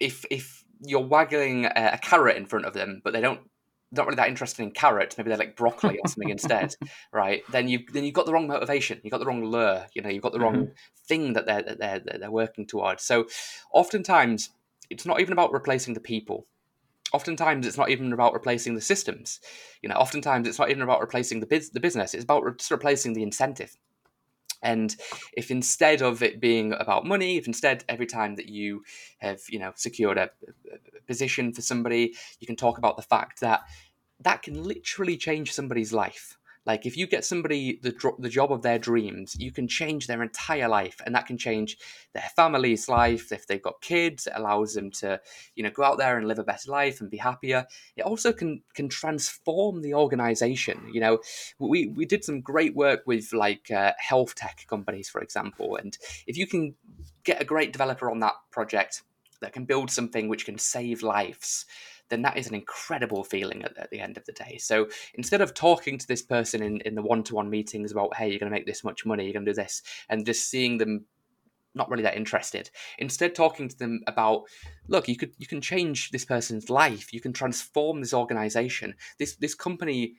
if 0.00 0.24
if 0.30 0.64
you're 0.84 1.06
waggling 1.06 1.66
a, 1.66 1.90
a 1.94 1.98
carrot 1.98 2.36
in 2.36 2.46
front 2.46 2.66
of 2.66 2.74
them, 2.74 3.00
but 3.04 3.12
they 3.12 3.20
don't 3.20 3.40
not 3.92 4.06
really 4.06 4.16
that 4.16 4.28
interested 4.28 4.62
in 4.62 4.70
carrots, 4.70 5.18
maybe 5.18 5.28
they're 5.28 5.38
like 5.38 5.54
broccoli 5.54 5.98
or 5.98 6.08
something 6.08 6.30
instead, 6.30 6.74
right? 7.12 7.42
Then 7.50 7.68
you 7.68 7.80
then 7.92 8.04
you've 8.04 8.14
got 8.14 8.26
the 8.26 8.32
wrong 8.32 8.48
motivation, 8.48 9.00
you've 9.04 9.12
got 9.12 9.20
the 9.20 9.26
wrong 9.26 9.44
lure, 9.44 9.86
you 9.94 10.02
know, 10.02 10.08
you've 10.08 10.22
got 10.22 10.32
the 10.32 10.40
wrong 10.40 10.54
mm-hmm. 10.54 10.72
thing 11.06 11.34
that 11.34 11.46
they're, 11.46 11.76
they're 11.78 12.18
they're 12.18 12.30
working 12.30 12.66
towards. 12.66 13.04
So 13.04 13.26
oftentimes 13.72 14.50
it's 14.92 15.06
not 15.06 15.20
even 15.20 15.32
about 15.32 15.52
replacing 15.52 15.94
the 15.94 16.00
people 16.00 16.46
oftentimes 17.12 17.66
it's 17.66 17.78
not 17.78 17.90
even 17.90 18.12
about 18.12 18.32
replacing 18.32 18.74
the 18.74 18.80
systems. 18.80 19.40
You 19.82 19.88
know, 19.88 19.96
oftentimes 19.96 20.48
it's 20.48 20.58
not 20.58 20.70
even 20.70 20.82
about 20.82 21.00
replacing 21.00 21.40
the 21.40 21.46
biz- 21.46 21.70
the 21.70 21.80
business. 21.80 22.14
It's 22.14 22.24
about 22.24 22.44
re- 22.44 22.54
just 22.56 22.70
replacing 22.70 23.12
the 23.12 23.22
incentive. 23.22 23.76
And 24.62 24.94
if 25.36 25.50
instead 25.50 26.02
of 26.02 26.22
it 26.22 26.40
being 26.40 26.72
about 26.72 27.04
money, 27.04 27.36
if 27.36 27.46
instead 27.46 27.84
every 27.88 28.06
time 28.06 28.36
that 28.36 28.48
you 28.48 28.84
have 29.18 29.40
you 29.48 29.58
know 29.58 29.72
secured 29.74 30.18
a, 30.18 30.30
a 30.72 31.02
position 31.06 31.52
for 31.52 31.62
somebody, 31.62 32.14
you 32.40 32.46
can 32.46 32.56
talk 32.56 32.78
about 32.78 32.96
the 32.96 33.02
fact 33.02 33.40
that 33.40 33.62
that 34.20 34.42
can 34.42 34.62
literally 34.62 35.16
change 35.16 35.52
somebody's 35.52 35.92
life. 35.92 36.38
Like 36.64 36.86
if 36.86 36.96
you 36.96 37.06
get 37.06 37.24
somebody 37.24 37.78
the 37.82 37.92
the 38.18 38.28
job 38.28 38.52
of 38.52 38.62
their 38.62 38.78
dreams, 38.78 39.36
you 39.38 39.50
can 39.50 39.66
change 39.66 40.06
their 40.06 40.22
entire 40.22 40.68
life, 40.68 41.00
and 41.04 41.14
that 41.14 41.26
can 41.26 41.36
change 41.36 41.76
their 42.12 42.28
family's 42.36 42.88
life. 42.88 43.32
If 43.32 43.46
they've 43.46 43.62
got 43.62 43.80
kids, 43.80 44.26
it 44.26 44.34
allows 44.36 44.74
them 44.74 44.90
to 44.92 45.20
you 45.56 45.62
know 45.62 45.70
go 45.70 45.82
out 45.82 45.98
there 45.98 46.16
and 46.16 46.28
live 46.28 46.38
a 46.38 46.44
better 46.44 46.70
life 46.70 47.00
and 47.00 47.10
be 47.10 47.16
happier. 47.16 47.66
It 47.96 48.02
also 48.02 48.32
can 48.32 48.62
can 48.74 48.88
transform 48.88 49.82
the 49.82 49.94
organization. 49.94 50.88
You 50.92 51.00
know, 51.00 51.18
we 51.58 51.88
we 51.88 52.06
did 52.06 52.24
some 52.24 52.40
great 52.40 52.76
work 52.76 53.02
with 53.06 53.32
like 53.32 53.70
uh, 53.70 53.92
health 53.98 54.34
tech 54.36 54.64
companies, 54.68 55.08
for 55.08 55.20
example, 55.20 55.76
and 55.76 55.98
if 56.26 56.36
you 56.36 56.46
can 56.46 56.74
get 57.24 57.42
a 57.42 57.44
great 57.44 57.72
developer 57.72 58.10
on 58.10 58.20
that 58.20 58.34
project 58.50 59.02
that 59.40 59.52
can 59.52 59.64
build 59.64 59.90
something 59.90 60.28
which 60.28 60.46
can 60.46 60.58
save 60.58 61.02
lives 61.02 61.66
then 62.12 62.22
that 62.22 62.36
is 62.36 62.46
an 62.46 62.54
incredible 62.54 63.24
feeling 63.24 63.62
at, 63.62 63.76
at, 63.78 63.90
the 63.90 63.98
end 63.98 64.18
of 64.18 64.24
the 64.26 64.32
day. 64.32 64.58
So 64.58 64.88
instead 65.14 65.40
of 65.40 65.54
talking 65.54 65.96
to 65.96 66.06
this 66.06 66.22
person 66.22 66.62
in, 66.62 66.80
in 66.82 66.94
the 66.94 67.02
one 67.02 67.22
to 67.24 67.34
one 67.34 67.48
meetings 67.48 67.90
about, 67.90 68.14
hey, 68.14 68.28
you're 68.28 68.38
going 68.38 68.52
to 68.52 68.56
make 68.56 68.66
this 68.66 68.84
much 68.84 69.06
money, 69.06 69.24
you're 69.24 69.32
going 69.32 69.46
to 69.46 69.52
do 69.52 69.56
this, 69.56 69.82
and 70.10 70.26
just 70.26 70.50
seeing 70.50 70.76
them 70.76 71.06
not 71.74 71.88
really 71.90 72.02
that 72.02 72.18
interested. 72.18 72.70
Instead, 72.98 73.34
talking 73.34 73.66
to 73.66 73.78
them 73.78 74.02
about, 74.06 74.42
look, 74.88 75.08
you 75.08 75.16
could 75.16 75.32
you 75.38 75.46
can 75.46 75.62
change 75.62 76.10
this 76.10 76.26
person's 76.26 76.68
life. 76.68 77.14
You 77.14 77.20
can 77.20 77.32
transform 77.32 78.00
this 78.00 78.12
organization. 78.12 78.94
This 79.18 79.36
this 79.36 79.54
company 79.54 80.16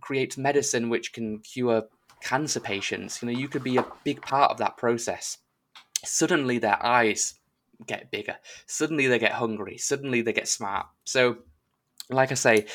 creates 0.00 0.36
medicine 0.36 0.88
which 0.88 1.12
can 1.12 1.38
cure 1.38 1.84
cancer 2.20 2.58
patients. 2.58 3.22
You 3.22 3.26
know, 3.26 3.38
you 3.38 3.46
could 3.46 3.62
be 3.62 3.76
a 3.76 3.86
big 4.02 4.20
part 4.20 4.50
of 4.50 4.58
that 4.58 4.76
process. 4.76 5.38
Suddenly, 6.04 6.58
their 6.58 6.84
eyes 6.84 7.34
get 7.86 8.10
bigger. 8.10 8.36
Suddenly 8.66 9.06
they 9.06 9.18
get 9.18 9.32
hungry. 9.32 9.78
Suddenly 9.78 10.22
they 10.22 10.32
get 10.32 10.48
smart. 10.48 10.86
So, 11.04 11.38
like 12.10 12.30
I 12.30 12.34
say, 12.34 12.66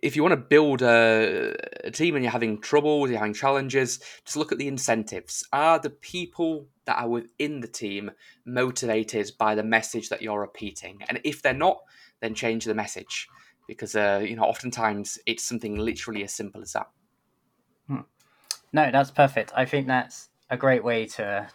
if 0.00 0.16
you 0.16 0.22
want 0.22 0.32
to 0.32 0.36
build 0.36 0.82
a, 0.82 1.54
a, 1.84 1.90
team 1.90 2.14
and 2.14 2.24
you're 2.24 2.32
having 2.32 2.60
troubles, 2.60 3.10
you're 3.10 3.18
having 3.18 3.34
challenges, 3.34 4.00
just 4.24 4.36
look 4.36 4.52
at 4.52 4.58
the 4.58 4.68
incentives. 4.68 5.46
Are 5.52 5.78
the 5.78 5.90
people 5.90 6.68
that 6.84 6.98
are 6.98 7.08
within 7.08 7.60
the 7.60 7.68
team 7.68 8.10
motivated 8.44 9.32
by 9.38 9.54
the 9.54 9.62
message 9.62 10.08
that 10.08 10.22
you're 10.22 10.40
repeating? 10.40 11.00
And 11.08 11.20
if 11.24 11.42
they're 11.42 11.52
not, 11.52 11.82
then 12.20 12.34
change 12.34 12.64
the 12.64 12.74
message 12.74 13.28
because 13.66 13.94
uh, 13.94 14.24
you 14.26 14.36
know 14.36 14.42
oftentimes 14.42 15.18
it's 15.26 15.44
something 15.44 15.76
literally 15.76 16.24
as 16.24 16.32
simple 16.32 16.62
as 16.62 16.72
that. 16.72 16.88
Hmm. 17.86 18.00
No, 18.72 18.90
that's 18.90 19.10
perfect. 19.10 19.52
I 19.54 19.64
think 19.64 19.86
that's 19.86 20.28
a 20.50 20.56
great 20.56 20.84
way 20.84 21.06
to 21.06 21.48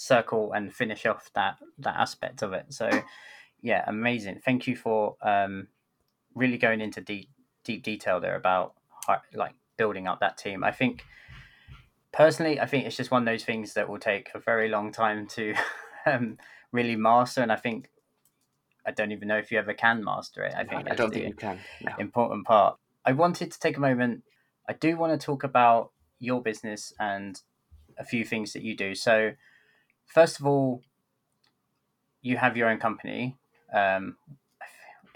circle 0.00 0.52
and 0.52 0.72
finish 0.72 1.04
off 1.04 1.30
that 1.34 1.58
that 1.78 1.96
aspect 1.96 2.42
of 2.42 2.52
it. 2.52 2.66
So, 2.70 2.88
yeah, 3.60 3.84
amazing. 3.86 4.40
Thank 4.44 4.66
you 4.66 4.74
for 4.74 5.16
um, 5.22 5.68
really 6.34 6.56
going 6.58 6.80
into 6.80 7.00
deep 7.00 7.28
deep 7.64 7.82
detail 7.82 8.20
there 8.20 8.36
about 8.36 8.74
like 9.34 9.54
building 9.76 10.06
up 10.06 10.20
that 10.20 10.38
team. 10.38 10.64
I 10.64 10.72
think 10.72 11.04
personally, 12.12 12.58
I 12.58 12.66
think 12.66 12.86
it's 12.86 12.96
just 12.96 13.10
one 13.10 13.22
of 13.22 13.26
those 13.26 13.44
things 13.44 13.74
that 13.74 13.88
will 13.88 13.98
take 13.98 14.30
a 14.34 14.38
very 14.38 14.68
long 14.68 14.90
time 14.90 15.26
to 15.28 15.54
um, 16.06 16.38
really 16.72 16.96
master, 16.96 17.42
and 17.42 17.52
I 17.52 17.56
think 17.56 17.90
I 18.86 18.92
don't 18.92 19.12
even 19.12 19.28
know 19.28 19.38
if 19.38 19.52
you 19.52 19.58
ever 19.58 19.74
can 19.74 20.02
master 20.02 20.44
it. 20.44 20.54
I 20.56 20.64
think 20.64 20.90
I 20.90 20.94
don't 20.94 21.12
think 21.12 21.26
you 21.26 21.34
can. 21.34 21.58
No. 21.84 21.92
Important 21.98 22.46
part. 22.46 22.78
I 23.04 23.12
wanted 23.12 23.52
to 23.52 23.60
take 23.60 23.76
a 23.76 23.80
moment. 23.80 24.22
I 24.66 24.72
do 24.72 24.96
want 24.96 25.18
to 25.18 25.24
talk 25.24 25.44
about 25.44 25.92
your 26.18 26.40
business 26.40 26.92
and 26.98 27.40
a 27.98 28.04
few 28.04 28.24
things 28.24 28.52
that 28.54 28.62
you 28.62 28.76
do. 28.76 28.94
So, 28.94 29.32
first 30.12 30.40
of 30.40 30.46
all, 30.46 30.82
you 32.22 32.36
have 32.36 32.56
your 32.56 32.68
own 32.68 32.78
company. 32.78 33.36
Um, 33.72 34.16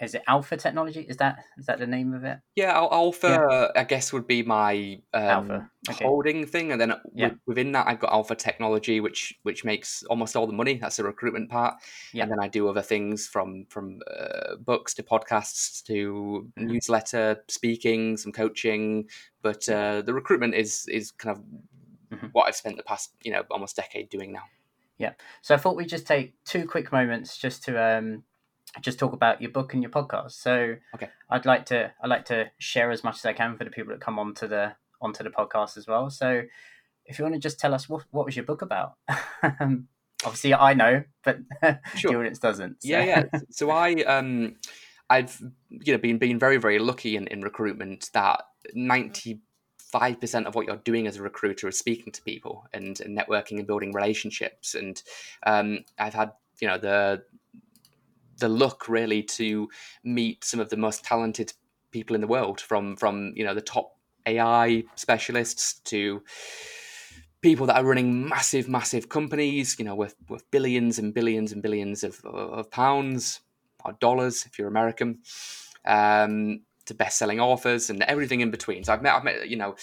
is 0.01 0.13
it 0.13 0.23
Alpha 0.27 0.57
Technology? 0.57 1.01
Is 1.01 1.17
that 1.17 1.37
is 1.57 1.67
that 1.67 1.79
the 1.79 1.87
name 1.87 2.13
of 2.13 2.23
it? 2.25 2.39
Yeah, 2.55 2.73
Alpha, 2.73 3.27
yeah. 3.27 3.81
I 3.81 3.85
guess, 3.85 4.11
would 4.11 4.27
be 4.27 4.43
my 4.43 4.99
um, 5.13 5.23
Alpha. 5.23 5.69
Okay. 5.89 6.03
holding 6.03 6.45
thing, 6.45 6.71
and 6.71 6.81
then 6.81 6.93
yeah. 7.13 7.31
within 7.45 7.71
that, 7.73 7.87
I've 7.87 7.99
got 7.99 8.11
Alpha 8.11 8.35
Technology, 8.35 8.99
which 8.99 9.33
which 9.43 9.63
makes 9.63 10.03
almost 10.03 10.35
all 10.35 10.47
the 10.47 10.53
money. 10.53 10.77
That's 10.77 10.97
the 10.97 11.05
recruitment 11.05 11.49
part, 11.49 11.75
yeah. 12.13 12.23
and 12.23 12.31
then 12.31 12.39
I 12.41 12.47
do 12.49 12.67
other 12.67 12.81
things 12.81 13.27
from 13.27 13.65
from 13.69 14.01
uh, 14.11 14.57
books 14.57 14.93
to 14.95 15.03
podcasts 15.03 15.83
to 15.85 16.51
mm-hmm. 16.57 16.67
newsletter, 16.67 17.37
speaking, 17.47 18.17
some 18.17 18.33
coaching. 18.33 19.07
But 19.41 19.67
uh, 19.69 20.01
the 20.01 20.13
recruitment 20.13 20.55
is 20.55 20.87
is 20.89 21.11
kind 21.11 21.37
of 21.37 21.43
mm-hmm. 22.17 22.27
what 22.33 22.47
I've 22.47 22.55
spent 22.55 22.75
the 22.75 22.83
past 22.83 23.13
you 23.23 23.31
know 23.31 23.43
almost 23.49 23.77
decade 23.77 24.09
doing 24.09 24.33
now. 24.33 24.43
Yeah. 24.97 25.13
So 25.41 25.53
I 25.53 25.57
thought 25.57 25.75
we'd 25.75 25.89
just 25.89 26.07
take 26.07 26.35
two 26.45 26.65
quick 26.67 26.91
moments 26.91 27.37
just 27.37 27.63
to 27.63 27.81
um, 27.81 28.23
just 28.81 28.99
talk 28.99 29.13
about 29.13 29.41
your 29.41 29.51
book 29.51 29.73
and 29.73 29.83
your 29.83 29.91
podcast. 29.91 30.33
So 30.33 30.75
okay. 30.95 31.09
I'd 31.29 31.45
like 31.45 31.65
to 31.67 31.91
I'd 32.01 32.09
like 32.09 32.25
to 32.25 32.51
share 32.57 32.91
as 32.91 33.03
much 33.03 33.17
as 33.17 33.25
I 33.25 33.33
can 33.33 33.57
for 33.57 33.63
the 33.63 33.69
people 33.69 33.93
that 33.93 34.01
come 34.01 34.19
onto 34.19 34.47
the 34.47 34.73
onto 35.01 35.23
the 35.23 35.29
podcast 35.29 35.77
as 35.77 35.87
well. 35.87 36.09
So 36.09 36.43
if 37.05 37.19
you 37.19 37.25
want 37.25 37.35
to 37.35 37.39
just 37.39 37.59
tell 37.59 37.73
us 37.73 37.89
what 37.89 38.03
what 38.11 38.25
was 38.25 38.35
your 38.35 38.45
book 38.45 38.61
about? 38.61 38.93
Obviously 40.23 40.53
I 40.53 40.73
know, 40.73 41.03
but 41.23 41.39
sure. 41.95 42.11
the 42.11 42.17
audience 42.17 42.39
doesn't. 42.39 42.83
So. 42.83 42.89
Yeah, 42.89 43.03
yeah. 43.03 43.39
So 43.51 43.69
I 43.69 43.93
um 44.03 44.55
I've 45.09 45.39
you 45.69 45.93
know 45.93 45.99
been 45.99 46.17
been 46.17 46.39
very 46.39 46.57
very 46.57 46.79
lucky 46.79 47.15
in, 47.15 47.27
in 47.27 47.41
recruitment 47.41 48.09
that 48.13 48.41
ninety 48.73 49.41
five 49.91 50.19
percent 50.19 50.47
of 50.47 50.55
what 50.55 50.65
you're 50.65 50.77
doing 50.77 51.07
as 51.07 51.17
a 51.17 51.21
recruiter 51.21 51.67
is 51.67 51.77
speaking 51.77 52.11
to 52.13 52.21
people 52.21 52.65
and, 52.73 52.99
and 53.01 53.17
networking 53.17 53.57
and 53.57 53.67
building 53.67 53.93
relationships. 53.93 54.75
And 54.75 55.01
um, 55.45 55.79
I've 55.97 56.13
had 56.13 56.31
you 56.59 56.67
know 56.67 56.77
the 56.77 57.23
the 58.37 58.49
luck 58.49 58.89
really 58.89 59.23
to 59.23 59.69
meet 60.03 60.43
some 60.43 60.59
of 60.59 60.69
the 60.69 60.77
most 60.77 61.03
talented 61.03 61.53
people 61.91 62.15
in 62.15 62.21
the 62.21 62.27
world 62.27 62.59
from 62.59 62.95
from 62.95 63.33
you 63.35 63.45
know 63.45 63.53
the 63.53 63.61
top 63.61 63.95
AI 64.25 64.83
specialists 64.95 65.79
to 65.85 66.21
people 67.41 67.67
that 67.67 67.77
are 67.77 67.85
running 67.85 68.27
massive 68.27 68.67
massive 68.67 69.07
companies 69.07 69.77
you 69.77 69.85
know 69.85 69.95
with 69.95 70.15
with 70.29 70.49
billions 70.51 70.99
and 70.99 71.13
billions 71.13 71.51
and 71.51 71.61
billions 71.61 72.03
of, 72.03 72.19
of 72.25 72.69
pounds 72.71 73.41
or 73.85 73.93
dollars 73.93 74.45
if 74.45 74.57
you're 74.57 74.67
American 74.67 75.19
um, 75.85 76.61
to 76.85 76.93
best-selling 76.93 77.39
authors 77.39 77.89
and 77.89 78.03
everything 78.03 78.41
in 78.41 78.51
between 78.51 78.83
so 78.83 78.93
I've 78.93 79.01
met 79.01 79.13
I've 79.13 79.23
met 79.23 79.49
you 79.49 79.57
know 79.57 79.75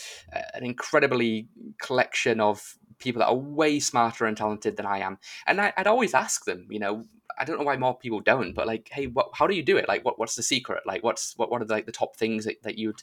an 0.54 0.64
incredibly 0.64 1.48
collection 1.80 2.40
of 2.40 2.76
people 2.98 3.20
that 3.20 3.28
are 3.28 3.36
way 3.36 3.80
smarter 3.80 4.26
and 4.26 4.36
talented 4.36 4.76
than 4.76 4.86
I 4.86 4.98
am 4.98 5.18
and 5.46 5.60
I, 5.60 5.72
I'd 5.76 5.86
always 5.86 6.14
ask 6.14 6.44
them 6.44 6.66
you 6.70 6.78
know 6.78 7.04
I 7.38 7.44
don't 7.44 7.58
know 7.58 7.64
why 7.64 7.76
more 7.76 7.96
people 7.96 8.20
don't, 8.20 8.54
but 8.54 8.66
like, 8.66 8.88
hey, 8.92 9.06
what, 9.06 9.30
how 9.34 9.46
do 9.46 9.54
you 9.54 9.62
do 9.62 9.76
it? 9.76 9.88
Like, 9.88 10.04
what, 10.04 10.18
what's 10.18 10.36
the 10.36 10.42
secret? 10.42 10.82
Like, 10.86 11.02
what's 11.02 11.36
what, 11.36 11.50
what 11.50 11.62
are 11.62 11.64
the, 11.64 11.74
like 11.74 11.86
the 11.86 11.92
top 11.92 12.16
things 12.16 12.44
that, 12.44 12.62
that 12.62 12.78
you'd 12.78 13.02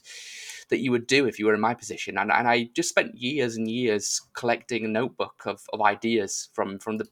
that 0.68 0.78
you 0.78 0.90
would 0.92 1.06
do 1.06 1.26
if 1.26 1.38
you 1.38 1.46
were 1.46 1.54
in 1.54 1.60
my 1.60 1.74
position? 1.74 2.18
And 2.18 2.30
and 2.30 2.48
I 2.48 2.70
just 2.74 2.88
spent 2.88 3.16
years 3.16 3.56
and 3.56 3.70
years 3.70 4.20
collecting 4.34 4.84
a 4.84 4.88
notebook 4.88 5.42
of, 5.46 5.62
of 5.72 5.80
ideas 5.80 6.48
from 6.52 6.78
from 6.78 6.98
the 6.98 7.08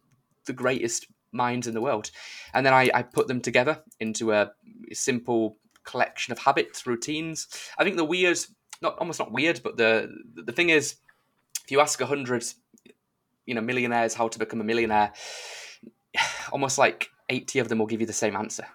the 0.47 0.53
greatest 0.53 1.07
minds 1.33 1.67
in 1.67 1.75
the 1.75 1.81
world, 1.81 2.11
and 2.55 2.65
then 2.65 2.73
I, 2.73 2.91
I 2.95 3.03
put 3.03 3.29
them 3.29 3.41
together 3.41 3.83
into 4.01 4.33
a 4.33 4.53
simple 4.93 5.59
collection 5.89 6.33
of 6.33 6.39
habits, 6.39 6.87
routines. 6.87 7.49
I 7.79 7.85
think 7.85 7.97
the 7.97 8.05
weird, 8.05 8.39
not 8.83 8.99
almost 8.99 9.19
not 9.19 9.33
weird, 9.33 9.61
but 9.63 9.77
the 9.77 10.15
the 10.35 10.53
thing 10.53 10.71
is, 10.71 10.97
if 11.65 11.71
you 11.71 11.81
ask 11.81 12.01
a 12.01 12.07
hundred, 12.07 12.45
you 13.47 13.55
know, 13.55 13.61
millionaires 13.61 14.15
how 14.15 14.29
to 14.29 14.39
become 14.39 14.61
a 14.61 14.65
millionaire 14.65 15.13
almost 16.53 16.79
like 16.79 17.11
80 17.29 17.59
of 17.61 17.69
them 17.69 17.79
will 17.79 17.87
give 17.87 18.01
you 18.01 18.07
the 18.07 18.13
same 18.13 18.37
answer. 18.37 18.67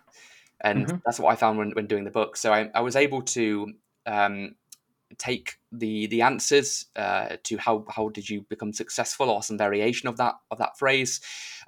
And 0.62 0.88
mm-hmm. 0.88 0.98
that's 1.06 1.20
what 1.20 1.32
I 1.32 1.36
found 1.36 1.58
when, 1.58 1.72
when 1.72 1.88
doing 1.88 2.04
the 2.04 2.12
book. 2.12 2.38
So 2.38 2.54
I, 2.54 2.70
I 2.74 2.82
was 2.82 2.96
able 2.96 3.22
to 3.22 3.74
um, 4.06 4.56
take 5.18 5.58
the 5.72 6.08
the 6.08 6.22
answers 6.22 6.86
uh, 6.96 7.38
to 7.44 7.58
how 7.58 7.86
how 7.90 8.10
did 8.10 8.30
you 8.30 8.46
become 8.50 8.72
successful 8.72 9.30
or 9.30 9.44
some 9.44 9.58
variation 9.58 10.08
of 10.08 10.18
that 10.18 10.36
of 10.52 10.58
that 10.60 10.78
phrase, 10.78 11.20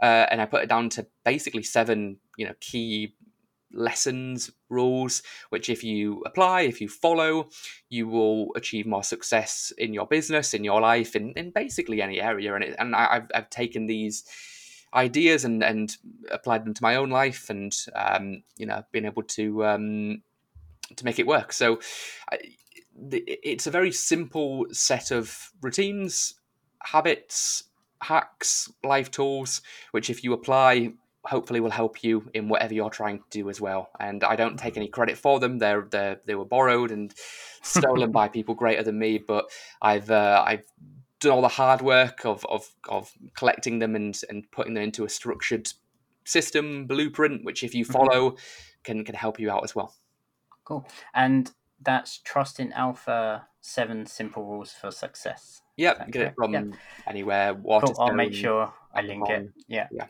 uh, 0.01 0.27
and 0.29 0.41
I 0.41 0.45
put 0.45 0.63
it 0.63 0.69
down 0.69 0.89
to 0.91 1.05
basically 1.23 1.63
seven 1.63 2.17
you 2.37 2.45
know 2.45 2.53
key 2.61 3.13
lessons 3.75 4.51
rules 4.69 5.21
which 5.49 5.69
if 5.69 5.83
you 5.83 6.23
apply 6.25 6.61
if 6.61 6.79
you 6.79 6.87
follow 6.87 7.49
you 7.89 8.07
will 8.07 8.47
achieve 8.55 8.85
more 8.85 9.03
success 9.03 9.71
in 9.77 9.93
your 9.93 10.07
business 10.07 10.53
in 10.53 10.63
your 10.63 10.81
life 10.81 11.15
in, 11.15 11.33
in 11.33 11.51
basically 11.51 12.01
any 12.01 12.21
area. 12.21 12.55
And 12.55 12.63
it, 12.63 12.75
and 12.79 12.95
I, 12.95 13.15
have 13.15 13.31
I've 13.33 13.49
taken 13.49 13.85
these 13.85 14.23
ideas 14.93 15.45
and 15.45 15.63
and 15.63 15.95
applied 16.31 16.65
them 16.65 16.73
to 16.73 16.83
my 16.83 16.95
own 16.95 17.09
life 17.09 17.49
and 17.49 17.75
um, 17.95 18.43
you 18.57 18.65
know 18.65 18.83
been 18.91 19.05
able 19.05 19.23
to 19.23 19.65
um, 19.65 20.21
to 20.95 21.05
make 21.05 21.19
it 21.19 21.27
work. 21.27 21.53
So 21.53 21.79
I, 22.31 22.37
it's 23.11 23.67
a 23.67 23.71
very 23.71 23.91
simple 23.91 24.65
set 24.71 25.11
of 25.11 25.51
routines 25.61 26.35
habits 26.81 27.63
hacks 28.01 28.71
life 28.83 29.11
tools 29.11 29.61
which 29.91 30.09
if 30.09 30.23
you 30.23 30.31
apply 30.31 30.93
hopefully 31.25 31.59
will 31.59 31.71
help 31.71 32.03
you 32.03 32.29
in 32.33 32.47
whatever 32.47 32.73
you're 32.73 32.89
trying 32.89 33.19
to 33.19 33.25
do 33.29 33.49
as 33.49 33.59
well 33.59 33.89
and 33.99 34.23
i 34.23 34.35
don't 34.35 34.57
take 34.57 34.77
any 34.77 34.87
credit 34.87 35.17
for 35.17 35.39
them 35.39 35.57
they're, 35.57 35.87
they're 35.89 36.19
they 36.25 36.35
were 36.35 36.45
borrowed 36.45 36.91
and 36.91 37.13
stolen 37.61 38.11
by 38.11 38.27
people 38.37 38.55
greater 38.55 38.83
than 38.83 38.97
me 38.97 39.17
but 39.17 39.45
i've 39.81 40.11
uh, 40.11 40.43
i've 40.45 40.65
done 41.19 41.31
all 41.31 41.41
the 41.41 41.47
hard 41.47 41.81
work 41.81 42.25
of 42.25 42.45
of 42.45 42.71
of 42.89 43.11
collecting 43.35 43.79
them 43.79 43.95
and 43.95 44.21
and 44.29 44.49
putting 44.51 44.73
them 44.73 44.83
into 44.83 45.03
a 45.03 45.09
structured 45.09 45.69
system 46.25 46.85
blueprint, 46.85 47.45
which 47.45 47.63
if 47.63 47.73
you 47.73 47.85
mm-hmm. 47.85 47.93
follow, 47.93 48.31
mm-hmm. 48.31 48.37
can 48.83 49.05
can 49.05 49.15
help 49.15 49.39
you 49.39 49.49
out 49.49 49.63
as 49.63 49.75
well. 49.75 49.93
Cool, 50.65 50.85
and 51.13 51.51
that's 51.81 52.17
trust 52.17 52.59
in 52.59 52.73
Alpha 52.73 53.47
Seven 53.61 54.05
Simple 54.05 54.43
Rules 54.43 54.73
for 54.73 54.91
Success. 54.91 55.61
Yep, 55.77 56.11
get 56.11 56.21
it 56.21 56.33
from 56.35 56.73
anywhere. 57.07 57.53
Cool. 57.53 57.95
I'll 57.99 58.13
make 58.13 58.33
sure 58.33 58.73
I 58.93 59.01
link 59.01 59.29
it. 59.29 59.49
Yeah, 59.67 59.87
yeah, 59.91 60.07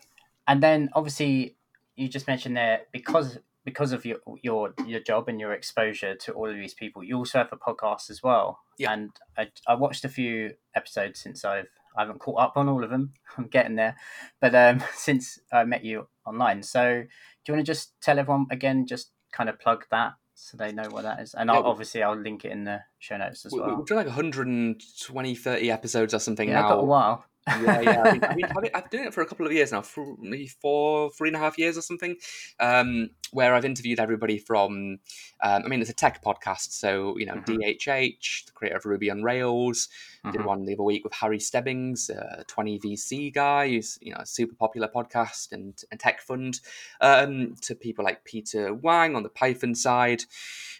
and 0.47 0.61
then 0.61 0.89
obviously 0.93 1.55
you 1.95 2.07
just 2.07 2.27
mentioned 2.27 2.57
there 2.57 2.81
because 2.91 3.39
because 3.65 3.91
of 3.91 4.05
your 4.05 4.17
your 4.41 4.73
your 4.85 4.99
job 4.99 5.27
and 5.27 5.39
your 5.39 5.51
exposure 5.51 6.15
to 6.15 6.31
all 6.33 6.49
of 6.49 6.55
these 6.55 6.73
people, 6.73 7.03
you 7.03 7.17
also 7.17 7.39
have 7.39 7.51
a 7.51 7.57
podcast 7.57 8.09
as 8.09 8.21
well. 8.21 8.59
Yeah. 8.77 8.93
And 8.93 9.09
I, 9.37 9.49
I 9.67 9.75
watched 9.75 10.05
a 10.05 10.09
few 10.09 10.53
episodes 10.75 11.19
since 11.19 11.43
I've 11.43 11.67
I 11.97 12.01
haven't 12.01 12.19
caught 12.19 12.39
up 12.41 12.57
on 12.57 12.69
all 12.69 12.83
of 12.83 12.89
them. 12.89 13.13
I'm 13.37 13.47
getting 13.47 13.75
there, 13.75 13.97
but 14.39 14.55
um, 14.55 14.83
since 14.95 15.39
I 15.51 15.63
met 15.65 15.83
you 15.83 16.07
online, 16.25 16.63
so 16.63 17.01
do 17.01 17.51
you 17.51 17.53
want 17.53 17.65
to 17.65 17.71
just 17.71 17.99
tell 18.01 18.19
everyone 18.19 18.45
again, 18.51 18.85
just 18.85 19.11
kind 19.31 19.49
of 19.49 19.59
plug 19.59 19.85
that 19.91 20.13
so 20.35 20.57
they 20.57 20.71
know 20.71 20.89
what 20.89 21.03
that 21.03 21.21
is, 21.21 21.33
and 21.33 21.49
yeah, 21.49 21.55
I'll, 21.55 21.63
obviously 21.63 22.03
I'll 22.03 22.17
link 22.17 22.43
it 22.43 22.51
in 22.51 22.65
the 22.65 22.81
show 22.99 23.17
notes 23.17 23.45
as 23.45 23.53
well. 23.53 23.77
We're 23.77 23.85
doing 23.85 23.99
like 23.99 24.07
120, 24.07 25.35
30 25.35 25.71
episodes 25.71 26.13
or 26.13 26.19
something 26.19 26.49
yeah, 26.49 26.61
now. 26.61 26.69
got 26.69 26.79
a 26.79 26.83
while 26.83 27.25
yeah, 27.47 27.81
yeah. 27.81 28.03
I 28.03 28.11
mean, 28.11 28.23
I 28.23 28.35
mean, 28.35 28.45
I've, 28.45 28.57
I've, 28.73 28.89
been 28.89 28.99
doing 28.99 29.07
it 29.07 29.13
for 29.13 29.21
a 29.21 29.25
couple 29.25 29.45
of 29.45 29.51
years 29.51 29.71
now, 29.71 29.81
for 29.81 30.15
maybe 30.19 30.47
four, 30.47 31.11
three 31.11 31.29
and 31.29 31.35
a 31.35 31.39
half 31.39 31.57
years 31.57 31.77
or 31.77 31.81
something, 31.81 32.15
um, 32.59 33.11
where 33.31 33.53
I've 33.53 33.65
interviewed 33.65 33.99
everybody 33.99 34.37
from, 34.37 34.99
um, 35.43 35.63
I 35.63 35.67
mean, 35.67 35.81
it's 35.81 35.89
a 35.89 35.93
tech 35.93 36.23
podcast. 36.23 36.71
So, 36.71 37.17
you 37.17 37.25
know, 37.25 37.35
mm-hmm. 37.35 37.57
DHH, 37.57 38.45
the 38.45 38.51
creator 38.51 38.77
of 38.77 38.85
Ruby 38.85 39.11
on 39.11 39.21
Rails, 39.21 39.89
mm-hmm. 40.25 40.31
did 40.31 40.45
one 40.45 40.65
the 40.65 40.73
other 40.73 40.83
week 40.83 41.03
with 41.03 41.13
Harry 41.13 41.39
Stebbings, 41.39 42.09
a 42.09 42.43
20VC 42.47 43.33
guy 43.33 43.69
who's, 43.69 43.99
you 44.01 44.11
know, 44.11 44.19
a 44.21 44.25
super 44.25 44.55
popular 44.55 44.87
podcast 44.87 45.51
and, 45.51 45.83
and 45.91 45.99
tech 45.99 46.21
fund, 46.21 46.61
um, 47.01 47.55
to 47.61 47.75
people 47.75 48.03
like 48.03 48.23
Peter 48.23 48.73
Wang 48.73 49.15
on 49.15 49.23
the 49.23 49.29
Python 49.29 49.75
side. 49.75 50.23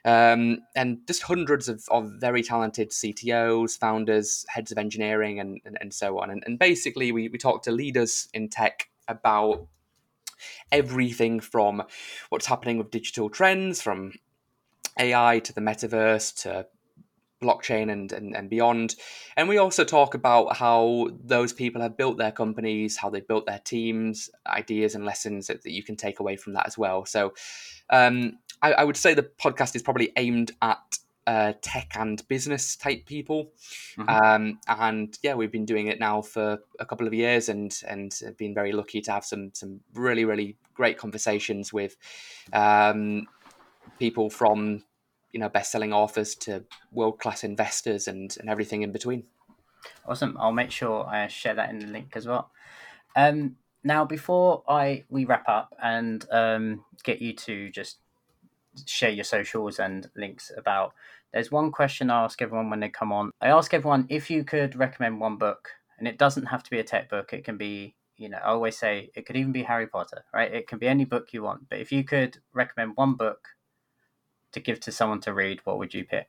Um, 0.04 0.60
and 0.76 1.00
just 1.08 1.24
hundreds 1.24 1.68
of, 1.68 1.84
of 1.90 2.12
very 2.20 2.44
talented 2.44 2.92
CTOs, 2.92 3.76
founders, 3.78 4.46
heads 4.48 4.72
of 4.72 4.78
engineering, 4.78 5.40
and, 5.40 5.60
and, 5.66 5.78
and 5.82 5.92
so 5.92 6.20
on. 6.20 6.30
And, 6.30 6.44
and 6.46 6.55
basically, 6.58 7.12
we, 7.12 7.30
we 7.30 7.38
talk 7.38 7.64
to 7.64 7.72
leaders 7.72 8.28
in 8.34 8.50
tech 8.50 8.90
about 9.08 9.68
everything 10.72 11.40
from 11.40 11.84
what's 12.30 12.46
happening 12.46 12.78
with 12.78 12.92
digital 12.92 13.30
trends, 13.30 13.82
from 13.82 14.14
AI 15.00 15.40
to 15.40 15.54
the 15.54 15.62
metaverse 15.62 16.42
to 16.44 16.68
blockchain 17.42 17.92
and, 17.92 18.12
and, 18.12 18.36
and 18.36 18.50
beyond. 18.50 18.96
And 19.38 19.48
we 19.48 19.58
also 19.58 19.84
talk 19.84 20.14
about 20.14 20.56
how 20.58 21.10
those 21.24 21.54
people 21.54 21.82
have 21.82 21.98
built 21.98 22.18
their 22.18 22.32
companies, 22.32 22.98
how 22.98 23.10
they 23.10 23.22
built 23.22 23.46
their 23.46 23.60
teams, 23.60 24.30
ideas 24.48 24.96
and 24.96 25.06
lessons 25.06 25.48
that, 25.48 25.64
that 25.64 25.72
you 25.72 25.84
can 25.84 25.96
take 25.96 26.20
away 26.20 26.38
from 26.38 26.54
that 26.54 26.66
as 26.66 26.78
well. 26.78 27.06
So 27.06 27.34
um, 27.90 28.40
I, 28.62 28.74
I, 28.74 28.84
would 28.84 28.98
say 28.98 29.14
the 29.14 29.24
podcast 29.24 29.76
is 29.76 29.84
probably 29.84 30.12
aimed 30.18 30.52
at 30.62 30.98
uh, 31.28 31.54
tech 31.62 31.92
and 31.96 32.28
business 32.28 32.76
type 32.76 33.06
people. 33.06 33.52
Mm-hmm. 33.98 34.10
Um, 34.10 34.60
and 34.68 35.18
yeah, 35.24 35.34
we've 35.36 35.52
been 35.52 35.66
doing 35.66 35.88
it 35.88 36.00
now 36.00 36.22
for 36.22 36.60
a 36.80 36.86
couple 36.86 37.08
of 37.08 37.14
years 37.14 37.50
and 37.50 37.76
and 37.88 38.14
been 38.38 38.54
very 38.54 38.72
lucky 38.72 39.02
to 39.02 39.12
have 39.12 39.26
some 39.26 39.52
some 39.54 39.82
really, 39.94 40.26
really 40.26 40.58
great 40.74 40.98
conversations 40.98 41.74
with 41.74 41.98
um, 42.54 43.28
people 44.00 44.30
from 44.30 44.84
you 45.32 45.40
know 45.40 45.50
best-selling 45.50 45.92
authors 45.92 46.34
to 46.34 46.64
world-class 46.94 47.44
investors 47.44 48.08
and 48.08 48.38
and 48.40 48.50
everything 48.50 48.84
in 48.84 48.92
between 48.94 49.24
awesome 50.06 50.38
i'll 50.40 50.54
make 50.54 50.72
sure 50.72 51.06
i 51.08 51.28
share 51.28 51.54
that 51.54 51.70
in 51.70 51.80
the 51.80 51.88
link 51.88 52.14
as 52.16 52.26
well 52.26 52.52
um 53.18 53.58
now 53.84 54.06
before 54.06 54.64
i 54.70 55.04
we 55.10 55.26
wrap 55.26 55.48
up 55.50 55.76
and 55.84 56.26
um 56.32 56.86
get 57.04 57.22
you 57.22 57.34
to 57.34 57.70
just 57.72 57.98
share 58.86 59.10
your 59.10 59.24
socials 59.24 59.80
and 59.80 60.10
links 60.16 60.52
about 60.58 60.94
there's 61.34 61.52
one 61.52 61.72
question 61.72 62.10
i 62.10 62.24
ask 62.24 62.42
everyone 62.42 62.70
when 62.70 62.80
they 62.80 62.90
come 62.90 63.12
on 63.12 63.32
i 63.42 63.48
ask 63.48 63.74
everyone 63.74 64.06
if 64.10 64.30
you 64.30 64.44
could 64.44 64.76
recommend 64.76 65.20
one 65.20 65.38
book 65.38 65.70
and 65.98 66.08
it 66.08 66.18
doesn't 66.18 66.46
have 66.46 66.64
to 66.64 66.70
be 66.70 66.80
a 66.80 66.84
tech 66.84 67.10
book 67.10 67.34
it 67.34 67.44
can 67.44 67.58
be 67.58 67.96
you 68.18 68.30
know 68.30 68.38
i 68.38 68.50
always 68.50 68.78
say 68.78 69.10
it 69.16 69.26
could 69.26 69.36
even 69.36 69.52
be 69.52 69.64
harry 69.64 69.88
potter 69.88 70.24
right 70.34 70.54
it 70.54 70.68
can 70.68 70.80
be 70.80 70.88
any 70.88 71.06
book 71.06 71.34
you 71.34 71.44
want 71.44 71.68
but 71.70 71.80
if 71.80 71.92
you 71.92 72.04
could 72.04 72.38
recommend 72.54 72.92
one 72.96 73.14
book 73.14 73.50
to 74.56 74.60
give 74.60 74.80
to 74.80 74.92
someone 74.92 75.22
to 75.22 75.34
read, 75.34 75.60
what 75.66 75.78
would 75.78 75.94
you 75.94 76.06
pick? 76.06 76.28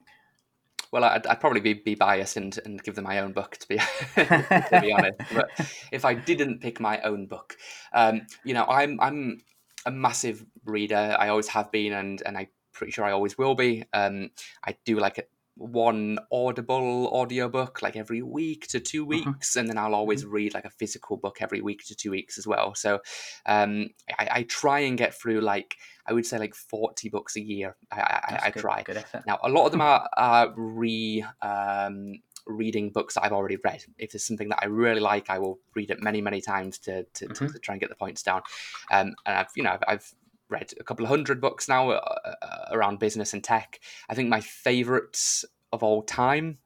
Well, 0.92 1.04
I'd, 1.04 1.26
I'd 1.26 1.40
probably 1.40 1.60
be, 1.60 1.74
be 1.74 1.94
biased 1.94 2.36
and, 2.36 2.58
and 2.64 2.82
give 2.82 2.94
them 2.94 3.04
my 3.04 3.20
own 3.20 3.32
book 3.32 3.56
to 3.56 3.68
be 3.68 3.76
to 4.14 4.78
be 4.82 4.92
honest. 4.96 5.18
But 5.32 5.50
if 5.90 6.04
I 6.04 6.14
didn't 6.14 6.60
pick 6.60 6.80
my 6.80 7.00
own 7.00 7.26
book, 7.26 7.56
um, 7.92 8.26
you 8.44 8.54
know, 8.54 8.64
I'm 8.64 9.00
I'm 9.00 9.40
a 9.86 9.90
massive 9.90 10.44
reader. 10.66 11.16
I 11.18 11.28
always 11.28 11.48
have 11.48 11.70
been, 11.72 11.92
and 11.92 12.22
and 12.24 12.36
I'm 12.36 12.48
pretty 12.72 12.92
sure 12.92 13.04
I 13.04 13.12
always 13.12 13.38
will 13.38 13.54
be. 13.54 13.84
Um, 13.92 14.30
I 14.64 14.76
do 14.84 14.98
like 14.98 15.28
one 15.56 16.18
audible 16.30 17.08
audiobook 17.12 17.80
like 17.80 17.96
every 17.96 18.20
week 18.20 18.66
to 18.68 18.78
two 18.78 19.02
mm-hmm. 19.02 19.30
weeks 19.30 19.50
mm-hmm. 19.50 19.60
and 19.60 19.68
then 19.68 19.78
i'll 19.78 19.94
always 19.94 20.22
mm-hmm. 20.22 20.34
read 20.34 20.54
like 20.54 20.66
a 20.66 20.70
physical 20.70 21.16
book 21.16 21.38
every 21.40 21.62
week 21.62 21.82
to 21.82 21.94
two 21.94 22.10
weeks 22.10 22.36
as 22.36 22.46
well 22.46 22.74
so 22.74 23.00
um, 23.46 23.88
I, 24.18 24.28
I, 24.30 24.42
try 24.42 24.80
and 24.80 24.98
get 24.98 25.14
through 25.14 25.40
like 25.40 25.76
i 26.06 26.12
would 26.12 26.26
say 26.26 26.38
like 26.38 26.54
40 26.54 27.08
books 27.08 27.36
a 27.36 27.40
year 27.40 27.74
i, 27.90 28.00
I, 28.00 28.40
I 28.44 28.50
good, 28.50 28.60
try 28.60 28.82
good 28.82 29.02
now 29.26 29.38
a 29.42 29.48
lot 29.48 29.64
of 29.64 29.72
them 29.72 29.80
are, 29.80 30.06
are 30.14 30.52
re 30.54 31.24
um, 31.40 32.16
reading 32.46 32.90
books 32.90 33.14
that 33.14 33.24
i've 33.24 33.32
already 33.32 33.56
read 33.64 33.82
if 33.98 34.12
there's 34.12 34.24
something 34.24 34.50
that 34.50 34.58
i 34.60 34.66
really 34.66 35.00
like 35.00 35.30
i 35.30 35.38
will 35.38 35.58
read 35.74 35.90
it 35.90 36.02
many 36.02 36.20
many 36.20 36.42
times 36.42 36.78
to, 36.80 37.04
to, 37.14 37.28
mm-hmm. 37.28 37.46
to 37.46 37.58
try 37.60 37.74
and 37.74 37.80
get 37.80 37.88
the 37.88 37.96
points 37.96 38.22
down 38.22 38.42
um, 38.90 39.14
and 39.24 39.38
i've 39.38 39.48
you 39.56 39.62
know 39.62 39.70
I've, 39.70 39.82
I've 39.88 40.14
read 40.48 40.72
a 40.78 40.84
couple 40.84 41.04
of 41.04 41.08
hundred 41.08 41.40
books 41.40 41.68
now 41.68 41.90
uh, 41.90 42.18
uh, 42.42 42.64
around 42.70 42.98
business 42.98 43.32
and 43.32 43.42
tech. 43.42 43.80
I 44.08 44.14
think 44.14 44.28
my 44.28 44.40
favorites 44.40 45.44
of 45.72 45.82
all 45.82 46.02
time 46.02 46.58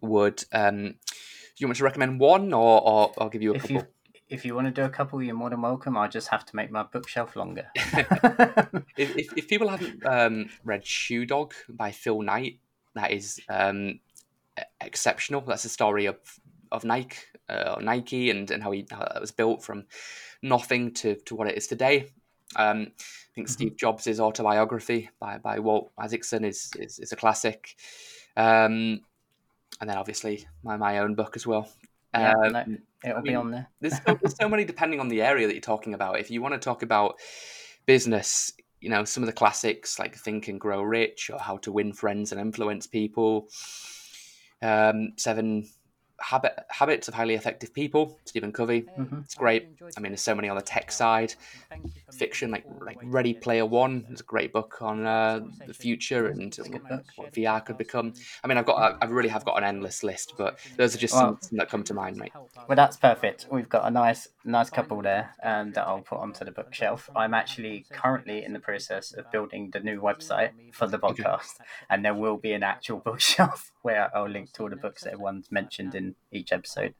would. 0.00 0.44
Um, 0.52 0.76
do 0.76 1.64
you 1.64 1.66
want 1.66 1.76
me 1.76 1.78
to 1.78 1.84
recommend 1.84 2.20
one, 2.20 2.52
or, 2.52 2.80
or 2.82 3.12
I'll 3.18 3.28
give 3.28 3.42
you 3.42 3.52
a 3.52 3.56
if 3.56 3.62
couple? 3.62 3.76
You, 3.76 3.86
if 4.28 4.44
you 4.44 4.54
want 4.54 4.66
to 4.68 4.70
do 4.70 4.84
a 4.84 4.88
couple, 4.88 5.22
you're 5.22 5.34
more 5.34 5.50
than 5.50 5.60
welcome. 5.60 5.96
I 5.96 6.08
just 6.08 6.28
have 6.28 6.46
to 6.46 6.56
make 6.56 6.70
my 6.70 6.84
bookshelf 6.84 7.36
longer. 7.36 7.66
if, 7.74 9.16
if, 9.16 9.36
if, 9.36 9.48
people 9.48 9.68
haven't 9.68 10.06
um, 10.06 10.48
read 10.64 10.86
Shoe 10.86 11.26
Dog 11.26 11.52
by 11.68 11.90
Phil 11.90 12.22
Knight, 12.22 12.60
that 12.94 13.10
is 13.10 13.40
um, 13.48 14.00
exceptional. 14.80 15.42
That's 15.42 15.64
the 15.64 15.68
story 15.68 16.06
of 16.06 16.16
of 16.72 16.84
Nike, 16.84 17.16
uh, 17.48 17.76
Nike, 17.80 18.30
and, 18.30 18.50
and 18.50 18.62
how 18.62 18.70
he 18.70 18.86
how 18.90 19.00
that 19.00 19.20
was 19.20 19.32
built 19.32 19.62
from 19.62 19.86
nothing 20.42 20.92
to, 20.94 21.16
to 21.16 21.34
what 21.34 21.48
it 21.48 21.56
is 21.56 21.66
today. 21.66 22.10
Um, 22.56 22.80
I 22.80 23.34
think 23.34 23.46
mm-hmm. 23.46 23.52
Steve 23.52 23.76
Jobs' 23.76 24.20
autobiography 24.20 25.10
by, 25.20 25.38
by 25.38 25.58
Walt 25.58 25.92
Isaacson 25.98 26.44
is, 26.44 26.70
is, 26.78 26.98
is 26.98 27.12
a 27.12 27.16
classic. 27.16 27.76
Um, 28.36 29.00
and 29.80 29.88
then 29.88 29.96
obviously 29.96 30.46
my, 30.62 30.76
my 30.76 30.98
own 30.98 31.14
book 31.14 31.36
as 31.36 31.46
well. 31.46 31.68
Yeah, 32.14 32.32
um, 32.32 32.52
no, 32.52 32.64
it'll 33.04 33.18
I 33.18 33.20
mean, 33.20 33.32
be 33.32 33.34
on 33.34 33.50
there. 33.52 33.68
there's, 33.80 33.96
so, 34.04 34.18
there's 34.20 34.36
so 34.36 34.48
many 34.48 34.64
depending 34.64 35.00
on 35.00 35.08
the 35.08 35.22
area 35.22 35.46
that 35.46 35.54
you're 35.54 35.60
talking 35.60 35.94
about. 35.94 36.18
If 36.18 36.30
you 36.30 36.42
want 36.42 36.54
to 36.54 36.60
talk 36.60 36.82
about 36.82 37.20
business, 37.86 38.52
you 38.80 38.90
know, 38.90 39.04
some 39.04 39.22
of 39.22 39.28
the 39.28 39.32
classics 39.32 39.98
like 39.98 40.16
Think 40.16 40.48
and 40.48 40.60
Grow 40.60 40.82
Rich 40.82 41.30
or 41.30 41.38
How 41.38 41.58
to 41.58 41.72
Win 41.72 41.92
Friends 41.92 42.32
and 42.32 42.40
Influence 42.40 42.86
People, 42.86 43.48
um, 44.60 45.12
Seven 45.16 45.68
Habit, 46.20 46.64
Habits 46.68 47.08
of 47.08 47.14
Highly 47.14 47.34
Effective 47.34 47.72
People, 47.72 48.18
Stephen 48.24 48.52
Covey. 48.52 48.82
Mm-hmm. 48.98 49.20
It's 49.24 49.34
great. 49.34 49.68
I 49.96 50.00
mean, 50.00 50.12
there's 50.12 50.22
so 50.22 50.34
many 50.34 50.48
on 50.48 50.56
the 50.56 50.62
tech 50.62 50.92
side. 50.92 51.34
Fiction, 52.12 52.50
like 52.50 52.64
like 52.80 52.98
Ready 53.02 53.34
Player 53.34 53.64
One, 53.64 54.06
is 54.10 54.20
a 54.20 54.24
great 54.24 54.52
book 54.52 54.78
on 54.80 55.06
uh, 55.06 55.40
the 55.66 55.74
future 55.74 56.28
and 56.28 56.54
what, 56.68 57.04
what, 57.16 57.32
VR 57.32 57.64
could 57.64 57.78
become. 57.78 58.14
I 58.44 58.48
mean, 58.48 58.58
I've 58.58 58.66
got, 58.66 58.98
I 59.00 59.06
really 59.06 59.28
have 59.28 59.44
got 59.44 59.56
an 59.56 59.64
endless 59.64 60.02
list, 60.02 60.34
but 60.36 60.58
those 60.76 60.94
are 60.94 60.98
just 60.98 61.14
well, 61.14 61.38
some 61.40 61.58
that 61.58 61.68
come 61.68 61.84
to 61.84 61.94
mind, 61.94 62.16
mate. 62.16 62.32
Well, 62.68 62.76
that's 62.76 62.96
perfect. 62.96 63.46
We've 63.50 63.68
got 63.68 63.86
a 63.86 63.90
nice, 63.90 64.28
nice 64.44 64.70
couple 64.70 65.02
there, 65.02 65.34
um, 65.42 65.72
that 65.72 65.86
I'll 65.86 66.00
put 66.00 66.18
onto 66.18 66.44
the 66.44 66.50
bookshelf. 66.50 67.08
I'm 67.14 67.34
actually 67.34 67.86
currently 67.90 68.44
in 68.44 68.52
the 68.52 68.60
process 68.60 69.12
of 69.12 69.30
building 69.30 69.70
the 69.70 69.80
new 69.80 70.00
website 70.00 70.50
for 70.72 70.86
the 70.86 70.98
podcast, 70.98 71.58
and 71.90 72.04
there 72.04 72.14
will 72.14 72.36
be 72.36 72.52
an 72.52 72.62
actual 72.62 72.98
bookshelf 73.04 73.72
where 73.82 74.14
I'll 74.16 74.28
link 74.28 74.52
to 74.52 74.62
all 74.62 74.70
the 74.70 74.76
books 74.76 75.04
that 75.04 75.12
everyone's 75.12 75.50
mentioned 75.50 75.94
in 75.94 76.14
each 76.32 76.52
episode. 76.52 76.94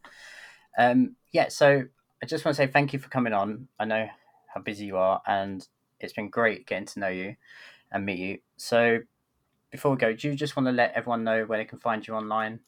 Um, 0.79 1.17
yeah, 1.33 1.49
so 1.49 1.85
I 2.23 2.27
just 2.27 2.45
want 2.45 2.57
to 2.57 2.63
say 2.63 2.67
thank 2.67 2.93
you 2.93 2.99
for 2.99 3.09
coming 3.09 3.33
on. 3.33 3.69
I 3.79 3.85
know 3.85 4.09
how 4.55 4.61
busy 4.61 4.87
you 4.87 4.97
are, 4.97 5.21
and 5.27 5.67
it's 6.01 6.13
been 6.13 6.29
great 6.29 6.67
getting 6.67 6.87
to 6.87 7.01
know 7.01 7.09
you 7.09 7.37
and 7.93 8.05
meet 8.05 8.19
you. 8.19 8.39
So 8.57 9.01
before 9.71 9.93
we 9.93 9.97
go, 9.97 10.13
do 10.13 10.29
you 10.29 10.35
just 10.35 10.57
want 10.57 10.67
to 10.67 10.73
let 10.73 10.93
everyone 10.95 11.25
know 11.25 11.45
where 11.45 11.59
they 11.59 11.65
can 11.65 11.79
find 11.79 12.07
you 12.07 12.15
online? 12.15 12.61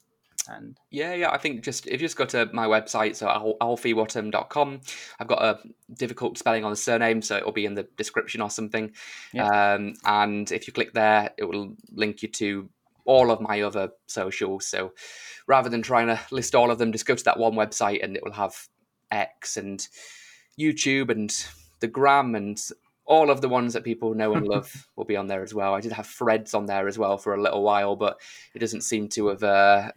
And 0.48 0.78
yeah, 0.90 1.14
yeah, 1.14 1.30
I 1.30 1.38
think 1.38 1.62
just 1.62 1.86
if 1.86 1.92
you 1.92 2.06
just 2.06 2.16
go 2.16 2.24
to 2.26 2.48
my 2.52 2.66
website, 2.66 3.16
so 3.16 3.26
alfiewhattam.com, 3.60 4.80
I've 5.20 5.28
got 5.28 5.42
a 5.42 5.58
difficult 5.94 6.38
spelling 6.38 6.64
on 6.64 6.70
the 6.70 6.76
surname, 6.76 7.22
so 7.22 7.36
it'll 7.36 7.52
be 7.52 7.66
in 7.66 7.74
the 7.74 7.84
description 7.96 8.40
or 8.40 8.50
something. 8.50 8.92
Yeah. 9.32 9.74
Um, 9.74 9.94
and 10.04 10.50
if 10.50 10.66
you 10.66 10.72
click 10.72 10.94
there, 10.94 11.30
it 11.36 11.44
will 11.44 11.76
link 11.92 12.22
you 12.22 12.28
to 12.28 12.68
all 13.04 13.30
of 13.30 13.40
my 13.40 13.62
other 13.62 13.90
socials. 14.06 14.66
So 14.66 14.92
rather 15.46 15.68
than 15.68 15.82
trying 15.82 16.08
to 16.08 16.20
list 16.30 16.54
all 16.54 16.70
of 16.70 16.78
them, 16.78 16.92
just 16.92 17.06
go 17.06 17.14
to 17.14 17.24
that 17.24 17.38
one 17.38 17.54
website 17.54 18.02
and 18.02 18.16
it 18.16 18.22
will 18.22 18.32
have 18.32 18.68
X 19.10 19.56
and 19.56 19.86
YouTube 20.58 21.10
and 21.10 21.34
the 21.80 21.88
Gram 21.88 22.34
and 22.34 22.58
all 23.04 23.30
of 23.30 23.40
the 23.40 23.48
ones 23.48 23.72
that 23.72 23.84
people 23.84 24.14
know 24.14 24.34
and 24.34 24.46
love 24.46 24.88
will 24.96 25.04
be 25.04 25.16
on 25.16 25.26
there 25.26 25.42
as 25.42 25.52
well. 25.52 25.74
I 25.74 25.80
did 25.80 25.92
have 25.92 26.06
Threads 26.06 26.54
on 26.54 26.66
there 26.66 26.86
as 26.86 26.98
well 26.98 27.18
for 27.18 27.34
a 27.34 27.42
little 27.42 27.62
while, 27.62 27.96
but 27.96 28.20
it 28.54 28.60
doesn't 28.60 28.82
seem 28.82 29.08
to 29.10 29.28
have 29.28 29.42
uh, 29.42 29.90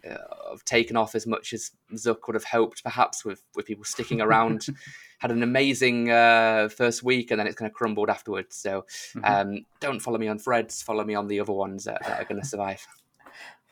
have 0.50 0.66
taken 0.66 0.98
off 0.98 1.16
as 1.16 1.28
much 1.28 1.54
as 1.54 1.72
Zuck 1.94 2.28
would 2.28 2.34
have 2.34 2.44
hoped, 2.44 2.84
perhaps 2.84 3.24
with 3.24 3.44
with 3.56 3.66
people 3.66 3.86
sticking 3.86 4.22
around. 4.22 4.66
Had 5.20 5.32
an 5.32 5.44
amazing 5.44 6.12
uh, 6.12 6.70
first 6.70 7.04
week, 7.04 7.32
and 7.32 7.40
then 7.40 7.48
it's 7.48 7.56
kind 7.56 7.70
of 7.70 7.74
crumbled 7.74 8.10
afterwards. 8.10 8.56
So 8.56 8.86
mm-hmm. 9.16 9.26
um, 9.26 9.66
don't 9.80 10.00
follow 10.00 10.18
me 10.18 10.28
on 10.28 10.38
Threads. 10.40 10.82
Follow 10.82 11.04
me 11.04 11.16
on 11.16 11.28
the 11.28 11.40
other 11.40 11.54
ones 11.54 11.86
that, 11.86 12.02
that 12.06 12.22
are 12.22 12.26
going 12.26 12.42
to 12.42 12.48
survive. 12.48 12.86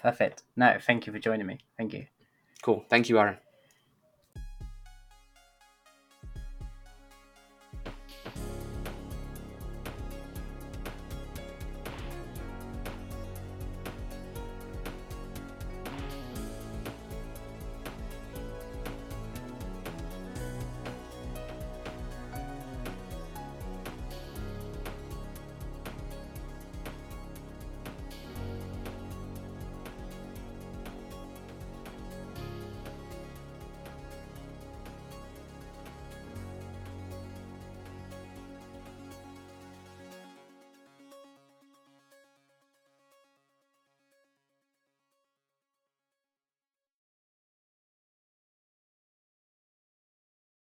Perfect. 0.01 0.43
No, 0.55 0.77
thank 0.81 1.07
you 1.07 1.13
for 1.13 1.19
joining 1.19 1.47
me. 1.47 1.59
Thank 1.77 1.93
you. 1.93 2.05
Cool. 2.61 2.85
Thank 2.89 3.09
you, 3.09 3.19
Aaron. 3.19 3.37